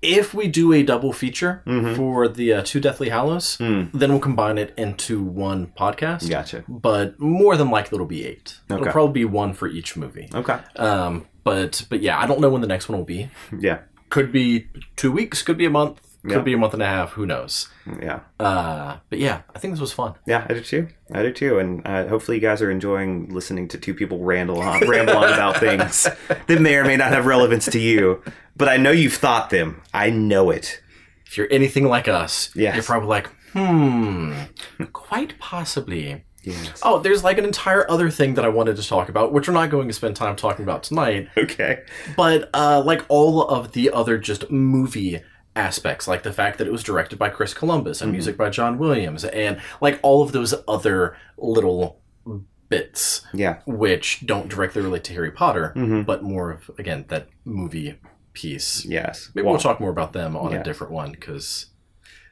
If 0.00 0.32
we 0.34 0.46
do 0.46 0.72
a 0.72 0.82
double 0.82 1.12
feature 1.12 1.62
Mm-hmm. 1.66 1.94
for 1.96 2.28
the 2.28 2.52
uh, 2.52 2.62
two 2.62 2.80
Deathly 2.80 3.08
Hallows, 3.08 3.56
Hmm. 3.56 3.84
then 3.92 4.10
we'll 4.10 4.20
combine 4.20 4.58
it 4.58 4.72
into 4.76 5.22
one 5.22 5.72
podcast. 5.76 6.28
Gotcha. 6.30 6.64
But 6.68 7.18
more 7.20 7.56
than 7.56 7.70
likely, 7.70 7.96
it'll 7.96 8.06
be 8.06 8.24
eight. 8.24 8.58
Okay. 8.70 8.80
It'll 8.80 8.92
probably 8.92 9.12
be 9.20 9.24
one 9.24 9.52
for 9.54 9.66
each 9.68 9.96
movie. 9.96 10.28
Okay. 10.34 10.58
Um, 10.76 11.26
but 11.44 11.84
but 11.90 12.00
yeah, 12.02 12.18
I 12.18 12.26
don't 12.26 12.40
know 12.40 12.50
when 12.50 12.60
the 12.60 12.68
next 12.68 12.88
one 12.88 12.98
will 12.98 13.04
be. 13.06 13.28
Yeah. 13.58 13.78
Could 14.10 14.32
be 14.32 14.68
two 14.96 15.12
weeks. 15.12 15.42
Could 15.42 15.58
be 15.58 15.66
a 15.66 15.70
month. 15.70 16.00
Could 16.22 16.32
Yeah. 16.32 16.38
be 16.40 16.52
a 16.52 16.58
month 16.58 16.74
and 16.74 16.82
a 16.82 16.86
half. 16.86 17.12
Who 17.12 17.26
knows? 17.26 17.68
Yeah. 18.02 18.20
Uh, 18.40 18.96
but 19.08 19.18
yeah, 19.20 19.42
I 19.54 19.58
think 19.58 19.72
this 19.74 19.80
was 19.80 19.92
fun. 19.92 20.14
Yeah, 20.26 20.44
I 20.48 20.54
do 20.54 20.60
too. 20.60 20.88
I 21.12 21.22
do 21.22 21.32
too, 21.32 21.58
and 21.58 21.86
uh, 21.86 22.08
hopefully 22.08 22.36
you 22.38 22.40
guys 22.40 22.60
are 22.60 22.70
enjoying 22.70 23.28
listening 23.32 23.68
to 23.68 23.78
two 23.78 23.94
people 23.94 24.18
ramble 24.24 24.60
on, 24.60 24.80
ramble 24.88 25.16
on 25.16 25.32
about 25.32 25.56
things 25.60 26.08
that 26.48 26.60
may 26.60 26.74
or 26.76 26.84
may 26.84 26.96
not 26.96 27.12
have 27.12 27.24
relevance 27.26 27.66
to 27.66 27.78
you. 27.78 28.22
But 28.56 28.68
I 28.68 28.76
know 28.76 28.90
you've 28.90 29.14
thought 29.14 29.50
them. 29.50 29.80
I 29.94 30.10
know 30.10 30.50
it. 30.50 30.80
If 31.24 31.36
you're 31.38 31.48
anything 31.50 31.84
like 31.86 32.08
us, 32.08 32.50
Yes. 32.56 32.74
you're 32.74 32.84
probably 32.84 33.08
like, 33.08 33.30
hmm, 33.52 34.32
quite 34.92 35.38
possibly. 35.38 36.24
Yes. 36.42 36.80
Oh, 36.82 36.98
there's 36.98 37.22
like 37.22 37.36
an 37.38 37.44
entire 37.44 37.88
other 37.90 38.10
thing 38.10 38.34
that 38.34 38.44
I 38.44 38.48
wanted 38.48 38.76
to 38.76 38.82
talk 38.86 39.08
about, 39.08 39.32
which 39.32 39.46
we're 39.48 39.54
not 39.54 39.70
going 39.70 39.88
to 39.88 39.94
spend 39.94 40.16
time 40.16 40.34
talking 40.36 40.62
about 40.64 40.82
tonight. 40.82 41.28
Okay. 41.36 41.82
but 42.16 42.48
uh, 42.54 42.82
like 42.84 43.04
all 43.08 43.42
of 43.46 43.72
the 43.72 43.90
other 43.90 44.18
just 44.18 44.50
movie 44.50 45.20
aspects 45.58 46.06
like 46.06 46.22
the 46.22 46.32
fact 46.32 46.56
that 46.58 46.66
it 46.66 46.72
was 46.72 46.82
directed 46.84 47.18
by 47.18 47.28
chris 47.28 47.52
columbus 47.52 48.00
and 48.00 48.12
music 48.12 48.36
by 48.36 48.48
john 48.48 48.78
williams 48.78 49.24
and 49.24 49.60
like 49.80 49.98
all 50.02 50.22
of 50.22 50.30
those 50.32 50.54
other 50.68 51.16
little 51.36 52.00
bits 52.68 53.22
Yeah. 53.32 53.58
which 53.66 54.26
don't 54.26 54.48
directly 54.48 54.82
relate 54.82 55.04
to 55.04 55.12
harry 55.12 55.30
potter 55.32 55.72
Mhm. 55.74 56.04
but 56.06 56.22
more 56.22 56.50
of 56.50 56.70
again 56.78 57.06
that 57.08 57.28
movie 57.44 57.98
piece 58.34 58.84
Yes. 58.84 59.30
maybe 59.34 59.44
Well, 59.46 59.54
we'll 59.54 59.60
talk 59.62 59.80
more 59.80 59.90
about 59.90 60.12
them 60.12 60.36
on 60.36 60.52
yeah. 60.52 60.60
a 60.60 60.64
different 60.64 60.92
one 60.92 61.10
because 61.12 61.66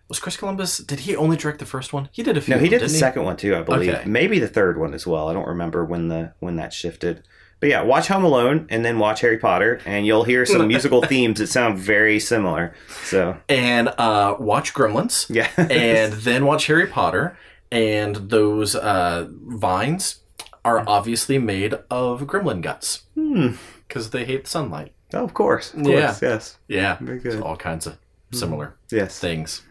was 0.08 0.18
chris 0.20 0.36
columbus 0.36 0.78
did 0.78 1.00
he 1.00 1.16
only 1.16 1.36
direct 1.36 1.58
the 1.58 1.66
first 1.66 1.92
one 1.92 2.08
he 2.12 2.22
did 2.22 2.36
a 2.36 2.40
few 2.40 2.54
No, 2.54 2.60
he 2.60 2.68
did 2.68 2.80
the 2.80 2.86
didn't 2.86 2.98
second 3.00 3.24
one 3.24 3.36
too, 3.36 3.56
I 3.56 3.62
believe. 3.62 3.92
Okay. 3.94 4.04
Maybe 4.06 4.38
the 4.38 4.46
third 4.48 4.78
one 4.78 4.94
as 4.94 5.06
well. 5.06 5.28
I 5.28 5.32
don't 5.32 5.48
remember 5.48 5.84
when 5.84 6.08
the 6.08 6.34
when 6.38 6.56
that 6.56 6.72
shifted. 6.72 7.22
But 7.60 7.70
yeah, 7.70 7.82
watch 7.82 8.08
Home 8.08 8.24
Alone 8.24 8.66
and 8.68 8.84
then 8.84 8.98
watch 8.98 9.20
Harry 9.22 9.38
Potter, 9.38 9.80
and 9.86 10.04
you'll 10.06 10.24
hear 10.24 10.44
some 10.44 10.66
musical 10.74 11.02
themes 11.02 11.38
that 11.38 11.46
sound 11.46 11.78
very 11.78 12.20
similar. 12.20 12.74
So 13.04 13.36
and 13.48 13.88
uh, 13.98 14.36
watch 14.38 14.74
gremlins 14.74 15.26
yeah, 15.34 15.48
and 15.56 16.12
then 16.24 16.44
watch 16.44 16.66
Harry 16.66 16.86
Potter, 16.86 17.36
and 17.72 18.16
those 18.16 18.74
uh, 18.76 19.26
vines 19.30 20.20
are 20.64 20.84
obviously 20.86 21.38
made 21.38 21.74
of 21.90 22.22
gremlin 22.22 22.60
guts 22.60 23.04
Hmm. 23.14 23.52
because 23.88 24.10
they 24.10 24.24
hate 24.24 24.46
sunlight. 24.46 24.92
oh, 25.14 25.24
of 25.24 25.32
course, 25.32 25.72
of 25.72 25.86
Yeah. 25.86 26.14
yes, 26.20 26.58
Yeah, 26.68 26.98
Very 27.00 27.20
good. 27.20 27.34
So 27.38 27.42
all 27.42 27.56
kinds 27.56 27.86
of 27.86 27.96
similar 28.32 28.74
yes. 28.90 29.18
things. 29.18 29.62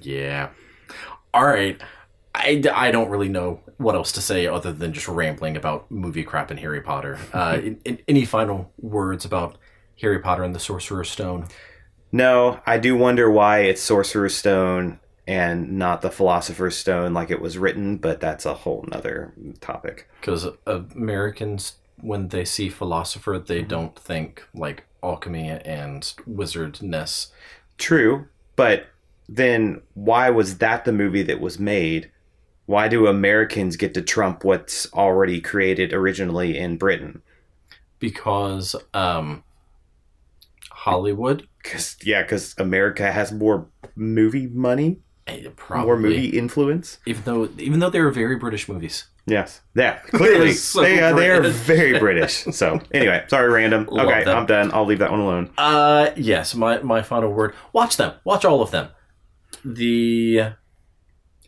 Yeah. 0.00 0.48
All 1.34 1.46
right. 1.46 1.80
I, 2.34 2.62
I 2.72 2.90
don't 2.90 3.10
really 3.10 3.28
know 3.28 3.60
what 3.76 3.94
else 3.94 4.12
to 4.12 4.20
say 4.20 4.46
other 4.46 4.72
than 4.72 4.92
just 4.92 5.08
rambling 5.08 5.56
about 5.56 5.90
movie 5.90 6.22
crap 6.22 6.50
and 6.50 6.60
Harry 6.60 6.80
Potter. 6.80 7.18
Uh, 7.32 7.58
in, 7.62 7.80
in, 7.84 7.98
any 8.06 8.24
final 8.24 8.72
words 8.78 9.24
about 9.24 9.56
Harry 10.00 10.20
Potter 10.20 10.44
and 10.44 10.54
the 10.54 10.60
Sorcerer's 10.60 11.10
Stone? 11.10 11.48
No, 12.12 12.60
I 12.66 12.78
do 12.78 12.96
wonder 12.96 13.30
why 13.30 13.60
it's 13.60 13.82
Sorcerer's 13.82 14.36
Stone 14.36 15.00
and 15.26 15.78
not 15.78 16.02
the 16.02 16.10
Philosopher's 16.10 16.76
Stone 16.76 17.14
like 17.14 17.30
it 17.30 17.40
was 17.40 17.58
written, 17.58 17.96
but 17.96 18.20
that's 18.20 18.46
a 18.46 18.54
whole 18.54 18.84
nother 18.88 19.32
topic. 19.60 20.08
Because 20.20 20.48
Americans, 20.66 21.74
when 22.00 22.28
they 22.28 22.44
see 22.44 22.68
philosopher, 22.68 23.38
they 23.38 23.62
don't 23.62 23.96
think 23.96 24.44
like 24.54 24.84
alchemy 25.02 25.48
and 25.48 26.02
wizardness. 26.28 27.28
True, 27.78 28.26
but 28.56 28.86
then 29.28 29.82
why 29.94 30.30
was 30.30 30.58
that 30.58 30.84
the 30.84 30.92
movie 30.92 31.22
that 31.22 31.40
was 31.40 31.58
made? 31.58 32.10
Why 32.70 32.86
do 32.86 33.08
Americans 33.08 33.74
get 33.74 33.94
to 33.94 34.00
trump 34.00 34.44
what's 34.44 34.86
already 34.92 35.40
created 35.40 35.92
originally 35.92 36.56
in 36.56 36.76
Britain? 36.76 37.20
Because 37.98 38.76
um, 38.94 39.42
Hollywood. 40.70 41.48
Cause 41.64 41.96
yeah, 42.04 42.22
because 42.22 42.54
America 42.58 43.10
has 43.10 43.32
more 43.32 43.66
movie 43.96 44.46
money, 44.46 45.00
Probably. 45.56 45.84
more 45.84 45.98
movie 45.98 46.38
influence. 46.38 47.00
even 47.06 47.24
though 47.24 47.48
even 47.58 47.80
though 47.80 47.90
they 47.90 47.98
were 47.98 48.12
very 48.12 48.36
British 48.36 48.68
movies. 48.68 49.06
Yes, 49.26 49.62
yeah, 49.74 49.94
clearly 50.12 50.52
so 50.52 50.82
they, 50.82 51.02
uh, 51.02 51.12
they 51.12 51.28
are 51.28 51.42
very 51.42 51.98
British. 52.06 52.44
So 52.52 52.80
anyway, 52.94 53.24
sorry, 53.26 53.50
random. 53.50 53.88
Love 53.90 54.06
okay, 54.06 54.22
them. 54.22 54.38
I'm 54.38 54.46
done. 54.46 54.70
I'll 54.72 54.86
leave 54.86 55.00
that 55.00 55.10
one 55.10 55.18
alone. 55.18 55.50
Uh, 55.58 56.10
yes, 56.14 56.54
my 56.54 56.80
my 56.82 57.02
final 57.02 57.32
word. 57.32 57.52
Watch 57.72 57.96
them. 57.96 58.14
Watch 58.22 58.44
all 58.44 58.62
of 58.62 58.70
them. 58.70 58.90
The 59.64 60.52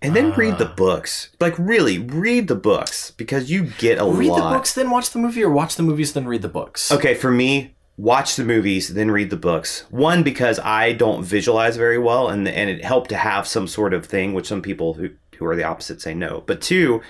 And 0.03 0.15
then 0.17 0.33
read 0.33 0.55
Uh. 0.55 0.59
the 0.59 0.67
books. 0.67 1.31
Like 1.41 1.59
really, 1.59 1.99
read 1.99 2.49
the 2.49 2.55
books 2.57 3.11
because 3.13 3.51
you 3.51 3.65
get 3.79 3.99
a 3.99 4.05
read 4.05 4.29
lot. 4.29 4.37
Read 4.39 4.45
the 4.53 4.57
books, 4.57 4.75
then 4.75 4.91
watch 4.91 5.11
the 5.11 5.19
movie, 5.19 5.43
or 5.43 5.51
watch 5.51 5.77
the 5.77 5.83
movies, 5.83 6.13
then 6.13 6.27
read 6.27 6.43
the 6.43 6.49
books. 6.49 6.91
Okay, 6.91 7.15
for 7.15 7.31
me, 7.31 7.75
watch 7.97 8.37
the 8.37 8.45
movies, 8.45 8.95
then 8.95 9.11
read 9.11 9.31
the 9.31 9.37
books. 9.37 9.85
One 9.91 10.23
because 10.23 10.59
I 10.61 10.93
don't 10.93 11.23
visualize 11.25 11.77
very 11.77 11.99
well, 11.99 12.29
and 12.29 12.47
and 12.49 12.69
it 12.69 12.85
helped 12.85 13.11
to 13.11 13.17
have 13.17 13.47
some 13.47 13.67
sort 13.69 13.95
of 13.95 14.07
thing, 14.07 14.35
which 14.35 14.47
some 14.47 14.63
people 14.63 14.95
who 14.95 15.11
who 15.37 15.47
are 15.47 15.57
the 15.57 15.65
opposite 15.65 16.01
say 16.03 16.15
no. 16.15 16.43
But 16.47 16.61
two, 16.61 17.01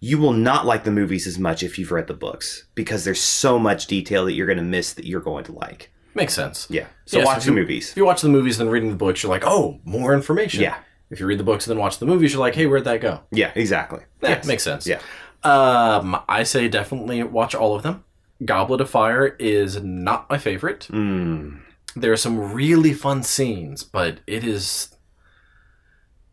you 0.00 0.18
will 0.18 0.32
not 0.32 0.66
like 0.66 0.84
the 0.84 0.90
movies 0.90 1.26
as 1.26 1.38
much 1.38 1.62
if 1.62 1.78
you've 1.78 1.90
read 1.92 2.06
the 2.06 2.14
books 2.14 2.64
because 2.74 3.04
there's 3.04 3.20
so 3.20 3.58
much 3.58 3.86
detail 3.86 4.24
that 4.26 4.32
you're 4.34 4.46
going 4.46 4.58
to 4.58 4.62
miss 4.64 4.92
that 4.94 5.06
you're 5.06 5.20
going 5.20 5.44
to 5.44 5.52
like. 5.52 5.90
Makes 6.14 6.34
sense. 6.34 6.66
Yeah. 6.70 6.86
So 7.06 7.18
Yes, 7.18 7.26
watch 7.26 7.38
if 7.38 7.44
the 7.44 7.50
you- 7.50 7.56
movies. 7.56 7.90
If 7.90 7.96
you 7.98 8.04
watch 8.06 8.22
the 8.22 8.28
movies, 8.28 8.56
then 8.58 8.68
reading 8.70 8.88
the 8.90 8.96
books, 8.96 9.22
you're 9.22 9.28
like, 9.30 9.44
oh, 9.46 9.80
more 9.84 10.14
information. 10.14 10.62
Yeah. 10.62 10.76
If 11.10 11.20
you 11.20 11.26
read 11.26 11.38
the 11.38 11.44
books 11.44 11.66
and 11.66 11.76
then 11.76 11.80
watch 11.80 11.98
the 11.98 12.06
movies, 12.06 12.32
you're 12.32 12.40
like, 12.40 12.54
hey, 12.54 12.66
where'd 12.66 12.84
that 12.84 13.00
go? 13.00 13.20
Yeah, 13.30 13.52
exactly. 13.54 14.00
Yeah, 14.22 14.30
Yes. 14.30 14.46
makes 14.46 14.62
sense. 14.64 14.86
Yeah. 14.86 15.00
Um, 15.44 16.20
I 16.28 16.42
say 16.42 16.68
definitely 16.68 17.22
watch 17.22 17.54
all 17.54 17.74
of 17.76 17.82
them. 17.82 18.04
Goblet 18.44 18.80
of 18.80 18.90
Fire 18.90 19.26
is 19.38 19.80
not 19.82 20.28
my 20.28 20.36
favorite. 20.38 20.88
Mm. 20.90 21.60
There 21.94 22.12
are 22.12 22.16
some 22.16 22.52
really 22.52 22.92
fun 22.92 23.22
scenes, 23.22 23.82
but 23.84 24.20
it 24.26 24.44
is. 24.44 24.92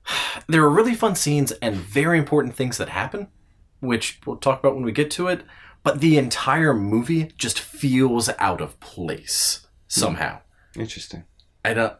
There 0.48 0.64
are 0.64 0.70
really 0.70 0.96
fun 0.96 1.16
scenes 1.16 1.52
and 1.54 1.76
very 1.76 2.18
important 2.18 2.56
things 2.56 2.78
that 2.78 2.90
happen, 2.90 3.28
which 3.80 4.20
we'll 4.26 4.36
talk 4.38 4.60
about 4.60 4.76
when 4.76 4.84
we 4.84 4.92
get 4.92 5.10
to 5.12 5.28
it. 5.28 5.44
But 5.84 6.00
the 6.02 6.18
entire 6.18 6.74
movie 6.74 7.32
just 7.38 7.60
feels 7.60 8.30
out 8.40 8.62
of 8.62 8.80
place 8.80 9.66
somehow. 9.88 10.40
Interesting. 10.78 11.24
I 11.64 11.74
don't. 11.74 11.94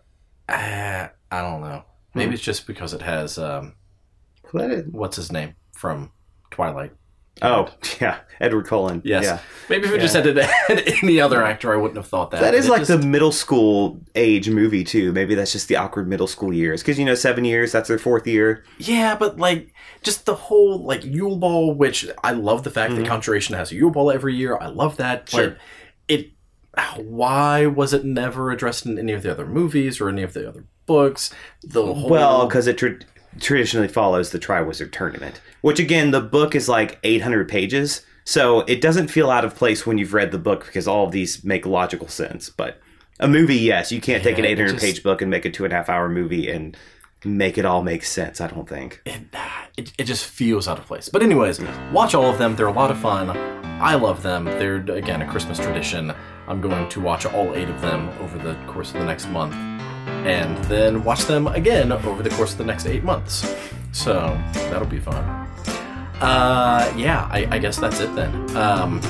Uh, 0.50 1.08
I 1.32 1.42
don't 1.42 1.62
know. 1.62 1.84
Maybe 2.16 2.28
Hmm. 2.30 2.34
it's 2.34 2.44
just 2.44 2.68
because 2.68 2.94
it 2.94 3.02
has 3.02 3.38
um, 3.38 3.74
it. 4.54 4.86
what's 4.92 5.16
his 5.18 5.32
name 5.32 5.56
from 5.76 6.12
Twilight. 6.52 6.92
Oh, 7.42 7.68
yeah. 8.00 8.20
Edward 8.40 8.68
Cullen. 8.68 9.02
Yes. 9.04 9.24
Yeah. 9.24 9.40
Maybe 9.68 9.86
if 9.86 9.92
we 9.92 9.98
just 9.98 10.16
had 10.16 10.28
it 10.28 10.38
had 10.38 10.84
any 11.04 11.20
other 11.20 11.44
actor, 11.44 11.74
I 11.74 11.78
wouldn't 11.78 11.98
have 11.98 12.06
thought 12.06 12.30
that. 12.30 12.42
That 12.42 12.54
is 12.54 12.70
like 12.70 12.82
just- 12.82 12.92
the 12.92 13.00
middle 13.08 13.32
school 13.32 14.00
age 14.14 14.50
movie 14.50 14.84
too. 14.84 15.12
Maybe 15.12 15.34
that's 15.34 15.52
just 15.52 15.68
the 15.68 15.76
awkward 15.78 16.08
middle 16.08 16.28
school 16.28 16.54
years 16.54 16.84
because 16.84 17.00
you 17.00 17.06
know 17.06 17.16
seven 17.16 17.44
years 17.44 17.72
that's 17.72 17.88
their 17.88 17.98
fourth 17.98 18.28
year. 18.28 18.64
yeah, 18.78 19.16
but 19.16 19.40
like 19.40 19.74
just 20.04 20.28
the 20.28 20.36
whole 20.36 20.84
like 20.86 21.04
Yule 21.04 21.38
Ball, 21.38 21.74
which 21.74 22.08
I 22.24 22.34
love 22.34 22.62
the 22.64 22.70
fact 22.70 22.94
Mhm. 22.94 22.98
that 22.98 23.08
Conjuration 23.08 23.56
has 23.56 23.72
a 23.72 23.76
Yule 23.76 23.90
Ball 23.90 24.12
every 24.12 24.36
year. 24.36 24.56
I 24.62 24.68
love 24.68 24.98
that. 24.98 25.28
Sure. 25.28 25.50
But 25.50 25.58
it, 26.08 26.32
why 26.98 27.66
was 27.66 27.94
it 27.94 28.06
never 28.06 28.52
addressed 28.52 28.86
in 28.86 29.00
any 29.00 29.12
of 29.14 29.24
the 29.24 29.32
other 29.32 29.48
movies 29.48 30.00
or 30.00 30.10
any 30.10 30.22
of 30.22 30.34
the 30.34 30.48
other 30.48 30.66
books? 30.86 31.34
The 31.64 31.82
whole 31.86 32.10
Well, 32.10 32.48
because 32.48 32.68
it 32.68 32.78
tra- 32.78 33.00
traditionally 33.40 33.88
follows 33.88 34.32
the 34.32 34.40
Triwizard 34.40 34.92
Tournament, 34.92 35.42
which 35.62 35.80
again 35.80 36.12
the 36.12 36.22
book 36.22 36.56
is 36.56 36.70
like 36.70 37.00
eight 37.04 37.22
hundred 37.22 37.48
pages, 37.50 38.06
so 38.24 38.62
it 38.62 38.82
doesn't 38.82 39.08
feel 39.10 39.30
out 39.32 39.46
of 39.46 39.56
place 39.56 39.86
when 39.86 39.98
you've 39.98 40.14
read 40.14 40.32
the 40.32 40.38
book 40.38 40.66
because 40.66 40.88
all 40.88 41.06
of 41.06 41.12
these 41.12 41.44
make 41.44 41.66
logical 41.66 42.08
sense. 42.08 42.50
But 42.50 42.80
a 43.20 43.28
movie, 43.28 43.56
yes, 43.58 43.92
you 43.92 44.02
can't 44.02 44.24
take 44.24 44.38
an 44.38 44.46
eight 44.46 44.58
hundred 44.58 44.74
just- 44.74 44.84
page 44.86 45.04
book 45.04 45.22
and 45.22 45.30
make 45.32 45.46
a 45.46 45.50
two 45.52 45.64
and 45.66 45.74
a 45.74 45.76
half 45.76 45.90
hour 45.90 46.10
movie 46.10 46.50
and 46.50 46.76
make 47.26 47.58
it 47.58 47.64
all 47.66 47.82
make 47.84 48.04
sense. 48.04 48.42
I 48.42 48.48
don't 48.48 48.68
think. 48.68 49.02
it, 49.06 49.22
it, 49.78 49.94
it 49.98 50.04
just 50.04 50.26
feels 50.26 50.68
out 50.68 50.78
of 50.78 50.86
place. 50.86 51.08
But 51.10 51.24
anyways, 51.24 51.62
watch 51.94 52.14
all 52.14 52.26
of 52.26 52.38
them. 52.38 52.56
They're 52.58 52.68
a 52.68 52.72
lot 52.74 52.92
of 52.92 53.00
fun. 53.00 53.30
I 53.82 53.96
love 53.96 54.24
them. 54.24 54.46
They're 54.46 54.76
again 54.94 55.22
a 55.22 55.28
Christmas 55.30 55.58
tradition. 55.58 56.14
I'm 56.48 56.60
going 56.60 56.90
to 56.90 57.00
watch 57.00 57.26
all 57.26 57.54
eight 57.56 57.70
of 57.70 57.80
them 57.80 58.10
over 58.20 58.38
the 58.38 58.56
course 58.68 58.90
of 58.94 58.96
the 59.00 59.06
next 59.06 59.28
month, 59.30 59.54
and 60.26 60.58
then 60.66 61.04
watch 61.04 61.26
them 61.26 61.48
again 61.48 61.92
over 61.92 62.24
the 62.24 62.30
course 62.32 62.52
of 62.54 62.58
the 62.58 62.66
next 62.66 62.86
eight 62.86 63.04
months. 63.04 63.56
So 63.92 64.40
that'll 64.54 64.88
be 64.88 65.00
fun. 65.00 65.24
Uh, 66.22 66.94
yeah, 66.96 67.28
I, 67.32 67.48
I 67.52 67.60
guess 67.60 67.78
that's 67.78 68.00
it 68.00 68.14
then. 68.16 68.34
Um, 68.56 69.02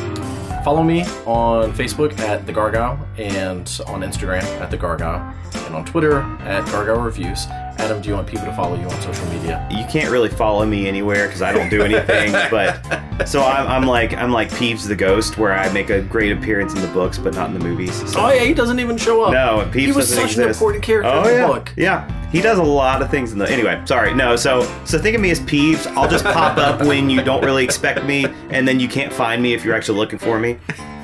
follow 0.64 0.84
me 0.84 1.02
on 1.26 1.74
Facebook 1.74 2.18
at 2.20 2.46
the 2.46 2.54
Gargoyle 2.54 2.98
and 3.18 3.80
on 3.88 4.02
Instagram 4.02 4.44
at 4.62 4.72
the 4.72 4.78
Gargoyle 4.78 5.34
and 5.66 5.76
on 5.76 5.86
Twitter 5.86 6.22
at 6.42 6.66
Gargoyle 6.72 7.02
Reviews. 7.02 7.46
Adam, 7.84 8.02
do 8.02 8.08
you 8.08 8.16
want 8.16 8.28
people 8.28 8.46
to 8.46 8.54
follow 8.54 8.80
you 8.80 8.86
on 8.88 9.02
social 9.02 9.26
media? 9.28 9.68
You 9.70 9.84
can't 9.92 10.10
really 10.10 10.30
follow 10.30 10.66
me 10.66 10.88
anywhere 10.88 11.28
because 11.28 11.42
I 11.42 11.52
don't 11.52 11.68
do 11.68 11.82
anything. 11.84 12.32
but 12.50 13.28
so 13.28 13.44
I'm, 13.44 13.68
I'm 13.68 13.84
like 13.84 14.14
I'm 14.14 14.32
like 14.32 14.50
Peeves 14.52 14.88
the 14.88 14.96
Ghost, 14.96 15.38
where 15.38 15.52
I 15.54 15.70
make 15.74 15.90
a 15.90 16.02
great 16.02 16.32
appearance 16.32 16.74
in 16.74 16.82
the 16.82 16.88
books 16.88 17.18
but 17.18 17.34
not 17.36 17.50
in 17.50 17.54
the 17.54 17.60
movies. 17.60 17.94
So, 18.10 18.22
Oh 18.22 18.32
yeah, 18.32 18.44
he 18.46 18.54
doesn't 18.54 18.80
even 18.80 18.96
show 18.98 19.24
up. 19.24 19.34
No, 19.34 19.70
Peeves 19.70 19.80
he 19.80 19.92
was 19.92 20.08
such 20.14 20.38
an 20.38 20.44
important 20.48 20.82
character 20.82 21.10
Oh 21.12 21.24
in 21.24 21.28
the 21.28 21.34
yeah, 21.34 21.48
book. 21.48 21.74
yeah. 21.76 22.30
He 22.32 22.40
does 22.42 22.58
a 22.58 22.64
lot 22.64 23.02
of 23.02 23.12
things 23.12 23.34
in 23.34 23.38
the. 23.38 23.52
Anyway, 23.52 23.82
sorry. 23.86 24.14
No, 24.14 24.38
so 24.38 24.62
so 24.86 24.98
think 24.98 25.16
of 25.16 25.22
me 25.22 25.32
as 25.32 25.42
Peeves. 25.42 25.86
I'll 25.98 26.10
just 26.10 26.24
pop 26.24 26.58
up 26.58 26.82
when 26.88 27.10
you 27.10 27.22
don't 27.22 27.44
really 27.44 27.66
expect 27.66 28.06
me, 28.06 28.26
and 28.50 28.66
then 28.66 28.80
you 28.80 28.88
can't 28.88 29.12
find 29.12 29.44
me 29.44 29.54
if 29.54 29.66
you're 29.66 29.76
actually 29.76 29.98
looking 30.00 30.20
for 30.20 30.40
me. 30.40 30.58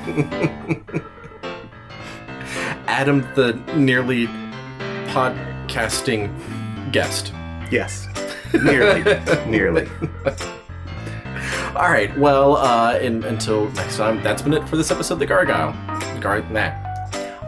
Adam, 2.86 3.20
the 3.34 3.52
nearly 3.76 4.28
podcasting 5.08 6.30
guest. 6.92 7.32
Yes, 7.70 8.08
nearly, 8.52 9.02
nearly. 9.46 9.88
All 11.76 11.90
right. 11.90 12.16
Well, 12.18 12.56
uh, 12.56 12.98
in, 12.98 13.22
until 13.24 13.70
next 13.70 13.96
time, 13.96 14.22
that's 14.22 14.42
been 14.42 14.52
it 14.54 14.68
for 14.68 14.76
this 14.76 14.90
episode 14.90 15.14
of 15.14 15.20
the 15.20 15.26
Gargoyle. 15.26 15.72
Gar, 16.20 16.42
nah. 16.50 16.72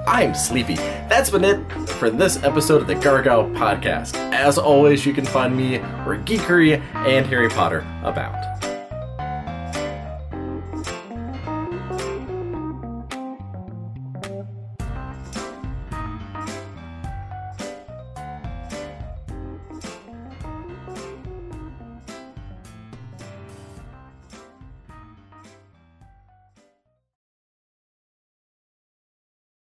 I'm 0.06 0.34
sleepy. 0.34 0.74
That's 0.74 1.30
been 1.30 1.44
it 1.44 1.72
for 1.88 2.10
this 2.10 2.42
episode 2.42 2.82
of 2.82 2.86
the 2.86 2.94
Gargoyle 2.94 3.44
podcast. 3.50 4.14
As 4.32 4.58
always, 4.58 5.04
you 5.04 5.12
can 5.12 5.24
find 5.24 5.56
me 5.56 5.78
where 5.78 6.18
geekery 6.18 6.80
and 6.94 7.26
Harry 7.26 7.48
Potter 7.48 7.86
about. 8.02 8.51